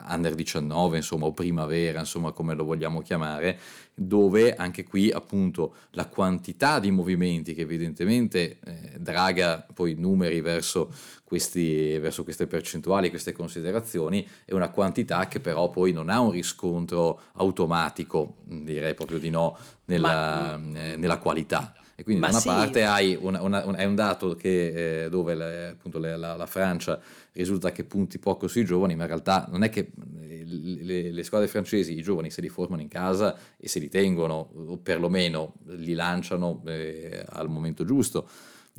under 0.08 0.34
19, 0.34 0.98
insomma, 0.98 1.26
o 1.26 1.34
primavera, 1.34 2.00
insomma, 2.00 2.32
come 2.32 2.54
lo 2.54 2.64
vogliamo 2.64 3.02
chiamare, 3.02 3.60
dove 3.94 4.56
anche 4.56 4.86
qui 4.86 5.12
appunto 5.12 5.76
la 5.92 6.08
quantità 6.08 6.80
di 6.80 6.90
movimenti 6.90 7.54
che 7.54 7.62
evidentemente 7.62 8.60
eh, 8.64 8.98
draga 8.98 9.66
poi 9.74 9.96
numeri 9.96 10.40
verso, 10.40 10.92
questi, 11.24 11.98
verso 11.98 12.24
queste 12.24 12.48
percentuali, 12.48 13.10
queste 13.10 13.34
considerazioni, 13.34 14.26
è 14.46 14.54
una 14.54 14.70
quantità 14.70 15.28
che 15.28 15.40
però 15.40 15.70
poi 15.70 15.92
non 15.92 16.10
ha 16.10 16.22
un 16.22 16.32
riscontro 16.32 17.22
automatico, 17.34 18.38
direi 18.46 18.94
proprio 18.94 19.20
di 19.20 19.30
no, 19.30 19.58
nella, 19.86 20.58
Ma... 20.58 20.82
eh, 20.82 20.96
nella 20.96 21.18
qualità. 21.18 21.74
E 22.00 22.04
quindi 22.04 22.22
Ma 22.22 22.28
da 22.28 22.32
una 22.32 22.42
sì. 22.42 22.48
parte 22.48 22.86
hai 22.86 23.18
una, 23.20 23.42
una, 23.42 23.66
un, 23.66 23.76
è 23.76 23.84
un 23.84 23.94
dato 23.94 24.34
che, 24.34 25.04
eh, 25.04 25.10
dove 25.10 25.36
le, 25.36 25.68
appunto 25.68 26.00
le, 26.00 26.16
la, 26.16 26.38
la, 26.38 26.46
Francia 26.46 26.98
risulta 27.34 27.72
che 27.72 27.84
punti 27.84 28.20
poco 28.20 28.48
sui 28.48 28.66
giovani, 28.66 28.96
ma 28.96 29.04
in 29.04 29.08
realtà 29.08 29.48
non 29.50 29.64
è 29.64 29.70
che 29.70 29.92
eh, 30.20 30.44
le, 30.46 31.12
le, 31.12 31.24
squadre 31.24 31.48
francesi, 31.48 31.98
i 31.98 32.02
giovani 32.02 32.30
se 32.30 32.42
li 32.42 32.50
formano 32.50 32.82
in 32.82 32.88
casa 32.88 33.38
e 33.58 33.68
se 33.68 33.80
li 33.80 33.90
tengono, 33.90 34.52
o 34.54 34.78
perlomeno 34.78 35.56
li 35.66 35.94
lanciano 35.94 36.62
eh, 36.66 37.24
al 37.30 37.50
momento 37.50 37.86
giusto. 37.86 38.28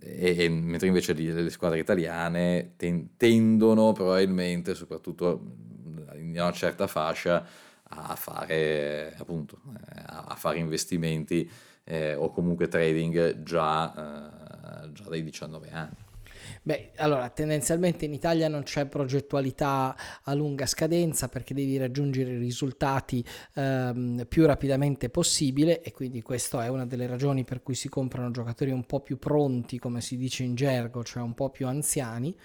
E, 0.03 0.44
e, 0.44 0.48
mentre 0.48 0.88
invece 0.88 1.12
le 1.12 1.51
squadre 1.51 1.78
italiane 1.78 2.72
ten, 2.76 3.16
tendono 3.16 3.92
probabilmente, 3.92 4.74
soprattutto 4.74 5.68
in 6.14 6.30
una 6.30 6.53
certa 6.53 6.86
fascia, 6.86 7.46
a 7.92 8.14
fare, 8.14 9.14
appunto, 9.18 9.61
eh, 9.74 10.03
a 10.07 10.34
fare 10.36 10.59
investimenti 10.59 11.51
eh, 11.84 12.14
o 12.14 12.30
comunque 12.30 12.68
trading 12.68 13.42
già, 13.42 13.92
eh, 14.84 14.92
già 14.92 15.05
dai 15.09 15.24
19 15.24 15.70
anni. 15.70 16.09
Beh, 16.62 16.90
allora, 16.96 17.30
tendenzialmente 17.30 18.04
in 18.04 18.12
Italia 18.12 18.46
non 18.46 18.64
c'è 18.64 18.84
progettualità 18.84 19.96
a 20.24 20.34
lunga 20.34 20.66
scadenza 20.66 21.28
perché 21.28 21.54
devi 21.54 21.78
raggiungere 21.78 22.32
i 22.32 22.38
risultati 22.38 23.24
ehm, 23.54 24.26
più 24.28 24.44
rapidamente 24.44 25.08
possibile 25.08 25.80
e 25.80 25.90
quindi 25.92 26.20
questa 26.20 26.62
è 26.64 26.68
una 26.68 26.84
delle 26.84 27.06
ragioni 27.06 27.44
per 27.44 27.62
cui 27.62 27.74
si 27.74 27.88
comprano 27.88 28.30
giocatori 28.30 28.72
un 28.72 28.84
po' 28.84 29.00
più 29.00 29.18
pronti, 29.18 29.78
come 29.78 30.02
si 30.02 30.18
dice 30.18 30.42
in 30.42 30.54
gergo, 30.54 31.02
cioè 31.02 31.22
un 31.22 31.32
po' 31.32 31.48
più 31.48 31.66
anziani. 31.66 32.36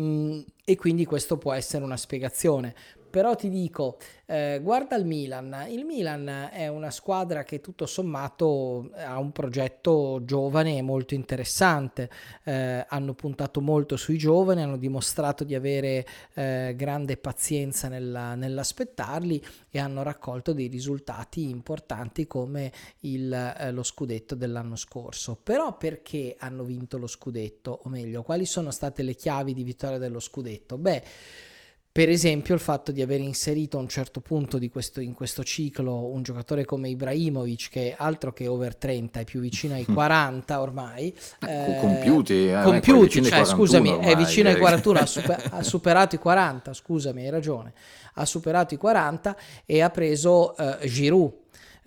Mm, 0.00 0.40
e 0.64 0.76
quindi 0.76 1.04
questo 1.04 1.38
può 1.38 1.52
essere 1.52 1.82
una 1.82 1.96
spiegazione. 1.96 2.74
Però 3.10 3.34
ti 3.34 3.48
dico, 3.48 3.98
eh, 4.26 4.60
guarda 4.62 4.96
il 4.96 5.04
Milan, 5.04 5.66
il 5.68 5.84
Milan 5.84 6.50
è 6.52 6.68
una 6.68 6.90
squadra 6.90 7.42
che 7.42 7.60
tutto 7.60 7.86
sommato 7.86 8.90
ha 8.94 9.18
un 9.18 9.32
progetto 9.32 10.20
giovane 10.24 10.76
e 10.76 10.82
molto 10.82 11.14
interessante, 11.14 12.10
eh, 12.44 12.84
hanno 12.86 13.14
puntato 13.14 13.60
molto 13.60 13.96
sui 13.96 14.18
giovani, 14.18 14.62
hanno 14.62 14.76
dimostrato 14.76 15.44
di 15.44 15.54
avere 15.54 16.06
eh, 16.34 16.74
grande 16.76 17.16
pazienza 17.16 17.88
nella, 17.88 18.34
nell'aspettarli 18.34 19.42
e 19.70 19.78
hanno 19.78 20.02
raccolto 20.02 20.52
dei 20.52 20.68
risultati 20.68 21.48
importanti 21.48 22.26
come 22.26 22.70
il, 23.00 23.32
eh, 23.32 23.72
lo 23.72 23.82
scudetto 23.82 24.34
dell'anno 24.34 24.76
scorso. 24.76 25.36
Però 25.42 25.76
perché 25.76 26.36
hanno 26.38 26.64
vinto 26.64 26.98
lo 26.98 27.06
scudetto? 27.06 27.80
O 27.84 27.88
meglio, 27.88 28.22
quali 28.22 28.44
sono 28.44 28.70
state 28.70 29.02
le 29.02 29.14
chiavi 29.14 29.54
di 29.54 29.62
vittoria 29.62 29.98
dello 29.98 30.20
scudetto? 30.20 30.76
Beh, 30.76 31.02
per 31.98 32.10
esempio 32.10 32.54
il 32.54 32.60
fatto 32.60 32.92
di 32.92 33.02
aver 33.02 33.18
inserito 33.18 33.76
a 33.76 33.80
un 33.80 33.88
certo 33.88 34.20
punto 34.20 34.60
questo, 34.70 35.00
in 35.00 35.14
questo 35.14 35.42
ciclo 35.42 36.06
un 36.12 36.22
giocatore 36.22 36.64
come 36.64 36.88
Ibrahimovic 36.90 37.70
che 37.70 37.88
è 37.88 37.94
altro 37.98 38.32
che 38.32 38.46
over 38.46 38.76
30 38.76 39.18
è 39.18 39.24
più 39.24 39.40
vicino 39.40 39.74
ai 39.74 39.84
40 39.84 40.60
ormai 40.60 41.12
eh, 41.44 41.74
eh, 41.74 41.80
compiuti, 41.80 42.50
eh, 42.50 42.60
compiuti 42.62 43.24
cioè, 43.24 43.44
scusami 43.44 43.88
ormai, 43.88 44.12
è 44.12 44.14
vicino 44.14 44.48
ai 44.48 44.58
41 44.58 44.98
ha, 45.00 45.06
super, 45.06 45.48
ha, 45.50 45.62
superato 45.64 46.14
i 46.14 46.18
40 46.18 46.72
scusami 46.72 47.24
hai 47.24 47.30
ragione 47.30 47.72
ha 48.14 48.24
superato 48.24 48.74
i 48.74 48.76
40 48.76 49.36
e 49.66 49.80
ha 49.80 49.90
preso 49.90 50.54
uh, 50.56 50.86
Giroud 50.86 51.32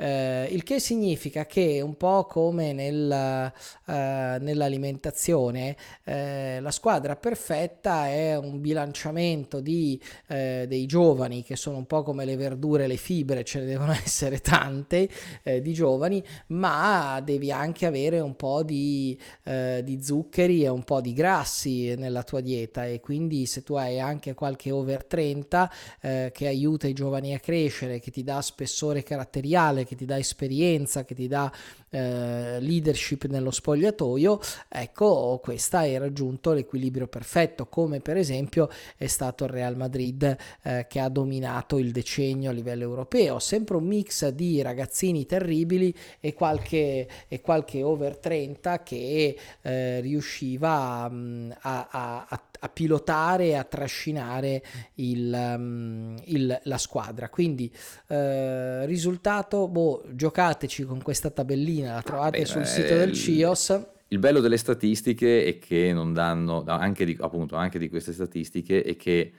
eh, 0.01 0.47
il 0.49 0.63
che 0.63 0.79
significa 0.79 1.45
che 1.45 1.79
un 1.79 1.95
po' 1.95 2.25
come 2.25 2.73
nel, 2.73 3.11
eh, 3.11 4.37
nell'alimentazione 4.39 5.75
eh, 6.03 6.59
la 6.59 6.71
squadra 6.71 7.15
perfetta 7.15 8.07
è 8.07 8.35
un 8.35 8.59
bilanciamento 8.61 9.59
di, 9.59 10.01
eh, 10.27 10.65
dei 10.67 10.87
giovani 10.87 11.43
che 11.43 11.55
sono 11.55 11.77
un 11.77 11.85
po' 11.85 12.01
come 12.01 12.25
le 12.25 12.35
verdure, 12.35 12.87
le 12.87 12.97
fibre, 12.97 13.43
ce 13.43 13.59
ne 13.59 13.65
devono 13.65 13.91
essere 14.03 14.39
tante 14.39 15.07
eh, 15.43 15.61
di 15.61 15.71
giovani, 15.71 16.23
ma 16.47 17.21
devi 17.23 17.51
anche 17.51 17.85
avere 17.85 18.19
un 18.19 18.35
po' 18.35 18.63
di, 18.63 19.15
eh, 19.43 19.81
di 19.83 20.03
zuccheri 20.03 20.63
e 20.63 20.69
un 20.69 20.83
po' 20.83 20.99
di 20.99 21.13
grassi 21.13 21.93
nella 21.95 22.23
tua 22.23 22.41
dieta. 22.41 22.87
E 22.87 23.01
quindi 23.01 23.45
se 23.45 23.61
tu 23.61 23.75
hai 23.75 23.99
anche 23.99 24.33
qualche 24.33 24.71
over 24.71 25.05
30 25.05 25.71
che 26.01 26.47
aiuta 26.47 26.87
i 26.87 26.93
giovani 26.93 27.33
a 27.33 27.39
crescere, 27.39 27.99
che 27.99 28.11
ti 28.11 28.23
dà 28.23 28.41
spessore 28.41 29.03
caratteriale, 29.03 29.85
che 29.91 29.97
ti 29.97 30.05
dà 30.05 30.17
esperienza, 30.17 31.03
che 31.03 31.13
ti 31.13 31.27
dà 31.27 31.51
eh, 31.89 32.61
leadership 32.61 33.25
nello 33.25 33.51
spogliatoio, 33.51 34.39
ecco, 34.69 35.41
questa 35.43 35.79
hai 35.79 35.97
raggiunto 35.97 36.53
l'equilibrio 36.53 37.07
perfetto, 37.07 37.65
come 37.65 37.99
per 37.99 38.15
esempio 38.15 38.69
è 38.95 39.07
stato 39.07 39.43
il 39.43 39.49
Real 39.49 39.75
Madrid 39.75 40.37
eh, 40.61 40.85
che 40.87 41.01
ha 41.01 41.09
dominato 41.09 41.77
il 41.77 41.91
decennio 41.91 42.51
a 42.51 42.53
livello 42.53 42.83
europeo, 42.83 43.39
sempre 43.39 43.75
un 43.75 43.83
mix 43.83 44.29
di 44.29 44.61
ragazzini 44.61 45.25
terribili 45.25 45.93
e 46.21 46.33
qualche, 46.33 47.05
e 47.27 47.41
qualche 47.41 47.83
over 47.83 48.15
30 48.15 48.83
che 48.83 49.37
eh, 49.61 49.99
riusciva 49.99 51.09
mm, 51.09 51.51
a, 51.59 51.87
a, 51.91 52.25
a 52.29 52.41
a 52.63 52.69
pilotare 52.69 53.47
e 53.47 53.55
a 53.55 53.63
trascinare 53.63 54.63
il, 54.95 55.31
um, 55.33 56.15
il, 56.25 56.59
la 56.63 56.77
squadra. 56.77 57.29
Quindi 57.29 57.71
eh, 58.07 58.85
risultato, 58.85 59.67
boh, 59.67 60.03
giocateci 60.11 60.83
con 60.83 61.01
questa 61.01 61.29
tabellina, 61.29 61.93
la 61.95 62.01
trovate 62.01 62.39
Beh, 62.39 62.45
sul 62.45 62.65
sito 62.65 62.95
del 62.95 63.13
CIOS. 63.13 63.85
Il 64.09 64.19
bello 64.19 64.41
delle 64.41 64.57
statistiche 64.57 65.45
è 65.45 65.57
che 65.57 65.91
non 65.93 66.13
danno, 66.13 66.63
anche 66.67 67.05
di, 67.05 67.17
appunto, 67.19 67.55
anche 67.55 67.79
di 67.79 67.89
queste 67.89 68.11
statistiche, 68.11 68.83
è 68.83 68.95
che 68.95 69.31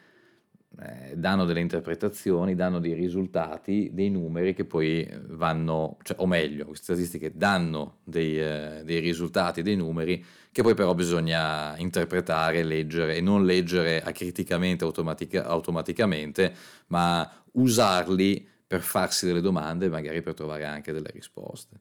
eh, 0.80 1.16
danno 1.16 1.44
delle 1.44 1.60
interpretazioni, 1.60 2.54
danno 2.54 2.78
dei 2.78 2.94
risultati, 2.94 3.90
dei 3.92 4.10
numeri 4.10 4.54
che 4.54 4.64
poi 4.64 5.08
vanno, 5.28 5.98
cioè, 6.02 6.16
o 6.20 6.26
meglio, 6.26 6.66
queste 6.66 6.84
statistiche 6.84 7.32
danno 7.34 7.98
dei, 8.04 8.40
eh, 8.40 8.82
dei 8.84 9.00
risultati, 9.00 9.62
dei 9.62 9.76
numeri 9.76 10.24
che 10.50 10.62
poi 10.62 10.74
però 10.74 10.94
bisogna 10.94 11.76
interpretare, 11.78 12.62
leggere 12.62 13.16
e 13.16 13.20
non 13.20 13.44
leggere 13.44 14.02
acriticamente 14.02 14.84
automatica, 14.84 15.44
automaticamente, 15.44 16.54
ma 16.88 17.30
usarli 17.52 18.48
per 18.66 18.80
farsi 18.80 19.26
delle 19.26 19.40
domande 19.40 19.86
e 19.86 19.88
magari 19.88 20.22
per 20.22 20.34
trovare 20.34 20.64
anche 20.64 20.92
delle 20.92 21.10
risposte. 21.12 21.80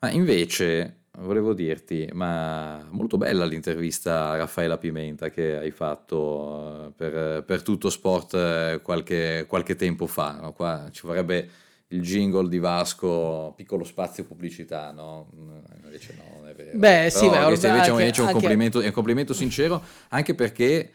Ma 0.00 0.10
invece 0.10 1.05
volevo 1.18 1.54
dirti, 1.54 2.08
ma 2.12 2.86
molto 2.90 3.16
bella 3.16 3.44
l'intervista 3.44 4.30
a 4.30 4.36
Raffaella 4.36 4.78
Pimenta 4.78 5.30
che 5.30 5.56
hai 5.56 5.70
fatto 5.70 6.86
eh, 6.86 6.92
per, 6.94 7.44
per 7.44 7.62
tutto 7.62 7.90
sport 7.90 8.34
eh, 8.34 8.80
qualche, 8.82 9.46
qualche 9.48 9.76
tempo 9.76 10.06
fa. 10.06 10.38
No? 10.40 10.52
Qua 10.52 10.88
ci 10.90 11.06
vorrebbe 11.06 11.48
il 11.88 12.02
jingle 12.02 12.48
di 12.48 12.58
Vasco, 12.58 13.52
piccolo 13.56 13.84
spazio 13.84 14.24
pubblicità, 14.24 14.90
no? 14.90 15.28
Invece 15.84 16.16
no, 16.16 16.38
non 16.38 16.48
è 16.48 16.54
vero. 16.54 16.76
Beh, 16.76 16.78
Però 16.78 17.10
sì, 17.10 17.28
beh, 17.28 17.42
invece, 17.42 17.68
anche, 17.68 17.90
invece 17.90 18.22
è, 18.22 18.24
un 18.24 18.32
complimento, 18.32 18.80
è 18.80 18.86
un 18.86 18.92
complimento 18.92 19.32
sincero, 19.32 19.82
anche 20.08 20.34
perché 20.34 20.90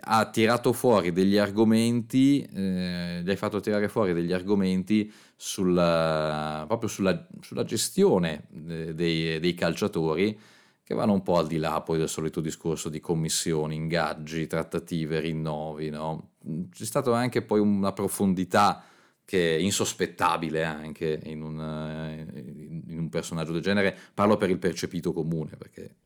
ha 0.00 0.30
tirato 0.30 0.72
fuori 0.72 1.12
degli 1.12 1.38
argomenti, 1.38 2.42
eh, 2.42 3.22
gli 3.24 3.30
hai 3.30 3.36
fatto 3.36 3.60
tirare 3.60 3.88
fuori 3.88 4.12
degli 4.12 4.32
argomenti 4.32 5.10
sulla, 5.34 6.64
proprio 6.66 6.88
sulla, 6.88 7.26
sulla 7.40 7.64
gestione 7.64 8.48
eh, 8.68 8.94
dei, 8.94 9.40
dei, 9.40 9.54
calciatori 9.54 10.38
che 10.84 10.94
vanno 10.94 11.14
un 11.14 11.22
po' 11.22 11.38
al 11.38 11.46
di 11.46 11.56
là 11.56 11.80
poi 11.80 11.98
del 11.98 12.08
solito 12.08 12.40
discorso 12.40 12.88
di 12.88 13.00
commissioni, 13.00 13.74
ingaggi, 13.74 14.46
trattative, 14.46 15.20
rinnovi. 15.20 15.88
No? 15.88 16.32
C'è 16.70 16.84
stata 16.84 17.14
anche 17.16 17.42
poi 17.42 17.60
una 17.60 17.92
profondità 17.92 18.84
che 19.32 19.56
è 19.56 19.58
insospettabile 19.58 20.62
anche 20.62 21.18
in 21.24 21.40
un, 21.40 21.58
eh, 21.58 22.90
in 22.92 22.98
un, 22.98 23.08
personaggio 23.08 23.52
del 23.52 23.62
genere, 23.62 23.96
parlo 24.12 24.36
per 24.36 24.50
il 24.50 24.58
percepito 24.58 25.14
comune. 25.14 25.56
Perché, 25.56 26.00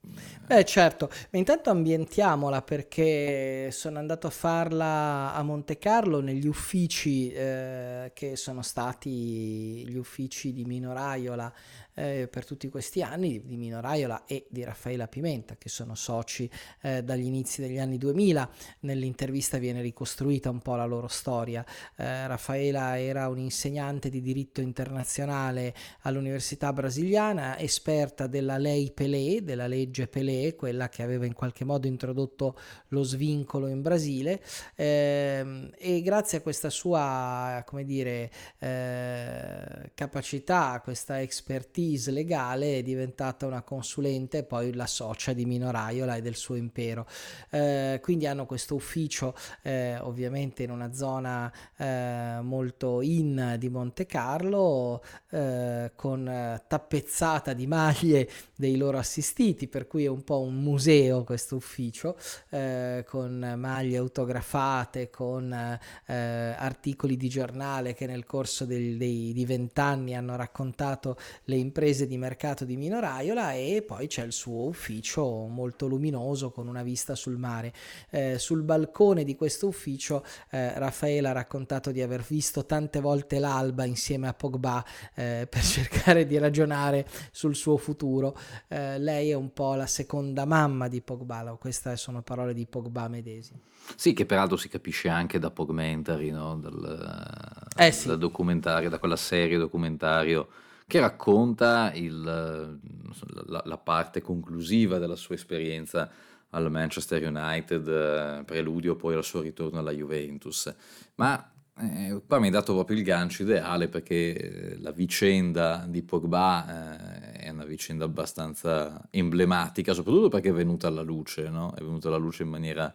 eh 0.46 0.64
certo, 0.64 1.10
ma 1.30 1.38
intanto 1.40 1.70
ambientiamola 1.70 2.62
perché 2.62 3.70
sono 3.72 3.98
andato 3.98 4.28
a 4.28 4.30
farla 4.30 5.34
a 5.34 5.42
Monte 5.42 5.76
Carlo 5.76 6.20
negli 6.20 6.46
uffici 6.46 7.32
eh, 7.32 8.12
che 8.14 8.36
sono 8.36 8.62
stati 8.62 9.84
gli 9.88 9.96
uffici 9.96 10.52
di 10.52 10.64
Minoraiola 10.64 11.52
eh, 11.96 12.28
per 12.30 12.44
tutti 12.44 12.68
questi 12.68 13.02
anni 13.02 13.42
di 13.44 13.56
Mino 13.56 13.80
Raiola 13.80 14.24
e 14.26 14.46
di 14.50 14.62
Raffaella 14.62 15.08
Pimenta 15.08 15.56
che 15.56 15.68
sono 15.68 15.94
soci 15.94 16.48
eh, 16.82 17.02
dagli 17.02 17.24
inizi 17.24 17.62
degli 17.62 17.78
anni 17.78 17.96
2000 17.96 18.48
nell'intervista 18.80 19.56
viene 19.58 19.80
ricostruita 19.80 20.50
un 20.50 20.60
po' 20.60 20.74
la 20.74 20.84
loro 20.84 21.08
storia. 21.08 21.64
Eh, 21.96 22.26
Raffaela 22.26 23.00
era 23.00 23.28
un'insegnante 23.28 24.10
di 24.10 24.20
diritto 24.20 24.60
internazionale 24.60 25.74
all'università 26.02 26.72
brasiliana 26.72 27.58
esperta 27.58 28.26
della 28.26 28.58
lei 28.58 28.92
Pelé 28.92 29.42
della 29.42 29.66
legge 29.66 30.06
Pelé 30.06 30.54
quella 30.54 30.88
che 30.88 31.02
aveva 31.02 31.24
in 31.24 31.32
qualche 31.32 31.64
modo 31.64 31.86
introdotto 31.86 32.58
lo 32.88 33.02
svincolo 33.02 33.68
in 33.68 33.80
Brasile. 33.80 34.42
Ehm, 34.74 35.70
e 35.78 36.02
grazie 36.02 36.38
a 36.38 36.40
questa 36.42 36.68
sua 36.68 37.62
come 37.66 37.84
dire 37.84 38.30
eh, 38.58 39.90
capacità 39.94 40.80
questa 40.84 41.22
expertise 41.22 41.84
expertise 41.86 42.10
legale 42.10 42.78
è 42.78 42.82
diventata 42.82 43.46
una 43.46 43.62
consulente 43.62 44.38
e 44.38 44.42
poi 44.42 44.74
la 44.74 44.86
socia 44.86 45.32
di 45.32 45.44
Mino 45.44 45.70
Raiola 45.70 46.16
e 46.16 46.22
del 46.22 46.34
suo 46.34 46.56
impero. 46.56 47.06
Eh, 47.50 48.00
quindi 48.02 48.26
hanno 48.26 48.46
questo 48.46 48.74
ufficio 48.74 49.34
eh, 49.62 49.96
ovviamente 50.00 50.64
in 50.64 50.70
una 50.70 50.92
zona 50.92 51.52
eh, 51.76 52.38
molto 52.42 53.00
in 53.00 53.56
di 53.58 53.68
Monte 53.68 54.06
Carlo 54.06 55.02
eh, 55.30 55.92
con 55.94 56.60
tappezzata 56.66 57.52
di 57.52 57.66
maglie 57.66 58.28
dei 58.56 58.76
loro 58.76 58.98
assistiti 58.98 59.68
per 59.68 59.86
cui 59.86 60.04
è 60.04 60.08
un 60.08 60.24
po' 60.24 60.40
un 60.40 60.56
museo 60.56 61.24
questo 61.24 61.56
ufficio 61.56 62.16
eh, 62.50 63.04
con 63.06 63.54
maglie 63.56 63.96
autografate 63.96 65.10
con 65.10 65.52
eh, 65.52 66.14
articoli 66.14 67.16
di 67.16 67.28
giornale 67.28 67.94
che 67.94 68.06
nel 68.06 68.24
corso 68.24 68.64
del, 68.64 68.96
dei, 68.96 69.32
di 69.32 69.44
vent'anni 69.44 70.14
hanno 70.14 70.36
raccontato 70.36 71.16
le 71.44 71.56
imprese 71.56 71.75
imprese 71.76 72.06
di 72.06 72.16
mercato 72.16 72.64
di 72.64 72.74
Minoraiola 72.78 73.52
e 73.52 73.84
poi 73.86 74.06
c'è 74.06 74.24
il 74.24 74.32
suo 74.32 74.66
ufficio 74.66 75.46
molto 75.46 75.86
luminoso 75.86 76.50
con 76.50 76.68
una 76.68 76.82
vista 76.82 77.14
sul 77.14 77.36
mare. 77.36 77.74
Eh, 78.08 78.38
sul 78.38 78.62
balcone 78.62 79.24
di 79.24 79.36
questo 79.36 79.66
ufficio 79.66 80.24
eh, 80.48 80.78
Raffaele 80.78 81.28
ha 81.28 81.32
raccontato 81.32 81.90
di 81.90 82.00
aver 82.00 82.22
visto 82.22 82.64
tante 82.64 82.98
volte 83.00 83.38
l'alba 83.38 83.84
insieme 83.84 84.26
a 84.26 84.32
Pogba 84.32 84.82
eh, 85.14 85.46
per 85.50 85.60
cercare 85.62 86.26
di 86.26 86.38
ragionare 86.38 87.06
sul 87.30 87.54
suo 87.54 87.76
futuro. 87.76 88.38
Eh, 88.68 88.98
lei 88.98 89.28
è 89.28 89.34
un 89.34 89.52
po' 89.52 89.74
la 89.74 89.86
seconda 89.86 90.46
mamma 90.46 90.88
di 90.88 91.02
Pogba, 91.02 91.58
queste 91.60 91.94
sono 91.98 92.22
parole 92.22 92.54
di 92.54 92.64
Pogba 92.64 93.06
medesimo. 93.08 93.60
Sì, 93.96 94.14
che 94.14 94.24
peraltro 94.24 94.56
si 94.56 94.70
capisce 94.70 95.10
anche 95.10 95.38
da 95.38 95.50
Pogmentary, 95.50 96.30
no? 96.30 96.56
dal, 96.56 97.68
eh 97.76 97.92
sì. 97.92 98.08
dal 98.08 98.16
documentario, 98.16 98.88
da 98.88 98.98
quella 98.98 99.16
serie 99.16 99.58
documentario 99.58 100.64
che 100.86 101.00
racconta 101.00 101.92
il, 101.94 102.22
la, 102.22 103.62
la, 103.64 103.78
parte 103.78 104.20
conclusiva 104.20 104.98
della 104.98 105.16
sua 105.16 105.34
esperienza 105.34 106.08
al 106.50 106.70
Manchester 106.70 107.26
United, 107.26 107.88
eh, 107.88 108.44
preludio 108.44 108.94
poi 108.94 109.14
al 109.14 109.24
suo 109.24 109.40
ritorno 109.40 109.80
alla 109.80 109.90
Juventus. 109.90 110.72
Ma 111.16 111.50
eh, 111.78 112.22
qua 112.26 112.38
mi 112.38 112.46
hai 112.46 112.52
dato 112.52 112.72
proprio 112.72 112.96
il 112.96 113.02
gancio 113.02 113.42
ideale 113.42 113.88
perché 113.88 114.34
eh, 114.34 114.78
la 114.78 114.92
vicenda 114.92 115.84
di 115.88 116.02
Pogba 116.02 117.34
eh, 117.34 117.40
è 117.40 117.48
una 117.50 117.64
vicenda 117.64 118.04
abbastanza 118.04 119.08
emblematica, 119.10 119.92
soprattutto 119.92 120.28
perché 120.28 120.50
è 120.50 120.54
venuta 120.54 120.86
alla 120.86 121.02
luce, 121.02 121.48
no? 121.48 121.74
è 121.74 121.80
venuta 121.80 122.08
alla 122.08 122.16
luce 122.16 122.44
in 122.44 122.48
maniera 122.48 122.94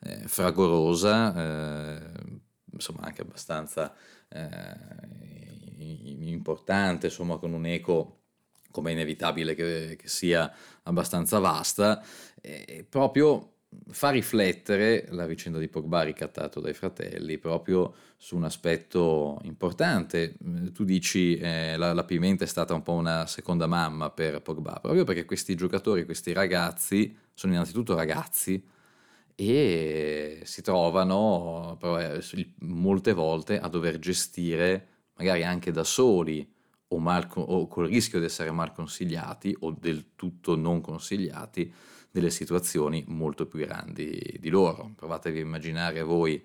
eh, 0.00 0.28
fragorosa, 0.28 1.34
eh, 1.34 2.00
insomma 2.72 3.00
anche 3.00 3.22
abbastanza 3.22 3.94
importante, 5.80 7.06
insomma 7.06 7.38
con 7.38 7.52
un 7.52 7.66
eco 7.66 8.16
come 8.70 8.90
è 8.90 8.92
inevitabile 8.92 9.54
che, 9.54 9.96
che 9.98 10.08
sia 10.08 10.52
abbastanza 10.84 11.38
vasta, 11.38 12.02
eh, 12.40 12.86
proprio 12.88 13.54
fa 13.90 14.10
riflettere 14.10 15.06
la 15.10 15.26
vicenda 15.26 15.58
di 15.58 15.68
Pogba 15.68 16.02
ricattato 16.02 16.60
dai 16.60 16.74
fratelli 16.74 17.38
proprio 17.38 17.94
su 18.16 18.36
un 18.36 18.44
aspetto 18.44 19.38
importante. 19.42 20.34
Tu 20.72 20.84
dici 20.84 21.36
eh, 21.36 21.76
la, 21.76 21.92
la 21.92 22.04
Pimenta 22.04 22.44
è 22.44 22.48
stata 22.48 22.74
un 22.74 22.82
po' 22.82 22.94
una 22.94 23.26
seconda 23.26 23.66
mamma 23.66 24.10
per 24.10 24.42
Pogba, 24.42 24.78
proprio 24.80 25.04
perché 25.04 25.24
questi 25.24 25.54
giocatori, 25.54 26.04
questi 26.04 26.32
ragazzi, 26.32 27.16
sono 27.32 27.52
innanzitutto 27.52 27.94
ragazzi 27.94 28.62
e 29.36 30.40
si 30.44 30.62
trovano 30.62 31.78
molte 32.58 33.12
volte 33.12 33.58
a 33.58 33.68
dover 33.68 33.98
gestire, 33.98 34.88
magari 35.20 35.44
anche 35.44 35.70
da 35.70 35.84
soli, 35.84 36.50
o, 36.88 36.98
mal, 36.98 37.28
o 37.34 37.68
col 37.68 37.86
rischio 37.86 38.18
di 38.18 38.24
essere 38.24 38.50
mal 38.50 38.72
consigliati 38.72 39.54
o 39.60 39.70
del 39.78 40.14
tutto 40.16 40.56
non 40.56 40.80
consigliati, 40.80 41.72
delle 42.10 42.30
situazioni 42.30 43.04
molto 43.06 43.46
più 43.46 43.60
grandi 43.60 44.38
di 44.40 44.48
loro. 44.48 44.92
Provatevi 44.96 45.38
a 45.38 45.42
immaginare 45.42 46.02
voi 46.02 46.44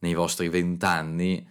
nei 0.00 0.14
vostri 0.14 0.48
vent'anni 0.48 1.38
eh, 1.38 1.46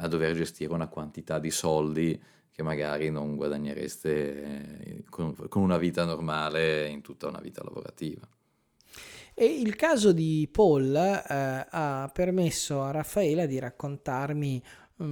a 0.00 0.08
dover 0.08 0.34
gestire 0.34 0.72
una 0.72 0.88
quantità 0.88 1.38
di 1.38 1.50
soldi 1.50 2.20
che 2.50 2.62
magari 2.62 3.08
non 3.10 3.36
guadagnereste 3.36 4.42
eh, 4.82 5.04
con, 5.08 5.34
una 5.54 5.78
vita 5.78 6.04
normale 6.04 6.88
in 6.88 7.00
tutta 7.00 7.28
una 7.28 7.40
vita 7.40 7.62
lavorativa. 7.62 8.28
E 9.32 9.46
il 9.46 9.76
caso 9.76 10.12
di 10.12 10.46
Paul 10.52 10.94
eh, 10.94 11.66
ha 11.70 12.10
permesso 12.12 12.82
a 12.82 12.90
Raffaela 12.90 13.46
di 13.46 13.58
raccontarmi 13.58 14.62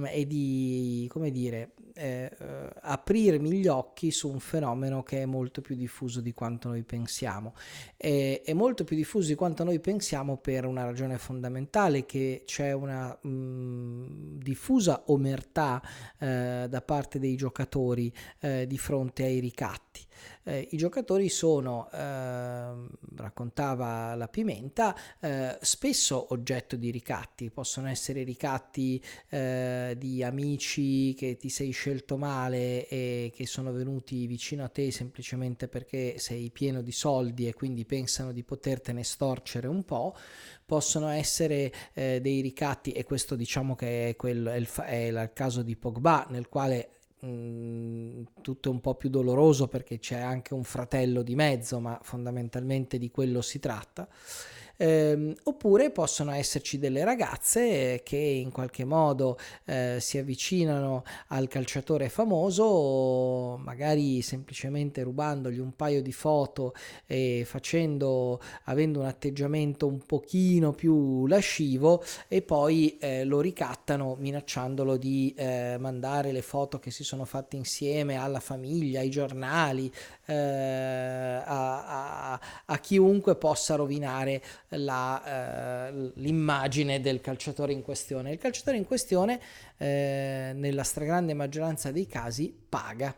e 0.05 0.27
di, 0.27 1.07
come 1.09 1.31
dire, 1.31 1.71
eh, 1.95 2.31
eh, 2.37 2.69
aprirmi 2.81 3.51
gli 3.51 3.67
occhi 3.67 4.11
su 4.11 4.29
un 4.29 4.39
fenomeno 4.39 5.03
che 5.03 5.23
è 5.23 5.25
molto 5.25 5.61
più 5.61 5.75
diffuso 5.75 6.21
di 6.21 6.33
quanto 6.33 6.69
noi 6.69 6.83
pensiamo. 6.83 7.53
È, 7.97 8.41
è 8.45 8.53
molto 8.53 8.83
più 8.83 8.95
diffuso 8.95 9.27
di 9.27 9.35
quanto 9.35 9.63
noi 9.63 9.79
pensiamo 9.79 10.37
per 10.37 10.65
una 10.65 10.85
ragione 10.85 11.17
fondamentale, 11.17 12.05
che 12.05 12.43
c'è 12.45 12.71
una 12.71 13.17
mh, 13.19 13.29
mm, 13.29 14.37
diffusa 14.37 15.03
omertà 15.07 15.81
eh, 16.19 16.67
da 16.69 16.81
parte 16.81 17.19
dei 17.19 17.35
giocatori 17.35 18.13
eh, 18.39 18.67
di 18.67 18.77
fronte 18.77 19.23
ai 19.23 19.39
ricatti. 19.39 19.88
Eh, 20.43 20.67
I 20.71 20.77
giocatori 20.77 21.29
sono, 21.29 21.89
eh, 21.91 21.97
raccontava 23.15 24.15
la 24.15 24.27
Pimenta, 24.27 24.95
eh, 25.19 25.57
spesso 25.61 26.27
oggetto 26.33 26.75
di 26.75 26.91
ricatti, 26.91 27.49
possono 27.49 27.87
essere 27.87 28.23
ricatti 28.23 29.03
eh, 29.29 29.95
di 29.97 30.23
amici 30.23 31.13
che 31.13 31.37
ti 31.37 31.49
sei 31.49 31.71
scelto 31.71 32.17
male 32.17 32.87
e 32.87 33.31
che 33.35 33.45
sono 33.45 33.71
venuti 33.71 34.27
vicino 34.27 34.63
a 34.63 34.69
te 34.69 34.91
semplicemente 34.91 35.67
perché 35.67 36.17
sei 36.17 36.49
pieno 36.51 36.81
di 36.81 36.91
soldi 36.91 37.47
e 37.47 37.53
quindi 37.53 37.85
pensano 37.85 38.31
di 38.31 38.43
potertene 38.43 39.03
storcere 39.03 39.67
un 39.67 39.83
po' 39.83 40.15
possono 40.65 41.09
essere 41.09 41.73
eh, 41.93 42.19
dei 42.21 42.41
ricatti 42.41 42.91
e 42.91 43.03
questo 43.03 43.35
diciamo 43.35 43.75
che 43.75 44.09
è, 44.09 44.15
quello, 44.15 44.51
è, 44.51 44.55
il, 44.55 44.69
è 44.69 44.95
il 44.95 45.31
caso 45.33 45.63
di 45.63 45.75
Pogba 45.75 46.27
nel 46.29 46.47
quale 46.47 46.98
Tutto 47.21 48.71
un 48.71 48.79
po' 48.79 48.95
più 48.95 49.09
doloroso 49.09 49.67
perché 49.67 49.99
c'è 49.99 50.19
anche 50.19 50.53
un 50.53 50.63
fratello 50.63 51.21
di 51.21 51.35
mezzo, 51.35 51.79
ma 51.79 51.99
fondamentalmente 52.01 52.97
di 52.97 53.11
quello 53.11 53.41
si 53.41 53.59
tratta. 53.59 54.07
Eh, 54.81 55.35
oppure 55.43 55.91
possono 55.91 56.31
esserci 56.31 56.79
delle 56.79 57.03
ragazze 57.03 57.99
che 58.01 58.15
in 58.15 58.49
qualche 58.49 58.85
modo 58.85 59.37
eh, 59.65 59.97
si 59.99 60.17
avvicinano 60.17 61.03
al 61.27 61.49
calciatore 61.49 62.07
famoso, 62.07 63.57
magari 63.61 64.21
semplicemente 64.21 65.03
rubandogli 65.03 65.59
un 65.59 65.75
paio 65.75 66.01
di 66.01 66.13
foto 66.13 66.73
e 67.05 67.43
facendo, 67.45 68.39
avendo 68.65 69.01
un 69.01 69.07
atteggiamento 69.07 69.85
un 69.85 69.99
pochino 70.05 70.71
più 70.71 71.27
lascivo 71.27 72.01
e 72.29 72.41
poi 72.41 72.97
eh, 72.99 73.25
lo 73.25 73.41
ricattano 73.41 74.15
minacciandolo 74.17 74.95
di 74.95 75.33
eh, 75.35 75.75
mandare 75.77 76.31
le 76.31 76.41
foto 76.41 76.79
che 76.79 76.89
si 76.89 77.03
sono 77.03 77.25
fatte 77.25 77.57
insieme 77.57 78.15
alla 78.15 78.39
famiglia, 78.39 79.01
ai 79.01 79.09
giornali, 79.09 79.91
eh, 80.29 81.41
a, 81.43 82.33
a, 82.33 82.39
a 82.65 82.77
chiunque 82.79 83.35
possa 83.35 83.75
rovinare 83.75 84.41
la, 84.69 85.87
eh, 85.87 86.11
l'immagine 86.15 87.01
del 87.01 87.19
calciatore 87.19 87.73
in 87.73 87.81
questione. 87.81 88.31
Il 88.31 88.37
calciatore 88.37 88.77
in 88.77 88.85
questione, 88.85 89.39
eh, 89.77 90.51
nella 90.53 90.83
stragrande 90.83 91.33
maggioranza 91.33 91.91
dei 91.91 92.05
casi, 92.05 92.55
paga 92.69 93.15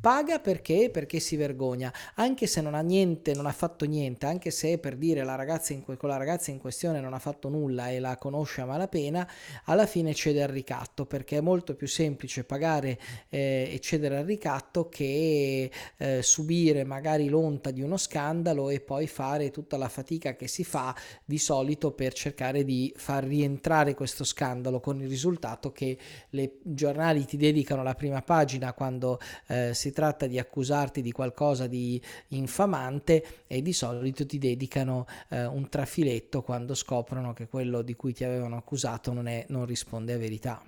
Paga 0.00 0.38
perché? 0.38 0.90
Perché 0.90 1.18
si 1.18 1.36
vergogna, 1.36 1.92
anche 2.14 2.46
se 2.46 2.60
non 2.60 2.74
ha 2.74 2.80
niente, 2.80 3.34
non 3.34 3.46
ha 3.46 3.52
fatto 3.52 3.84
niente, 3.84 4.26
anche 4.26 4.50
se 4.50 4.78
per 4.78 4.96
dire 4.96 5.24
la 5.24 5.34
ragazza 5.34 5.72
in, 5.72 5.84
quella 5.84 6.16
ragazza 6.16 6.50
in 6.50 6.58
questione 6.58 7.00
non 7.00 7.14
ha 7.14 7.18
fatto 7.18 7.48
nulla 7.48 7.90
e 7.90 7.98
la 7.98 8.16
conosce 8.16 8.60
a 8.60 8.64
malapena, 8.64 9.28
alla 9.64 9.86
fine 9.86 10.14
cede 10.14 10.42
al 10.42 10.50
ricatto 10.50 11.04
perché 11.04 11.38
è 11.38 11.40
molto 11.40 11.74
più 11.74 11.88
semplice 11.88 12.44
pagare 12.44 12.98
eh, 13.28 13.70
e 13.72 13.80
cedere 13.80 14.18
al 14.18 14.24
ricatto 14.24 14.88
che 14.88 15.70
eh, 15.96 16.22
subire 16.22 16.84
magari 16.84 17.28
l'onta 17.28 17.70
di 17.70 17.82
uno 17.82 17.96
scandalo 17.96 18.70
e 18.70 18.80
poi 18.80 19.06
fare 19.06 19.50
tutta 19.50 19.76
la 19.76 19.88
fatica 19.88 20.36
che 20.36 20.46
si 20.46 20.64
fa 20.64 20.94
di 21.24 21.38
solito 21.38 21.90
per 21.92 22.12
cercare 22.12 22.64
di 22.64 22.92
far 22.96 23.24
rientrare 23.24 23.94
questo 23.94 24.24
scandalo 24.24 24.80
con 24.80 25.00
il 25.00 25.08
risultato 25.08 25.72
che 25.72 25.98
i 26.30 26.50
giornali 26.62 27.24
ti 27.24 27.36
dedicano 27.36 27.82
la 27.82 27.94
prima 27.94 28.22
pagina 28.22 28.72
quando 28.72 29.18
eh, 29.48 29.67
si 29.74 29.92
tratta 29.92 30.26
di 30.26 30.38
accusarti 30.38 31.02
di 31.02 31.12
qualcosa 31.12 31.66
di 31.66 32.00
infamante 32.28 33.44
e 33.46 33.62
di 33.62 33.72
solito 33.72 34.26
ti 34.26 34.38
dedicano 34.38 35.06
eh, 35.28 35.46
un 35.46 35.68
trafiletto 35.68 36.42
quando 36.42 36.74
scoprono 36.74 37.32
che 37.32 37.46
quello 37.48 37.82
di 37.82 37.94
cui 37.94 38.12
ti 38.12 38.24
avevano 38.24 38.56
accusato 38.56 39.12
non, 39.12 39.26
è, 39.26 39.44
non 39.48 39.66
risponde 39.66 40.12
a 40.12 40.18
verità. 40.18 40.62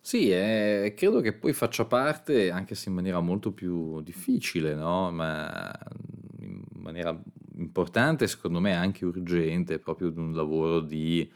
Sì, 0.00 0.30
eh, 0.30 0.94
credo 0.96 1.20
che 1.20 1.32
poi 1.32 1.52
faccia 1.52 1.84
parte, 1.84 2.50
anche 2.50 2.76
se 2.76 2.88
in 2.88 2.94
maniera 2.94 3.18
molto 3.18 3.50
più 3.50 4.00
difficile, 4.02 4.74
no? 4.74 5.10
ma 5.10 5.76
in 6.38 6.62
maniera 6.74 7.20
importante, 7.56 8.28
secondo 8.28 8.60
me 8.60 8.74
anche 8.74 9.04
urgente, 9.04 9.80
proprio 9.80 10.10
di 10.10 10.18
un 10.20 10.32
lavoro 10.32 10.80
di 10.80 11.28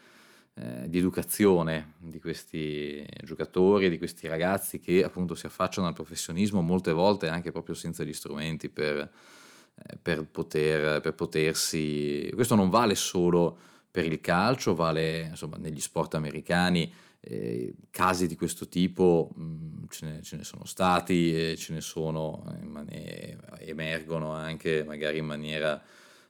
eh, 0.62 0.90
di 0.90 0.98
educazione 0.98 1.94
di 1.96 2.20
questi 2.20 3.02
giocatori, 3.22 3.88
di 3.88 3.96
questi 3.96 4.28
ragazzi 4.28 4.78
che 4.78 5.02
appunto 5.02 5.34
si 5.34 5.46
affacciano 5.46 5.86
al 5.86 5.94
professionismo 5.94 6.60
molte 6.60 6.92
volte 6.92 7.28
anche 7.28 7.50
proprio 7.50 7.74
senza 7.74 8.04
gli 8.04 8.12
strumenti 8.12 8.68
per, 8.68 8.98
eh, 8.98 9.96
per, 9.96 10.22
poter, 10.26 11.00
per 11.00 11.14
potersi... 11.14 12.30
Questo 12.34 12.56
non 12.56 12.68
vale 12.68 12.94
solo 12.94 13.56
per 13.90 14.04
il 14.04 14.20
calcio, 14.20 14.74
vale 14.74 15.28
insomma 15.30 15.56
negli 15.56 15.80
sport 15.80 16.16
americani. 16.16 16.92
Eh, 17.20 17.74
casi 17.90 18.26
di 18.26 18.36
questo 18.36 18.68
tipo 18.68 19.30
mh, 19.34 19.42
mm, 19.42 19.84
ce, 19.88 20.06
ne, 20.06 20.22
ce, 20.22 20.36
ne, 20.36 20.44
sono 20.44 20.66
stati 20.66 21.34
e 21.34 21.56
ce 21.56 21.72
ne 21.72 21.80
sono, 21.80 22.44
maniera, 22.64 23.58
emergono 23.60 24.32
anche 24.32 24.84
magari 24.84 25.18
in 25.18 25.26
maniera, 25.26 25.82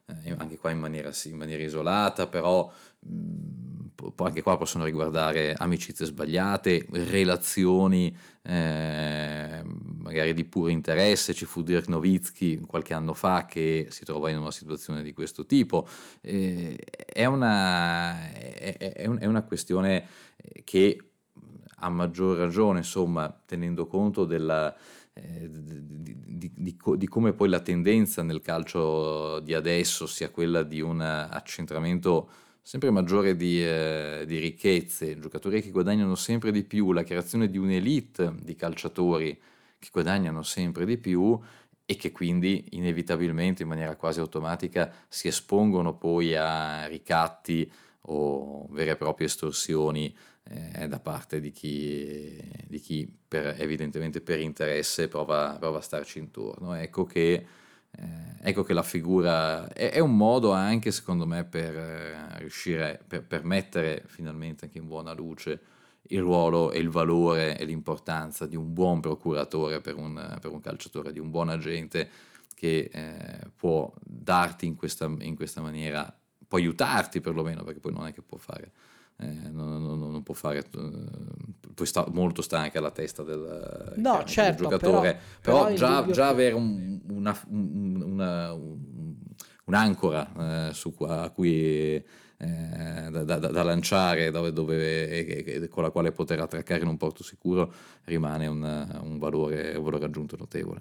eh, 0.07 0.35
anche 0.37 0.57
qua 0.57 0.71
in 0.71 0.79
maniera, 0.79 1.11
sì, 1.11 1.31
in 1.31 1.37
maniera 1.37 1.63
isolata, 1.65 2.29
però 2.29 2.73
mh, 3.01 3.13
mm, 3.13 3.70
anche 4.17 4.43
qua 4.43 4.57
possono 4.57 4.85
riguardare 4.85 5.55
amicizie 5.55 6.07
sbagliate, 6.07 6.87
relazioni 6.91 8.15
eh, 8.43 9.63
magari 9.99 10.35
di 10.35 10.45
puro 10.45 10.69
interesse. 10.69 11.35
Ci 11.35 11.45
fu 11.45 11.63
Dirk 11.63 11.89
Nowitzki 11.89 12.61
qualche 12.61 12.95
anno 12.95 13.15
fa 13.15 13.47
che 13.47 13.89
si 13.91 14.05
trova 14.05 14.31
in 14.31 14.39
una 14.39 14.51
situazione 14.51 15.03
di 15.03 15.13
questo 15.13 15.47
tipo. 15.47 15.87
Eh, 16.21 16.77
è, 17.07 17.25
una, 17.27 18.31
è, 18.33 18.77
è, 18.77 19.27
una, 19.27 19.43
questione 19.43 20.07
che 20.65 20.99
a 21.77 21.89
maggior 21.89 22.37
ragione, 22.37 22.79
insomma, 22.79 23.35
tenendo 23.47 23.87
conto 23.87 24.25
della, 24.25 24.75
eh, 25.13 25.49
di, 25.51 26.17
di, 26.27 26.53
di, 26.55 26.77
di, 26.97 27.09
come 27.09 27.33
poi 27.33 27.49
la 27.49 27.61
tendenza 27.61 28.23
nel 28.23 28.41
calcio 28.41 29.41
di 29.41 29.55
adesso 29.55 30.07
sia 30.07 30.31
quella 30.31 30.63
di 30.63 30.81
un 30.81 31.01
accentramento 31.01 32.31
sempre 32.71 32.91
maggiore 32.91 33.35
di, 33.35 33.61
eh, 33.61 34.23
di 34.29 34.39
ricchezze, 34.39 35.19
giocatori 35.19 35.61
che 35.61 35.73
guadagnano 35.73 36.15
sempre 36.15 36.53
di 36.53 36.63
più, 36.63 36.93
la 36.93 37.03
creazione 37.03 37.51
di 37.51 37.59
un'elite 37.59 38.33
di 38.43 38.55
calciatori 38.55 39.37
che 39.77 39.89
guadagnano 39.91 40.45
sempre 40.45 40.85
di 40.85 40.97
più 40.97 41.37
e 41.85 41.97
che 41.97 42.13
quindi 42.13 42.67
inevitabilmente 42.71 43.65
in 43.65 43.69
maniera 43.69 43.97
quasi 43.97 44.21
automatica 44.21 44.89
si 45.09 45.27
espongono 45.27 45.97
poi 45.97 46.37
a 46.37 46.87
ricatti 46.87 47.69
o 48.03 48.69
vere 48.71 48.93
e 48.93 48.97
proprie 48.97 49.27
estorsioni 49.27 50.17
eh, 50.45 50.87
da 50.87 51.01
parte 51.01 51.41
di 51.41 51.51
chi, 51.51 52.41
di 52.69 52.79
chi 52.79 53.13
per, 53.27 53.57
evidentemente 53.59 54.21
per 54.21 54.39
interesse 54.39 55.09
prova, 55.09 55.57
prova, 55.59 55.79
a 55.79 55.83
starci 55.83 56.21
intorno. 56.21 56.75
Ecco 56.75 57.05
che, 57.05 57.45
eh, 57.93 58.49
ecco 58.49 58.63
che 58.63 58.73
la 58.73 58.83
figura 58.83 59.69
è, 59.73 59.91
è, 59.91 59.99
un 59.99 60.17
modo 60.17 60.53
anche 60.53 60.91
secondo 60.91 61.27
me 61.27 61.45
per 61.45 61.77
eh, 61.77 62.39
riuscire, 62.39 63.01
per, 63.07 63.25
per 63.25 63.45
mettere 63.45 64.05
finalmente 64.07 64.67
anche 64.67 64.79
in 64.79 64.87
buona 64.87 65.13
luce 65.13 65.61
il 66.11 66.21
ruolo 66.21 66.73
e 66.73 66.79
il 66.79 66.89
valore 66.89 67.59
e 67.59 67.65
l'importanza 67.65 68.47
di 68.47 68.57
un 68.57 68.73
buon 68.73 69.01
procuratore 69.01 69.81
per 69.81 69.97
un, 69.97 70.39
per 70.41 70.51
un 70.51 70.61
calciatore, 70.61 71.13
di 71.13 71.19
un 71.19 71.31
buon 71.31 71.49
agente 71.49 72.09
che 72.55 72.91
eh, 72.93 73.51
può 73.57 73.93
darti 74.03 74.67
in 74.67 74.77
questa, 74.77 75.07
in 75.21 75.35
questa, 75.35 75.61
maniera, 75.61 76.15
può 76.47 76.59
aiutarti 76.59 77.21
perlomeno, 77.21 77.63
perché 77.63 77.81
poi 77.81 77.93
non 77.93 78.07
è 78.07 78.13
che 78.13 78.23
può 78.23 78.39
fare, 78.39 78.73
eh, 79.21 79.51
non, 79.51 79.83
non, 79.83 79.99
non, 79.99 80.23
può 80.23 80.35
fare, 80.35 80.59
eh, 80.59 81.75
poi 81.75 81.87
sta, 81.87 82.07
molto 82.11 82.41
sta 82.41 82.59
anche 82.59 82.79
alla 82.79 82.91
testa 82.91 83.23
del, 83.23 83.93
no, 83.97 84.25
certo, 84.25 84.69
del 84.69 84.79
giocatore, 84.79 85.19
però, 85.41 85.65
però 85.65 85.75
già, 85.75 86.07
già 86.07 86.27
che... 86.27 86.33
avere 86.33 86.55
un, 86.55 87.01
una, 87.09 87.39
una, 87.49 88.53
un, 88.53 89.15
un'ancora 89.67 90.69
eh, 90.69 90.73
su, 90.73 90.95
a 91.01 91.29
cui 91.31 92.03
eh, 92.43 93.09
da, 93.11 93.25
da, 93.25 93.37
da, 93.37 93.63
lanciare 93.63 94.31
dove, 94.31 94.53
dove, 94.53 95.69
con 95.69 95.83
la 95.83 95.91
quale 95.91 96.13
poter 96.13 96.41
attraccare 96.41 96.81
in 96.81 96.89
un 96.89 96.97
porto 96.97 97.23
sicuro 97.23 97.71
rimane 98.05 98.47
un, 98.47 99.01
un, 99.03 99.19
valore, 99.19 99.77
un 99.77 99.85
valore 99.85 100.07
aggiunto 100.07 100.37
notevole. 100.39 100.81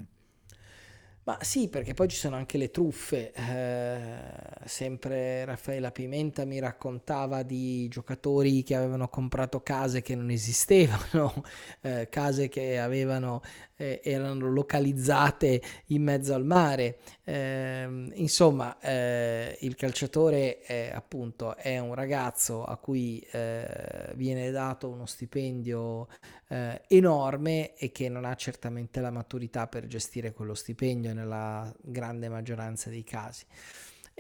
Ma 1.30 1.38
sì, 1.42 1.70
perché 1.70 1.94
poi 1.94 2.08
ci 2.08 2.18
sono 2.18 2.38
anche 2.38 2.58
le 2.58 2.72
truffe. 2.72 3.32
Eh, 3.34 4.66
sempre 4.66 5.46
Raffaella 5.46 5.92
Pimenta 5.92 6.44
mi 6.44 6.58
raccontava 6.58 7.44
di 7.44 7.88
giocatori 7.88 8.64
che 8.64 8.74
avevano 8.74 9.10
comprato 9.10 9.62
case 9.62 10.02
che 10.02 10.16
non 10.16 10.32
esistevano, 10.32 11.44
eh, 11.82 12.08
case 12.10 12.48
che 12.48 12.80
avevano 12.80 13.44
eh, 13.80 14.02
erano 14.04 14.50
localizzate 14.50 15.62
in 15.88 16.04
mezzo 16.04 16.34
al 16.34 16.44
mare. 16.46 16.98
Eh, 17.24 18.10
insomma, 18.16 18.78
eh, 18.80 19.58
il 19.62 19.76
calciatore 19.76 20.60
è, 20.62 20.92
appunto 20.94 21.56
è 21.56 21.78
un 21.80 21.94
ragazzo 21.94 22.66
a 22.66 22.76
cui 22.78 23.20
eh, 23.32 24.12
viene 24.16 24.52
dato 24.52 24.90
uno 24.90 25.06
stipendio 25.06 26.08
eh, 26.50 26.82
enorme 26.88 27.76
e 27.76 27.92
che 27.92 28.10
non 28.10 28.26
ha 28.26 28.36
certamente 28.36 29.00
la 29.00 29.12
maturità 29.12 29.68
per 29.68 29.88
gestire 29.88 30.34
quello 30.34 30.54
stipendio 30.56 31.10
nella 31.20 31.74
grande 31.82 32.30
maggioranza 32.30 32.90
dei 32.90 33.04
casi. 33.04 33.46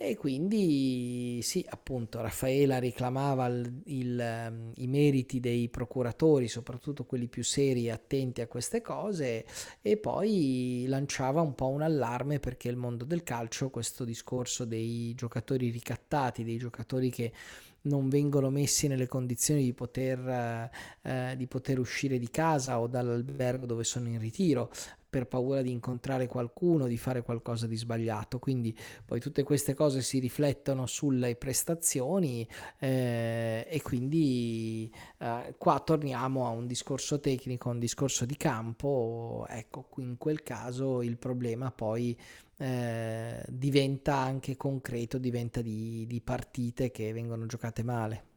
E 0.01 0.15
quindi 0.15 1.41
sì, 1.43 1.65
appunto, 1.67 2.21
Raffaela 2.21 2.79
reclamava 2.79 3.47
il, 3.47 3.81
il, 3.87 4.47
um, 4.49 4.71
i 4.77 4.87
meriti 4.87 5.41
dei 5.41 5.67
procuratori, 5.67 6.47
soprattutto 6.47 7.03
quelli 7.03 7.27
più 7.27 7.43
seri 7.43 7.87
e 7.87 7.91
attenti 7.91 8.39
a 8.39 8.47
queste 8.47 8.79
cose, 8.79 9.45
e 9.81 9.97
poi 9.97 10.85
lanciava 10.87 11.41
un 11.41 11.53
po' 11.53 11.67
un 11.67 11.81
allarme 11.81 12.39
perché 12.39 12.69
il 12.69 12.77
mondo 12.77 13.03
del 13.03 13.23
calcio, 13.23 13.69
questo 13.69 14.05
discorso 14.05 14.63
dei 14.63 15.13
giocatori 15.15 15.69
ricattati, 15.69 16.45
dei 16.45 16.57
giocatori 16.57 17.09
che 17.09 17.33
non 17.81 18.07
vengono 18.07 18.49
messi 18.49 18.87
nelle 18.87 19.07
condizioni 19.07 19.63
di 19.63 19.73
poter, 19.73 20.69
eh, 21.01 21.33
di 21.35 21.47
poter 21.47 21.77
uscire 21.77 22.17
di 22.17 22.29
casa 22.29 22.79
o 22.79 22.87
dall'albergo 22.87 23.65
dove 23.65 23.83
sono 23.83 24.07
in 24.07 24.19
ritiro, 24.19 24.71
per 25.10 25.28
paura 25.28 25.62
di 25.62 25.72
incontrare 25.72 26.28
qualcuno, 26.28 26.88
di 26.88 26.97
fare 26.97 27.24
qualcosa 27.24 27.68
di 27.68 27.76
sbagliato. 27.76 28.39
Quindi 28.39 28.78
poi 29.03 29.20
tutte 29.20 29.43
queste 29.43 29.74
cose 29.74 30.01
si 30.01 30.20
riflettono 30.20 30.86
sulle 30.86 31.36
prestazioni 31.36 32.47
eh, 32.78 33.66
e 33.68 33.82
quindi 33.82 34.91
eh, 35.18 35.55
qua 35.57 35.80
torniamo 35.80 36.45
a 36.45 36.49
un 36.49 36.68
discorso 36.68 37.20
tecnico, 37.20 37.70
a 37.70 37.74
un 37.74 37.80
discorso 37.80 38.26
di 38.26 38.38
campo. 38.38 39.45
Ecco, 39.49 39.89
in 39.97 40.18
quel 40.18 40.43
caso 40.43 41.01
il 41.01 41.18
problema 41.18 41.72
poi 41.72 42.18
eh, 42.57 43.43
diventa 43.47 44.18
anche 44.18 44.55
concreto, 44.57 45.18
diventa 45.18 45.62
di, 45.62 46.05
di 46.07 46.22
partite 46.22 46.91
che 46.91 47.12
vengono 47.14 47.45
giocate 47.45 47.84
male. 47.84 48.28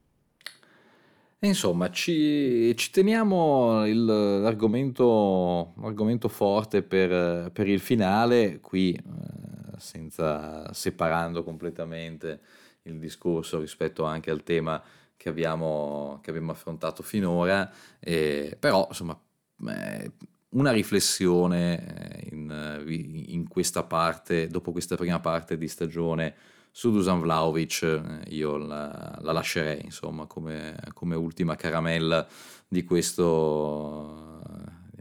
Insomma, 1.45 1.91
ci, 1.91 2.73
ci 2.77 2.91
teniamo 2.93 3.85
il, 3.85 4.05
l'argomento, 4.05 5.73
l'argomento 5.81 6.29
forte 6.29 6.85
per, 6.85 7.51
per 7.51 7.67
il 7.67 7.81
finale, 7.81 8.61
qui 8.61 8.93
eh, 8.95 9.77
senza 9.77 10.73
separando 10.73 11.43
completamente 11.43 12.41
il 12.83 13.01
discorso 13.01 13.59
rispetto 13.59 14.05
anche 14.05 14.31
al 14.31 14.45
tema 14.45 14.81
che 15.17 15.29
abbiamo, 15.29 16.21
che 16.23 16.31
abbiamo 16.31 16.53
affrontato 16.53 17.03
finora, 17.03 17.69
eh, 17.99 18.57
però 18.57 18.87
insomma 18.89 19.21
eh, 19.67 20.13
una 20.51 20.71
riflessione 20.71 22.23
eh, 22.23 22.29
in, 22.31 23.25
in, 23.27 23.49
questa 23.49 23.83
parte, 23.83 24.47
dopo 24.47 24.71
questa 24.71 24.95
prima 24.95 25.19
parte 25.19 25.59
di 25.59 25.67
stagione 25.67 26.35
su 26.75 26.91
Dusan 26.91 27.21
Vlaovic 27.21 27.83
eh, 27.83 28.35
io 28.35 28.57
la, 28.57 29.19
la 29.21 29.33
lascerei 29.33 29.85
insomma 29.85 30.25
come, 30.25 30.75
come, 30.95 31.15
ultima 31.15 31.55
caramella 31.55 32.27
di 32.67 32.83
questo 32.83 34.41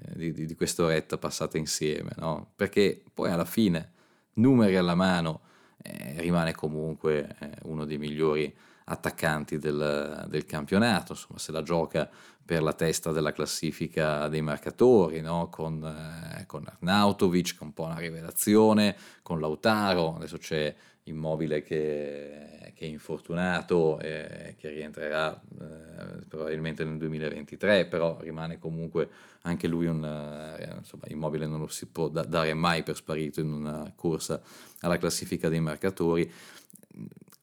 eh, 0.05 0.17
di, 0.17 0.33
di, 0.33 0.45
di 0.45 0.55
quest'oretta 0.55 1.17
passata 1.17 1.57
insieme 1.57 2.11
no? 2.17 2.51
perché 2.55 3.01
poi 3.13 3.31
alla 3.31 3.45
fine 3.45 3.93
numeri 4.33 4.75
alla 4.75 4.95
mano 4.95 5.41
eh, 5.81 6.19
rimane 6.19 6.53
comunque 6.53 7.35
eh, 7.39 7.49
uno 7.63 7.85
dei 7.85 7.97
migliori 7.97 8.53
attaccanti 8.85 9.57
del, 9.57 10.25
del, 10.27 10.45
campionato, 10.45 11.13
insomma 11.13 11.39
se 11.39 11.51
la 11.51 11.63
gioca 11.63 12.09
per 12.43 12.61
la 12.61 12.73
testa 12.73 13.11
della 13.11 13.31
classifica 13.31 14.27
dei 14.27 14.41
marcatori, 14.41 15.21
no? 15.21 15.47
con, 15.49 15.83
eh, 15.83 16.45
con 16.45 16.65
Arnautovic, 16.67 17.53
che 17.53 17.59
è 17.59 17.63
un 17.63 17.73
po' 17.73 17.83
una 17.83 17.97
rivelazione, 17.97 18.95
con 19.21 19.39
Lautaro, 19.39 20.15
adesso 20.15 20.37
c'è 20.37 20.75
Immobile 21.03 21.63
che, 21.63 22.73
che 22.75 22.85
è 22.85 22.87
infortunato 22.87 23.99
e 23.99 24.55
che 24.57 24.69
rientrerà 24.69 25.33
eh, 25.59 26.25
probabilmente 26.27 26.83
nel 26.83 26.97
2023, 26.97 27.87
però 27.87 28.19
rimane 28.19 28.59
comunque 28.59 29.09
anche 29.41 29.67
lui 29.67 29.87
un 29.87 30.03
eh, 30.03 30.75
insomma, 30.77 31.03
Immobile 31.07 31.47
non 31.47 31.59
lo 31.59 31.67
si 31.67 31.87
può 31.87 32.07
da- 32.07 32.23
dare 32.23 32.53
mai 32.53 32.83
per 32.83 32.95
sparito 32.95 33.39
in 33.39 33.51
una 33.51 33.91
corsa 33.95 34.41
alla 34.81 34.97
classifica 34.97 35.49
dei 35.49 35.59
marcatori. 35.59 36.31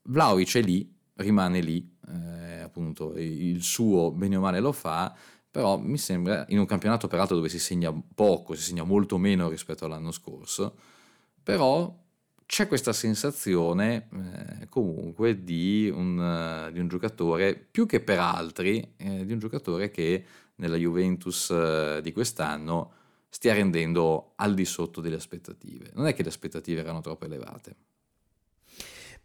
Vlaovic 0.02 0.56
è 0.56 0.62
lì, 0.62 0.90
rimane 1.14 1.60
lì, 1.60 1.96
eh, 2.08 2.60
appunto 2.60 3.14
il 3.16 3.62
suo 3.62 4.12
bene 4.12 4.36
o 4.36 4.40
male 4.40 4.60
lo 4.60 4.72
fa, 4.72 5.14
però 5.50 5.78
mi 5.78 5.98
sembra 5.98 6.44
in 6.48 6.58
un 6.58 6.66
campionato 6.66 7.08
peraltro 7.08 7.34
dove 7.34 7.48
si 7.48 7.58
segna 7.58 7.92
poco, 8.14 8.54
si 8.54 8.62
segna 8.62 8.84
molto 8.84 9.18
meno 9.18 9.48
rispetto 9.48 9.84
all'anno 9.84 10.12
scorso, 10.12 10.76
però 11.42 11.92
c'è 12.48 12.66
questa 12.66 12.94
sensazione 12.94 14.08
eh, 14.10 14.68
comunque 14.70 15.44
di 15.44 15.92
un, 15.94 16.16
uh, 16.18 16.72
di 16.72 16.80
un, 16.80 16.88
giocatore, 16.88 17.54
più 17.54 17.84
che 17.84 18.00
per 18.00 18.20
altri, 18.20 18.94
eh, 18.96 19.26
di 19.26 19.34
un 19.34 19.38
giocatore 19.38 19.90
che 19.90 20.24
nella 20.54 20.76
Juventus 20.76 21.50
uh, 21.50 22.00
di 22.00 22.10
quest'anno 22.10 22.92
stia 23.28 23.52
rendendo 23.52 24.32
al 24.36 24.54
di 24.54 24.64
sotto 24.64 25.02
delle 25.02 25.16
aspettative. 25.16 25.90
Non 25.92 26.06
è 26.06 26.14
che 26.14 26.22
le 26.22 26.30
aspettative 26.30 26.80
erano 26.80 27.02
troppo 27.02 27.26
elevate. 27.26 27.76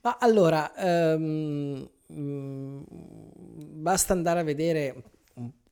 Ma 0.01 0.17
allora, 0.19 0.69
um, 1.15 1.89
basta 3.71 4.11
andare 4.11 4.41
a 4.41 4.43
vedere 4.43 5.01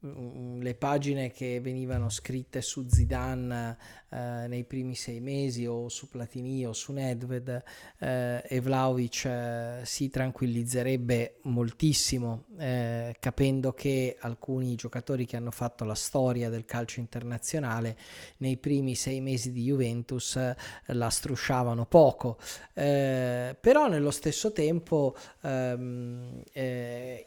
le 0.03 0.75
pagine 0.75 1.31
che 1.31 1.59
venivano 1.59 2.09
scritte 2.09 2.61
su 2.61 2.87
Zidane 2.87 3.77
eh, 4.13 4.47
nei 4.47 4.65
primi 4.65 4.93
sei 4.95 5.21
mesi 5.21 5.65
o 5.65 5.87
su 5.87 6.09
Platini 6.09 6.65
o 6.65 6.73
su 6.73 6.91
Nedved 6.91 7.63
eh, 7.97 8.43
e 8.45 8.59
Vlaovic 8.59 9.23
eh, 9.23 9.79
si 9.83 10.09
tranquillizzerebbe 10.09 11.37
moltissimo 11.43 12.43
eh, 12.57 13.15
capendo 13.21 13.71
che 13.71 14.17
alcuni 14.19 14.75
giocatori 14.75 15.25
che 15.25 15.37
hanno 15.37 15.51
fatto 15.51 15.85
la 15.85 15.95
storia 15.95 16.49
del 16.49 16.65
calcio 16.65 16.99
internazionale 16.99 17.97
nei 18.37 18.57
primi 18.57 18.95
sei 18.95 19.21
mesi 19.21 19.53
di 19.53 19.63
Juventus 19.63 20.35
eh, 20.35 20.55
la 20.87 21.09
strusciavano 21.09 21.85
poco. 21.85 22.37
Eh, 22.73 23.55
però 23.59 23.87
nello 23.87 24.11
stesso 24.11 24.51
tempo 24.51 25.15
ehm, 25.41 26.43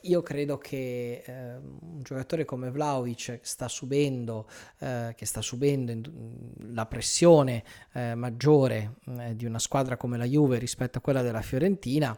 io 0.02 0.22
credo 0.22 0.58
che 0.58 1.22
ehm, 1.24 1.78
un 1.80 2.02
giocatore 2.02 2.44
come 2.44 2.70
Vlaovic 2.70 3.38
sta 3.42 3.68
subendo 3.68 4.46
che 4.78 5.24
sta 5.24 5.40
subendo 5.40 5.92
la 6.74 6.86
pressione 6.86 7.64
eh, 7.92 8.14
maggiore 8.14 8.96
eh, 9.18 9.34
di 9.34 9.46
una 9.46 9.58
squadra 9.58 9.96
come 9.96 10.18
la 10.18 10.24
Juve 10.24 10.58
rispetto 10.58 10.98
a 10.98 11.00
quella 11.00 11.22
della 11.22 11.40
Fiorentina. 11.40 12.16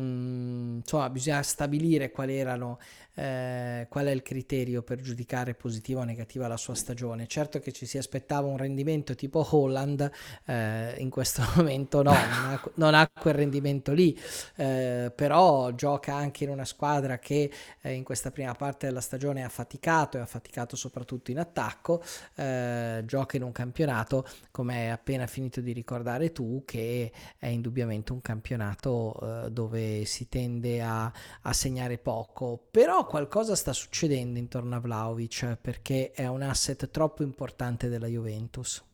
Mm, 0.00 0.76
insomma, 0.76 1.10
bisogna 1.10 1.42
stabilire 1.42 2.10
quali 2.10 2.36
erano 2.36 2.78
eh, 3.18 3.86
qual 3.88 4.06
è 4.06 4.10
il 4.12 4.22
criterio 4.22 4.82
per 4.82 5.00
giudicare 5.00 5.54
positiva 5.54 6.02
o 6.02 6.04
negativa 6.04 6.46
la 6.46 6.56
sua 6.56 6.76
stagione. 6.76 7.26
Certo 7.26 7.58
che 7.58 7.72
ci 7.72 7.84
si 7.84 7.98
aspettava 7.98 8.46
un 8.46 8.56
rendimento 8.56 9.16
tipo 9.16 9.44
Holland, 9.50 10.08
eh, 10.44 10.94
in 10.98 11.10
questo 11.10 11.42
momento 11.56 12.02
no, 12.02 12.12
non 12.12 12.20
ha, 12.20 12.70
non 12.74 12.94
ha 12.94 13.08
quel 13.08 13.34
rendimento 13.34 13.92
lì, 13.92 14.16
eh, 14.54 15.12
però 15.14 15.72
gioca 15.72 16.14
anche 16.14 16.44
in 16.44 16.50
una 16.50 16.64
squadra 16.64 17.18
che 17.18 17.50
eh, 17.80 17.92
in 17.92 18.04
questa 18.04 18.30
prima 18.30 18.54
parte 18.54 18.86
della 18.86 19.00
stagione 19.00 19.42
ha 19.42 19.48
faticato 19.48 20.16
e 20.16 20.20
ha 20.20 20.26
faticato 20.26 20.76
soprattutto 20.76 21.32
in 21.32 21.40
attacco, 21.40 22.00
eh, 22.36 23.02
gioca 23.04 23.36
in 23.36 23.42
un 23.42 23.52
campionato, 23.52 24.24
come 24.52 24.76
hai 24.76 24.90
appena 24.90 25.26
finito 25.26 25.60
di 25.60 25.72
ricordare 25.72 26.30
tu, 26.30 26.62
che 26.64 27.10
è 27.36 27.46
indubbiamente 27.48 28.12
un 28.12 28.20
campionato 28.20 29.46
dove 29.50 30.04
si 30.04 30.28
tende 30.28 30.80
a, 30.82 31.10
a 31.42 31.52
segnare 31.52 31.98
poco, 31.98 32.68
però 32.70 33.06
qualcosa 33.08 33.56
sta 33.56 33.72
succedendo 33.72 34.38
intorno 34.38 34.76
a 34.76 34.80
Vlaovic 34.80 35.56
perché 35.58 36.10
è 36.10 36.26
un 36.26 36.42
asset 36.42 36.90
troppo 36.90 37.22
importante 37.22 37.88
della 37.88 38.06
Juventus. 38.06 38.84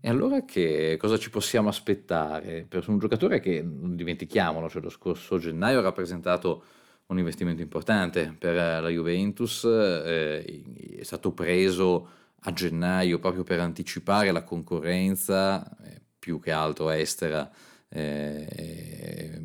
E 0.00 0.08
allora 0.08 0.44
che 0.44 0.96
cosa 0.98 1.16
ci 1.16 1.30
possiamo 1.30 1.68
aspettare 1.68 2.66
per 2.68 2.88
un 2.88 2.98
giocatore 2.98 3.38
che, 3.38 3.62
non 3.62 3.94
dimentichiamolo, 3.94 4.68
cioè 4.68 4.82
lo 4.82 4.90
scorso 4.90 5.38
gennaio 5.38 5.78
ha 5.78 5.82
rappresentato 5.82 6.64
un 7.06 7.18
investimento 7.18 7.62
importante 7.62 8.34
per 8.36 8.54
la 8.54 8.88
Juventus, 8.88 9.62
eh, 9.64 10.64
è 10.98 11.02
stato 11.04 11.30
preso 11.30 12.08
a 12.40 12.52
gennaio 12.52 13.20
proprio 13.20 13.44
per 13.44 13.60
anticipare 13.60 14.32
la 14.32 14.42
concorrenza, 14.42 15.76
eh, 15.84 16.00
più 16.18 16.40
che 16.40 16.50
altro 16.50 16.90
estera, 16.90 17.48
eh, 17.88 19.40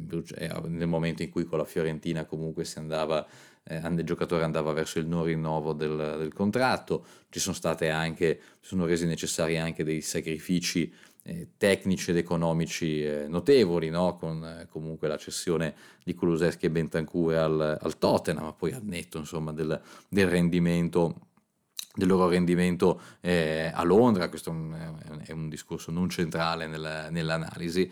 nel 0.66 0.88
momento 0.88 1.22
in 1.22 1.30
cui 1.30 1.46
con 1.46 1.60
la 1.60 1.66
Fiorentina 1.66 2.26
comunque 2.26 2.66
si 2.66 2.80
andava 2.80 3.26
eh, 3.64 3.78
il 3.78 4.04
giocatore 4.04 4.44
andava 4.44 4.72
verso 4.74 5.00
il 5.00 5.08
non 5.08 5.24
rinnovo 5.24 5.74
del, 5.74 6.16
del 6.18 6.34
contratto, 6.34 7.06
ci 7.30 7.40
sono 7.40 7.56
state 7.56 7.90
anche, 7.90 8.40
si 8.60 8.70
sono 8.70 8.86
resi 8.86 9.06
necessari 9.06 9.58
anche 9.58 9.84
dei 9.84 10.02
sacrifici 10.02 10.94
eh, 11.24 11.50
tecnici 11.58 12.12
ed 12.12 12.18
economici 12.18 13.04
eh, 13.04 13.28
notevoli, 13.28 13.90
no? 13.90 14.16
con 14.16 14.44
eh, 14.44 14.68
comunque 14.70 15.08
la 15.08 15.18
cessione 15.18 15.76
di 16.04 16.16
Kuluseschi 16.16 16.66
e 16.66 16.72
Bentancur 16.72 17.36
al, 17.36 17.78
al 17.80 17.98
Tottenham, 17.98 18.46
ma 18.46 18.54
poi 18.54 18.72
al 18.72 18.84
netto 18.84 19.20
insomma, 19.20 19.52
del, 19.54 19.80
del 20.10 20.28
rendimento 20.28 21.28
del 21.94 22.08
loro 22.08 22.30
rendimento 22.30 23.02
eh, 23.20 23.70
a 23.74 23.84
Londra, 23.84 24.30
questo 24.30 24.50
è 24.50 24.54
un, 24.54 25.22
è 25.26 25.32
un, 25.34 25.50
discorso 25.50 25.92
non 25.92 26.10
centrale 26.10 26.66
nella, 26.66 27.10
nell'analisi, 27.10 27.92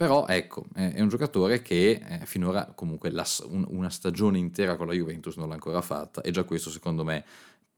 però 0.00 0.26
ecco, 0.26 0.64
è 0.72 0.98
un 1.02 1.08
giocatore 1.08 1.60
che 1.60 2.00
eh, 2.02 2.24
finora 2.24 2.72
comunque 2.74 3.10
la, 3.10 3.26
un, 3.50 3.66
una 3.68 3.90
stagione 3.90 4.38
intera 4.38 4.74
con 4.76 4.86
la 4.86 4.94
Juventus 4.94 5.36
non 5.36 5.48
l'ha 5.48 5.52
ancora 5.52 5.82
fatta 5.82 6.22
e 6.22 6.30
già 6.30 6.44
questo 6.44 6.70
secondo 6.70 7.04
me 7.04 7.22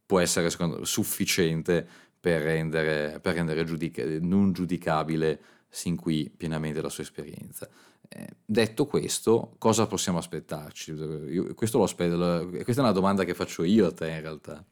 può 0.06 0.20
essere 0.20 0.48
secondo, 0.48 0.84
sufficiente 0.84 1.84
per 2.20 2.42
rendere, 2.42 3.18
per 3.18 3.34
rendere 3.34 3.64
giudica, 3.64 4.04
non 4.20 4.52
giudicabile 4.52 5.40
sin 5.68 5.96
qui 5.96 6.30
pienamente 6.30 6.80
la 6.80 6.90
sua 6.90 7.02
esperienza. 7.02 7.68
Eh, 8.08 8.28
detto 8.44 8.86
questo, 8.86 9.56
cosa 9.58 9.88
possiamo 9.88 10.18
aspettarci? 10.18 10.92
Io, 10.92 11.46
lo 11.48 11.54
questa 11.54 11.78
è 11.80 12.78
una 12.78 12.92
domanda 12.92 13.24
che 13.24 13.34
faccio 13.34 13.64
io 13.64 13.88
a 13.88 13.92
te 13.92 14.08
in 14.08 14.20
realtà. 14.20 14.64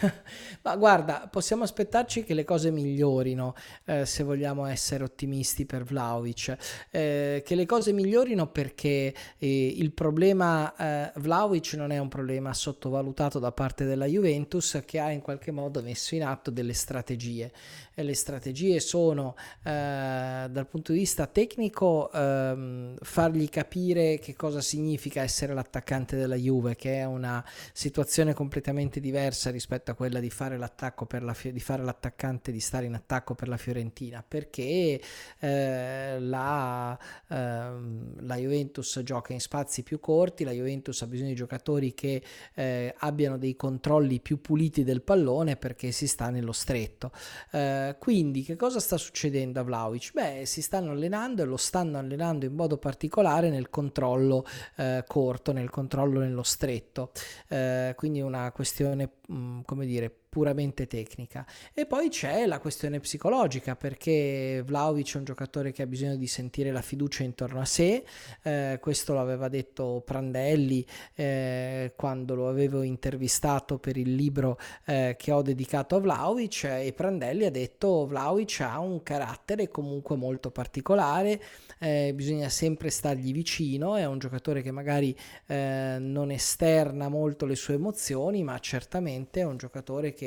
Ma 0.62 0.76
guarda, 0.76 1.28
possiamo 1.30 1.62
aspettarci 1.62 2.24
che 2.24 2.34
le 2.34 2.44
cose 2.44 2.70
migliorino 2.70 3.54
eh, 3.84 4.06
se 4.06 4.22
vogliamo 4.22 4.66
essere 4.66 5.04
ottimisti 5.04 5.66
per 5.66 5.84
Vlaovic. 5.84 6.56
Eh, 6.90 7.42
che 7.44 7.54
le 7.54 7.66
cose 7.66 7.92
migliorino 7.92 8.48
perché 8.48 9.14
eh, 9.38 9.66
il 9.66 9.92
problema 9.92 10.74
eh, 10.76 11.12
Vlaovic 11.16 11.74
non 11.74 11.90
è 11.90 11.98
un 11.98 12.08
problema 12.08 12.52
sottovalutato 12.52 13.38
da 13.38 13.52
parte 13.52 13.84
della 13.84 14.06
Juventus 14.06 14.82
che 14.84 14.98
ha 14.98 15.10
in 15.10 15.20
qualche 15.20 15.50
modo 15.50 15.82
messo 15.82 16.14
in 16.14 16.24
atto 16.24 16.50
delle 16.50 16.74
strategie. 16.74 17.52
E 17.94 18.04
le 18.04 18.14
strategie 18.14 18.78
sono 18.78 19.34
eh, 19.64 20.46
dal 20.48 20.66
punto 20.68 20.92
di 20.92 20.98
vista 20.98 21.26
tecnico 21.26 22.10
ehm, 22.12 22.96
fargli 23.00 23.48
capire 23.48 24.20
che 24.20 24.36
cosa 24.36 24.60
significa 24.60 25.22
essere 25.22 25.52
l'attaccante 25.52 26.16
della 26.16 26.36
Juve, 26.36 26.76
che 26.76 26.98
è 26.98 27.04
una 27.04 27.44
situazione 27.72 28.34
completamente 28.34 29.00
diversa 29.00 29.50
rispetto 29.50 29.77
rispetto 29.78 29.90
a 29.92 29.94
quella 29.94 30.20
di 30.20 30.30
fare, 30.30 30.56
l'attacco 30.56 31.06
per 31.06 31.22
la, 31.22 31.34
di 31.40 31.60
fare 31.60 31.82
l'attaccante, 31.82 32.50
di 32.52 32.60
stare 32.60 32.86
in 32.86 32.94
attacco 32.94 33.34
per 33.34 33.48
la 33.48 33.56
Fiorentina, 33.56 34.24
perché 34.26 35.00
eh, 35.38 36.16
la, 36.18 36.98
eh, 37.28 37.36
la, 37.36 38.36
Juventus 38.36 39.00
gioca 39.04 39.32
in 39.32 39.40
spazi 39.40 39.82
più 39.82 40.00
corti, 40.00 40.44
la 40.44 40.52
Juventus 40.52 41.00
ha 41.02 41.06
bisogno 41.06 41.28
di 41.28 41.34
giocatori 41.34 41.94
che 41.94 42.22
eh, 42.54 42.94
abbiano 42.98 43.38
dei 43.38 43.56
controlli 43.56 44.20
più 44.20 44.40
puliti 44.40 44.84
del 44.84 45.02
pallone 45.02 45.56
perché 45.56 45.92
si 45.92 46.06
sta 46.06 46.30
nello 46.30 46.52
stretto. 46.52 47.12
Eh, 47.52 47.96
quindi 47.98 48.42
che 48.42 48.56
cosa 48.56 48.80
sta 48.80 48.96
succedendo 48.96 49.60
a 49.60 49.62
Vlaovic? 49.62 50.12
Beh, 50.12 50.42
si 50.44 50.62
stanno 50.62 50.90
allenando 50.90 51.42
e 51.42 51.46
lo 51.46 51.56
stanno 51.56 51.98
allenando 51.98 52.46
in 52.46 52.54
modo 52.54 52.78
particolare 52.78 53.50
nel 53.50 53.70
controllo 53.70 54.44
eh, 54.76 55.04
corto, 55.06 55.52
nel 55.52 55.70
controllo 55.70 56.20
nello 56.20 56.42
stretto. 56.42 57.12
Eh, 57.48 57.94
quindi 57.96 58.20
una 58.20 58.50
questione 58.52 59.10
mh, 59.28 59.34
mm, 59.34 59.57
come 59.64 59.86
dire, 59.86 60.10
puramente 60.28 60.86
tecnica. 60.86 61.46
E 61.72 61.86
poi 61.86 62.08
c'è 62.08 62.46
la 62.46 62.58
questione 62.58 63.00
psicologica, 63.00 63.76
perché 63.76 64.62
Vlaovic 64.64 65.14
è 65.14 65.18
un 65.18 65.24
giocatore 65.24 65.72
che 65.72 65.82
ha 65.82 65.86
bisogno 65.86 66.16
di 66.16 66.26
sentire 66.26 66.70
la 66.70 66.82
fiducia 66.82 67.22
intorno 67.22 67.60
a 67.60 67.64
sé, 67.64 68.04
eh, 68.42 68.78
questo 68.80 69.14
lo 69.14 69.20
aveva 69.20 69.48
detto 69.48 70.02
Prandelli 70.04 70.84
eh, 71.14 71.92
quando 71.96 72.34
lo 72.34 72.48
avevo 72.48 72.82
intervistato 72.82 73.78
per 73.78 73.96
il 73.96 74.14
libro 74.14 74.58
eh, 74.86 75.14
che 75.18 75.32
ho 75.32 75.42
dedicato 75.42 75.96
a 75.96 76.00
Vlaovic 76.00 76.64
e 76.64 76.92
Prandelli 76.94 77.44
ha 77.44 77.50
detto 77.50 78.06
Vlaovic 78.06 78.60
ha 78.60 78.78
un 78.78 79.02
carattere 79.02 79.68
comunque 79.68 80.16
molto 80.16 80.50
particolare, 80.50 81.40
eh, 81.78 82.12
bisogna 82.14 82.48
sempre 82.48 82.90
stargli 82.90 83.32
vicino, 83.32 83.96
è 83.96 84.04
un 84.04 84.18
giocatore 84.18 84.62
che 84.62 84.70
magari 84.70 85.16
eh, 85.46 85.96
non 85.98 86.30
esterna 86.30 87.08
molto 87.08 87.46
le 87.46 87.54
sue 87.54 87.74
emozioni, 87.74 88.42
ma 88.42 88.58
certamente 88.58 89.40
è 89.40 89.44
un 89.44 89.56
giocatore 89.56 90.12
che 90.12 90.17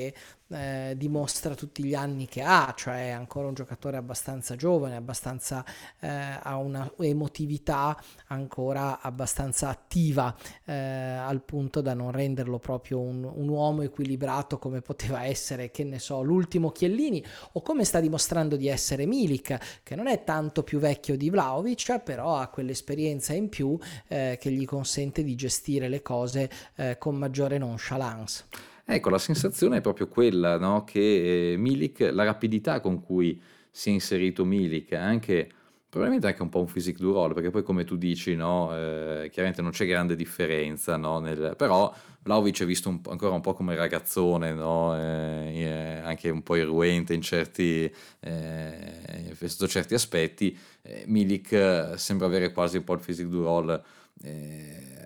eh, 0.51 0.93
dimostra 0.97 1.55
tutti 1.55 1.83
gli 1.83 1.95
anni 1.95 2.27
che 2.27 2.41
ha, 2.41 2.73
cioè 2.75 3.07
è 3.07 3.09
ancora 3.09 3.47
un 3.47 3.53
giocatore 3.53 3.97
abbastanza 3.97 4.55
giovane, 4.55 4.95
abbastanza, 4.95 5.65
eh, 5.99 6.07
ha 6.07 6.57
una 6.57 6.91
emotività 6.99 7.97
ancora 8.27 9.01
abbastanza 9.01 9.69
attiva 9.69 10.35
eh, 10.65 10.73
al 10.73 11.41
punto 11.43 11.81
da 11.81 11.93
non 11.93 12.11
renderlo 12.11 12.59
proprio 12.59 12.99
un, 12.99 13.23
un, 13.23 13.47
uomo 13.47 13.81
equilibrato 13.81 14.57
come 14.57 14.81
poteva 14.81 15.23
essere, 15.25 15.71
che 15.71 15.83
ne 15.83 15.99
so, 15.99 16.21
l'ultimo 16.21 16.71
Chiellini 16.71 17.23
o 17.53 17.61
come 17.61 17.85
sta 17.85 17.99
dimostrando 17.99 18.55
di 18.55 18.67
essere 18.67 19.05
Milik, 19.05 19.81
che 19.83 19.95
non 19.95 20.07
è 20.07 20.23
tanto 20.23 20.63
più 20.63 20.79
vecchio 20.79 21.15
di 21.15 21.29
Vlaovic, 21.29 21.99
però 21.99 22.37
ha 22.37 22.47
quell'esperienza 22.47 23.33
in 23.33 23.49
più 23.49 23.77
eh, 24.07 24.37
che 24.39 24.51
gli 24.51 24.65
consente 24.65 25.23
di 25.23 25.35
gestire 25.35 25.87
le 25.87 26.01
cose 26.01 26.49
eh, 26.75 26.97
con 26.97 27.15
maggiore 27.15 27.57
nonchalance. 27.57 28.70
Ecco, 28.93 29.09
la 29.09 29.19
sensazione 29.19 29.77
è 29.77 29.81
proprio 29.81 30.09
quella, 30.09 30.57
no? 30.57 30.83
che 30.83 31.53
eh, 31.53 31.57
Milik, 31.57 32.09
la 32.11 32.25
rapidità 32.25 32.81
con 32.81 33.01
cui 33.01 33.41
si 33.71 33.87
è 33.87 33.93
inserito 33.93 34.43
Milik, 34.43 34.91
anche 34.91 35.49
probabilmente 35.87 36.27
anche 36.27 36.41
un 36.41 36.49
po' 36.49 36.59
un 36.59 36.65
physique 36.65 37.01
du 37.01 37.13
role, 37.13 37.33
perché 37.33 37.51
poi 37.51 37.63
come 37.63 37.85
tu 37.85 37.95
dici, 37.95 38.35
no, 38.35 38.69
eh, 38.75 39.29
chiaramente 39.31 39.61
non 39.61 39.71
c'è 39.71 39.85
grande 39.85 40.17
differenza, 40.17 40.97
no, 40.97 41.19
nel, 41.19 41.53
però 41.55 41.93
Vlaovic 42.23 42.63
è 42.63 42.65
visto 42.65 42.89
un, 42.89 42.99
ancora 43.07 43.33
un 43.33 43.39
po' 43.39 43.53
come 43.53 43.75
ragazzone, 43.75 44.49
eh, 44.49 46.01
anche 46.03 46.29
un 46.29 46.43
po' 46.43 46.57
irruente 46.57 47.13
in 47.13 47.21
certi, 47.21 47.89
eh, 48.19 49.33
sotto 49.45 49.69
certi 49.69 49.93
aspetti, 49.93 50.57
eh, 50.81 51.05
Milik 51.07 51.93
sembra 51.95 52.27
avere 52.27 52.51
quasi 52.51 52.75
un 52.75 52.83
po' 52.83 52.93
il 52.95 52.99
physique 52.99 53.31
du 53.31 53.41
role 53.41 53.81
eh, 54.23 55.00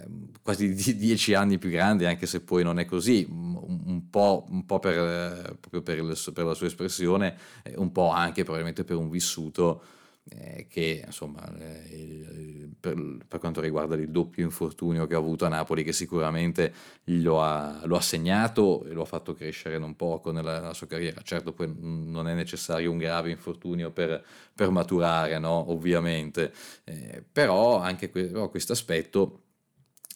quasi 0.45 0.69
di 0.75 0.95
dieci 0.95 1.33
anni 1.33 1.57
più 1.57 1.71
grande, 1.71 2.05
anche 2.05 2.27
se 2.27 2.41
poi 2.41 2.63
non 2.63 2.77
è 2.77 2.85
così, 2.85 3.25
un, 3.27 4.09
po', 4.11 4.45
un 4.47 4.63
po 4.67 4.77
per, 4.77 5.57
proprio 5.59 5.81
per, 5.81 6.31
per, 6.33 6.45
la 6.45 6.53
sua 6.53 6.67
espressione, 6.67 7.35
un 7.77 7.91
po' 7.91 8.11
anche 8.11 8.43
probabilmente 8.43 8.83
per 8.83 8.95
un 8.95 9.09
vissuto 9.09 9.81
eh, 10.29 10.67
che 10.69 11.03
insomma 11.05 11.43
eh, 11.59 12.69
per, 12.79 12.95
per, 13.27 13.39
quanto 13.39 13.61
riguarda 13.61 13.95
il 13.95 14.09
doppio 14.09 14.43
infortunio 14.43 15.05
che 15.05 15.13
ha 15.13 15.19
avuto 15.19 15.45
a 15.45 15.49
Napoli 15.49 15.83
che 15.83 15.93
sicuramente 15.93 16.73
lo 17.05 17.43
ha, 17.43 17.81
lo 17.85 17.95
ha 17.95 18.01
segnato 18.01 18.85
e 18.85 18.93
lo 18.93 19.03
ha 19.03 19.05
fatto 19.05 19.35
crescere 19.35 19.77
non 19.77 19.95
poco 19.95 20.31
nella, 20.31 20.59
nella, 20.59 20.73
sua 20.73 20.87
carriera 20.87 21.21
certo 21.21 21.53
poi 21.53 21.71
non 21.79 22.27
è 22.27 22.33
necessario 22.33 22.89
un 22.89 22.97
grave 22.97 23.29
infortunio 23.29 23.91
per, 23.91 24.23
per 24.53 24.71
maturare 24.71 25.37
no? 25.37 25.71
ovviamente 25.71 26.51
eh, 26.85 27.23
però 27.31 27.77
anche 27.77 28.09
questo 28.09 28.73
aspetto 28.73 29.41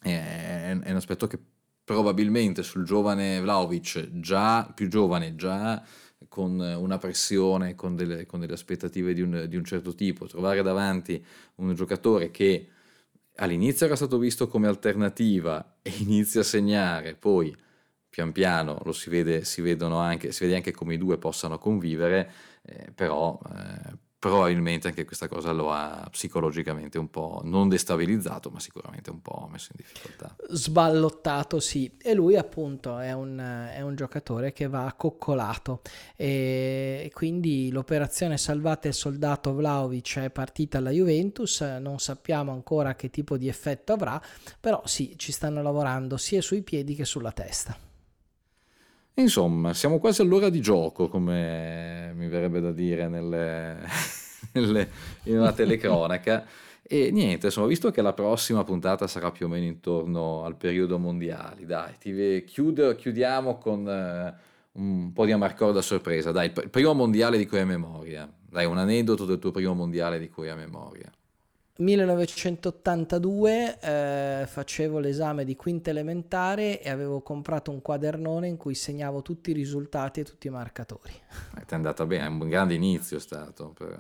è, 0.02 0.78
è 0.82 0.90
un 0.90 0.96
aspetto 0.96 1.28
che 1.28 1.40
probabilmente 1.84 2.62
sul 2.62 2.84
giovane 2.84 3.40
Vlaovic 3.42 4.20
già 4.20 4.72
più 4.74 4.88
giovane 4.88 5.36
già 5.36 5.84
con 6.28 6.60
una 6.60 6.98
pressione, 6.98 7.76
con 7.76 7.96
delle, 7.96 8.26
con 8.26 8.40
delle 8.40 8.54
aspettative 8.54 9.14
di 9.14 9.22
un, 9.22 9.46
di 9.48 9.56
un, 9.56 9.64
certo 9.64 9.96
tipo, 9.96 10.28
trovare 10.28 10.62
davanti 10.62 11.24
un 11.56 11.74
giocatore 11.74 12.30
che 12.30 12.68
all'inizio 13.38 13.86
era 13.86 13.96
stato 13.96 14.18
visto 14.18 14.48
come 14.48 14.68
alternativa 14.68 15.78
e 15.82 15.92
inizia 16.00 16.42
a 16.42 16.44
segnare, 16.44 17.16
poi 17.16 17.56
pian 18.10 18.32
piano 18.32 18.82
lo 18.84 18.92
si 18.92 19.10
vede, 19.10 19.46
si 19.46 19.62
anche, 19.62 20.32
si 20.32 20.44
vede 20.44 20.56
anche 20.56 20.72
come 20.72 20.96
i 20.96 20.98
due 20.98 21.18
possano 21.18 21.58
convivere, 21.58 22.32
eh, 22.64 22.92
però 22.94 23.40
eh, 23.56 23.98
probabilmente 24.20 24.90
anche 24.90 25.06
questa 25.06 25.30
cosa 25.30 25.52
lo 25.54 25.72
ha 25.72 26.06
psicologicamente 26.12 26.98
un 27.00 27.10
po' 27.10 27.40
non 27.46 27.70
destabilizzato, 27.70 28.50
ma 28.50 28.60
sicuramente 28.60 29.10
un 29.10 29.22
po' 29.22 29.48
messo 29.50 29.70
in 29.72 29.84
difficoltà. 29.84 30.36
Sballottato, 30.50 31.62
sì. 31.62 31.96
E 31.98 32.14
lui 32.14 32.36
appunto 32.36 33.00
è 33.00 33.14
un, 33.14 33.40
è 33.40 33.82
un 33.82 33.96
giocatore 33.96 34.52
che 34.52 34.68
va 34.68 34.94
coccolato 34.98 35.82
e 36.16 37.10
quindi 37.14 37.72
l'operazione 37.72 38.38
Salvate 38.38 38.90
il 38.90 38.94
soldato 38.94 39.54
Vlaovic 39.54 40.20
è 40.20 40.30
partita 40.30 40.80
alla 40.80 40.92
Juventus, 40.92 41.62
non 41.62 42.00
sappiamo 42.00 42.52
ancora 42.52 42.96
che 42.96 43.10
tipo 43.10 43.38
di 43.38 43.48
effetto 43.48 43.94
avrà, 43.94 44.22
però 44.60 44.82
sì, 44.86 45.14
ci 45.18 45.32
stanno 45.32 45.62
lavorando 45.62 46.18
sia 46.18 46.42
sui 46.42 46.62
piedi 46.62 46.94
che 46.94 47.06
sulla 47.06 47.32
testa. 47.32 47.88
Insomma, 49.20 49.74
siamo 49.74 50.00
quasi 50.00 50.22
all'ora 50.22 50.50
di 50.50 50.62
gioco, 50.62 51.10
come 51.10 52.14
mi 52.16 52.28
verrebbe 52.30 52.62
da 52.62 52.72
dire 52.72 53.10
nelle, 53.10 53.78
nelle, 54.54 54.90
in 55.24 55.40
una 55.40 55.52
telecronaca. 55.52 56.46
E 56.82 57.12
niente, 57.12 57.48
insomma, 57.48 57.68
visto 57.68 57.92
che 57.92 58.02
la 58.02 58.14
prossima 58.14 58.64
puntata 58.64 59.08
sarà 59.08 59.30
più 59.30 59.46
o 59.46 59.50
meno 59.50 59.66
intorno 59.66 60.46
al 60.46 60.56
periodo 60.56 60.98
mondiale, 60.98 61.66
dai, 61.66 61.94
ti 62.00 62.44
chiude, 62.46 62.96
chiudiamo 62.96 63.58
con 63.58 63.86
uh, 63.86 64.82
un 64.82 65.12
po' 65.12 65.26
di 65.26 65.34
amarcord 65.34 65.76
a 65.76 65.82
sorpresa. 65.82 66.32
Dai, 66.32 66.52
il 66.56 66.70
primo 66.70 66.94
mondiale 66.94 67.38
di 67.38 67.46
cui 67.46 67.60
hai 67.60 67.66
memoria. 67.66 68.32
Dai, 68.50 68.66
un 68.66 68.78
aneddoto 68.78 69.26
del 69.26 69.38
tuo 69.38 69.52
primo 69.52 69.74
mondiale 69.74 70.18
di 70.18 70.30
cui 70.30 70.50
hai 70.50 70.56
memoria. 70.56 71.12
1982 71.80 73.80
eh, 73.80 74.44
facevo 74.46 75.00
l'esame 75.00 75.46
di 75.46 75.56
quinta 75.56 75.90
elementare 75.90 76.82
e 76.82 76.90
avevo 76.90 77.22
comprato 77.22 77.72
un 77.72 77.82
quadernone 77.82 78.48
in 78.48 78.58
cui 78.58 78.76
segnavo 78.76 79.22
tutti 79.22 79.52
i 79.52 79.54
risultati 79.54 80.20
e 80.20 80.24
tutti 80.24 80.48
i 80.48 80.50
marcatori. 80.50 81.14
Eh, 81.58 81.66
ti 81.66 81.74
è 81.74 81.76
andata 81.76 82.06
bene, 82.06 82.26
è 82.26 82.28
un 82.28 82.50
grande 82.50 82.74
inizio 82.74 83.18
stato. 83.20 83.70
Per... 83.70 83.98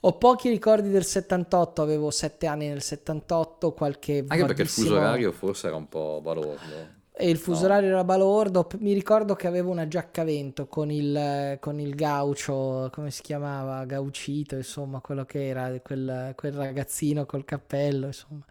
Ho 0.00 0.18
pochi 0.18 0.48
ricordi 0.48 0.90
del 0.90 1.04
78, 1.04 1.82
avevo 1.82 2.10
sette 2.10 2.48
anni 2.48 2.66
nel 2.66 2.82
78, 2.82 3.72
qualche... 3.72 4.18
Anche 4.18 4.26
vaghissimo... 4.26 4.46
perché 4.48 4.62
il 4.62 4.68
fuso 4.68 4.96
orario 4.96 5.30
forse 5.30 5.68
era 5.68 5.76
un 5.76 5.88
po' 5.88 6.18
balordo 6.20 7.00
e 7.14 7.28
il 7.28 7.36
fuso 7.36 7.66
orario 7.66 7.88
no. 7.88 7.94
era 7.96 8.04
balordo. 8.04 8.66
Mi 8.78 8.94
ricordo 8.94 9.34
che 9.34 9.46
avevo 9.46 9.70
una 9.70 9.86
giacca 9.86 10.24
vento 10.24 10.66
con 10.66 10.90
il, 10.90 11.58
con 11.60 11.78
il 11.78 11.94
gaucho, 11.94 12.88
come 12.90 13.10
si 13.10 13.20
chiamava? 13.20 13.84
Gaucito, 13.84 14.56
insomma, 14.56 15.00
quello 15.00 15.26
che 15.26 15.46
era 15.46 15.78
quel, 15.80 16.32
quel 16.34 16.52
ragazzino 16.54 17.26
col 17.26 17.44
cappello. 17.44 18.06
Insomma, 18.06 18.44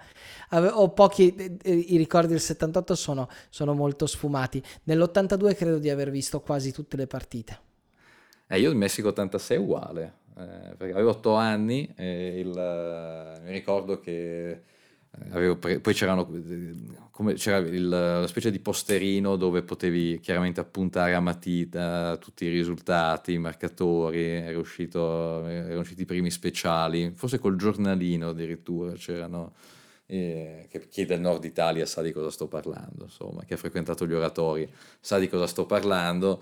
Ave- 0.49 0.69
ho 0.69 0.89
pochi. 0.89 1.33
I 1.63 1.97
ricordi 1.97 2.29
del 2.29 2.39
78 2.39 2.93
sono, 2.93 3.27
sono 3.49 3.73
molto 3.73 4.05
sfumati. 4.05 4.61
Nell'82 4.83 5.55
credo 5.55 5.79
di 5.79 5.89
aver 5.89 6.11
visto 6.11 6.41
quasi 6.41 6.71
tutte 6.71 6.97
le 6.97 7.07
partite. 7.07 7.59
Eh, 8.47 8.59
io 8.59 8.69
il 8.69 8.75
Messico 8.77 9.07
86 9.07 9.57
è 9.57 9.59
uguale, 9.59 10.13
eh, 10.37 10.75
perché 10.77 10.93
avevo 10.93 11.09
8 11.11 11.33
anni 11.33 11.91
e 11.95 12.39
il, 12.39 13.39
mi 13.43 13.51
ricordo 13.51 13.99
che 13.99 14.61
Pre- 15.11 15.79
poi 15.81 15.93
c'erano, 15.93 16.25
come, 17.11 17.33
c'era 17.33 17.57
il, 17.57 17.85
una 17.85 18.27
specie 18.27 18.49
di 18.49 18.59
posterino 18.59 19.35
dove 19.35 19.61
potevi 19.61 20.19
chiaramente 20.21 20.61
appuntare 20.61 21.13
a 21.13 21.19
matita 21.19 22.15
tutti 22.17 22.45
i 22.45 22.49
risultati, 22.49 23.33
i 23.33 23.37
marcatori, 23.37 24.23
era 24.23 24.57
uscito, 24.57 25.45
erano 25.45 25.81
usciti 25.81 26.03
i 26.03 26.05
primi 26.05 26.31
speciali, 26.31 27.11
forse 27.13 27.39
col 27.39 27.57
giornalino 27.57 28.29
addirittura 28.29 28.93
c'erano, 28.93 29.53
eh, 30.05 30.67
che 30.69 30.87
chi 30.87 31.05
del 31.05 31.19
nord 31.19 31.43
Italia 31.43 31.85
sa 31.85 32.01
di 32.01 32.13
cosa 32.13 32.31
sto 32.31 32.47
parlando, 32.47 33.03
insomma, 33.03 33.43
chi 33.43 33.53
ha 33.53 33.57
frequentato 33.57 34.07
gli 34.07 34.13
oratori 34.13 34.69
sa 34.99 35.19
di 35.19 35.27
cosa 35.27 35.45
sto 35.45 35.65
parlando. 35.65 36.41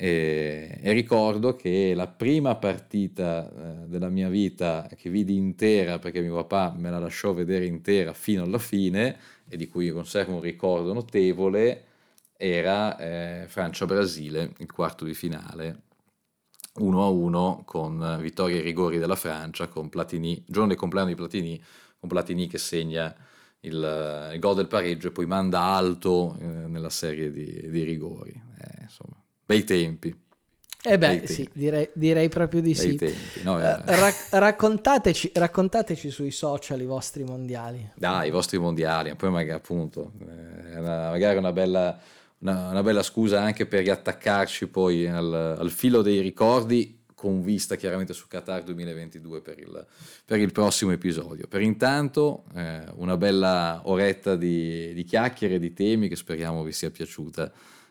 E, 0.00 0.78
e, 0.80 0.92
ricordo 0.92 1.56
che 1.56 1.92
la 1.92 2.06
prima 2.06 2.54
partita 2.54 3.50
eh, 3.50 3.88
della 3.88 4.08
mia 4.08 4.28
vita 4.28 4.88
che 4.96 5.10
vidi 5.10 5.34
intera, 5.34 5.98
perché 5.98 6.20
mio 6.20 6.36
papà 6.36 6.72
me 6.78 6.88
la 6.88 7.00
lasciò 7.00 7.32
vedere 7.34 7.66
intera 7.66 8.12
fino 8.12 8.44
alla 8.44 8.58
fine, 8.58 9.18
e 9.48 9.56
di 9.56 9.66
cui 9.66 9.90
conservo 9.90 10.34
un 10.34 10.40
ricordo 10.40 10.92
notevole, 10.92 11.84
era 12.36 12.96
eh, 12.96 13.46
Francia-Brasile, 13.48 14.52
il 14.58 14.70
quarto 14.70 15.04
di 15.04 15.14
finale, 15.14 15.82
1-1 16.78 17.64
con 17.64 18.18
vittoria 18.20 18.56
ai 18.56 18.62
rigori 18.62 18.98
della 18.98 19.16
Francia, 19.16 19.66
con 19.66 19.88
Platini, 19.88 20.44
giorno 20.46 20.68
del 20.68 20.76
compleanno 20.76 21.08
di 21.08 21.16
Platini, 21.16 21.60
con 21.98 22.08
Platini 22.08 22.46
che 22.46 22.58
segna 22.58 23.12
il, 23.62 24.30
il 24.32 24.38
gol 24.38 24.54
del 24.54 24.68
pareggio 24.68 25.08
e 25.08 25.10
poi 25.10 25.26
manda 25.26 25.60
alto 25.60 26.36
eh, 26.40 26.44
nella 26.44 26.90
serie 26.90 27.32
di, 27.32 27.68
di 27.68 27.82
rigori. 27.82 28.30
Eh, 28.30 28.82
insomma, 28.82 29.17
bei 29.48 29.64
tempi. 29.64 30.14
Eh 30.84 30.98
beh, 30.98 31.26
sì, 31.26 31.48
direi, 31.54 31.88
direi, 31.94 32.28
proprio 32.28 32.60
di 32.60 32.74
bei 32.74 32.98
sì. 32.98 33.42
No, 33.42 33.58
eh. 33.58 33.80
Rac- 33.84 34.28
raccontateci, 34.30 35.32
raccontateci, 35.34 36.10
sui 36.10 36.30
social 36.30 36.80
i 36.82 36.84
vostri 36.84 37.24
mondiali. 37.24 37.90
Dai, 37.96 38.28
i 38.28 38.30
vostri 38.30 38.58
mondiali, 38.58 39.14
poi 39.16 39.30
magari 39.30 39.56
appunto, 39.56 40.12
eh, 40.20 40.78
una, 40.78 41.10
magari 41.10 41.38
una 41.38 41.52
bella, 41.52 41.98
una, 42.40 42.68
una 42.68 42.82
bella, 42.82 43.02
scusa 43.02 43.40
anche 43.40 43.66
per 43.66 43.82
riattaccarci 43.82 44.68
poi 44.68 45.08
al, 45.08 45.56
al 45.58 45.70
filo 45.70 46.02
dei 46.02 46.20
ricordi 46.20 47.04
con 47.14 47.42
vista 47.42 47.74
chiaramente 47.74 48.12
su 48.12 48.28
Qatar 48.28 48.62
2022 48.62 49.40
per 49.40 49.58
il, 49.58 49.86
per 50.24 50.38
il 50.38 50.52
prossimo 50.52 50.92
episodio. 50.92 51.48
Per 51.48 51.62
intanto 51.62 52.44
eh, 52.54 52.84
una 52.96 53.16
bella 53.16 53.80
oretta 53.84 54.36
di, 54.36 54.92
di 54.92 55.04
chiacchiere, 55.04 55.58
di 55.58 55.72
temi 55.72 56.08
che 56.08 56.16
speriamo 56.16 56.62
vi 56.62 56.72
sia 56.72 56.90
piaciuta 56.90 57.50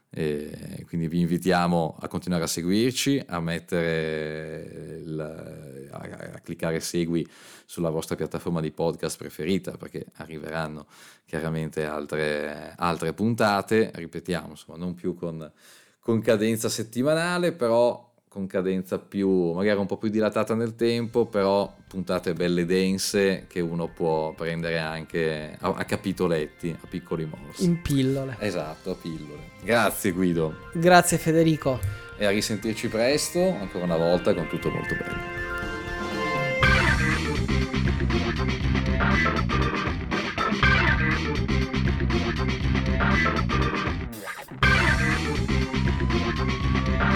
e 0.09 0.85
quindi 0.87 1.07
vi 1.07 1.19
invitiamo 1.19 1.97
a 1.99 2.07
continuare 2.07 2.45
a 2.45 2.47
seguirci, 2.47 3.23
a 3.27 3.39
mettere 3.39 5.01
il, 5.03 5.89
a, 5.91 5.97
a, 5.97 6.39
cliccare 6.39 6.79
segui 6.79 7.27
sulla 7.65 7.89
vostra 7.89 8.15
piattaforma 8.15 8.61
di 8.61 8.71
podcast 8.71 9.17
preferita 9.17 9.71
perché 9.71 10.05
arriveranno 10.15 10.87
chiaramente 11.25 11.85
altre, 11.85 12.73
altre 12.77 13.13
puntate, 13.13 13.91
ripetiamo, 13.93 14.51
insomma, 14.51 14.77
non 14.77 14.93
più 14.93 15.13
con, 15.13 15.51
con 15.99 16.21
cadenza 16.21 16.69
settimanale, 16.69 17.51
però 17.51 18.06
con 18.27 18.45
cadenza 18.45 18.99
più, 18.99 19.53
magari 19.53 19.79
un 19.79 19.85
po' 19.85 19.97
più 19.97 20.09
dilatata 20.09 20.53
nel 20.53 20.75
tempo, 20.75 21.25
però 21.25 21.73
puntate 21.87 22.33
belle 22.33 22.65
dense 22.65 23.45
che 23.47 23.61
uno 23.61 23.87
può 23.87 24.33
prendere 24.33 24.77
anche 24.77 25.57
a, 25.59 25.73
a 25.75 25.85
capitoletti, 25.85 26.75
a 26.79 26.87
piccoli 26.87 27.25
morsi. 27.25 27.63
In 27.65 27.81
pillole. 27.81 28.35
Esatto, 28.39 28.91
a 28.91 28.95
pillole. 28.95 29.51
Grazie 29.63 30.11
Guido. 30.11 30.55
Grazie 30.73 31.17
Federico. 31.17 31.79
E 32.17 32.25
a 32.25 32.29
risentirci 32.29 32.87
presto, 32.87 33.39
ancora 33.39 33.85
una 33.85 33.97
volta, 33.97 34.33
con 34.33 34.47
tutto 34.47 34.69
molto 34.69 34.95
bello. 34.95 35.45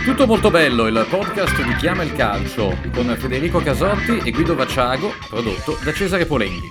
Tutto 0.03 0.25
molto 0.25 0.49
bello, 0.49 0.87
il 0.87 1.05
podcast 1.07 1.61
di 1.61 1.75
Chiama 1.75 2.01
il 2.01 2.13
Calcio 2.13 2.75
con 2.91 3.15
Federico 3.19 3.59
Casotti 3.59 4.17
e 4.25 4.31
Guido 4.31 4.55
Vacciago, 4.55 5.13
prodotto 5.29 5.77
da 5.83 5.93
Cesare 5.93 6.25
Polenghi. 6.25 6.67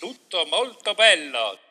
Tutto 0.00 0.46
molto 0.50 0.94
bello. 0.94 1.67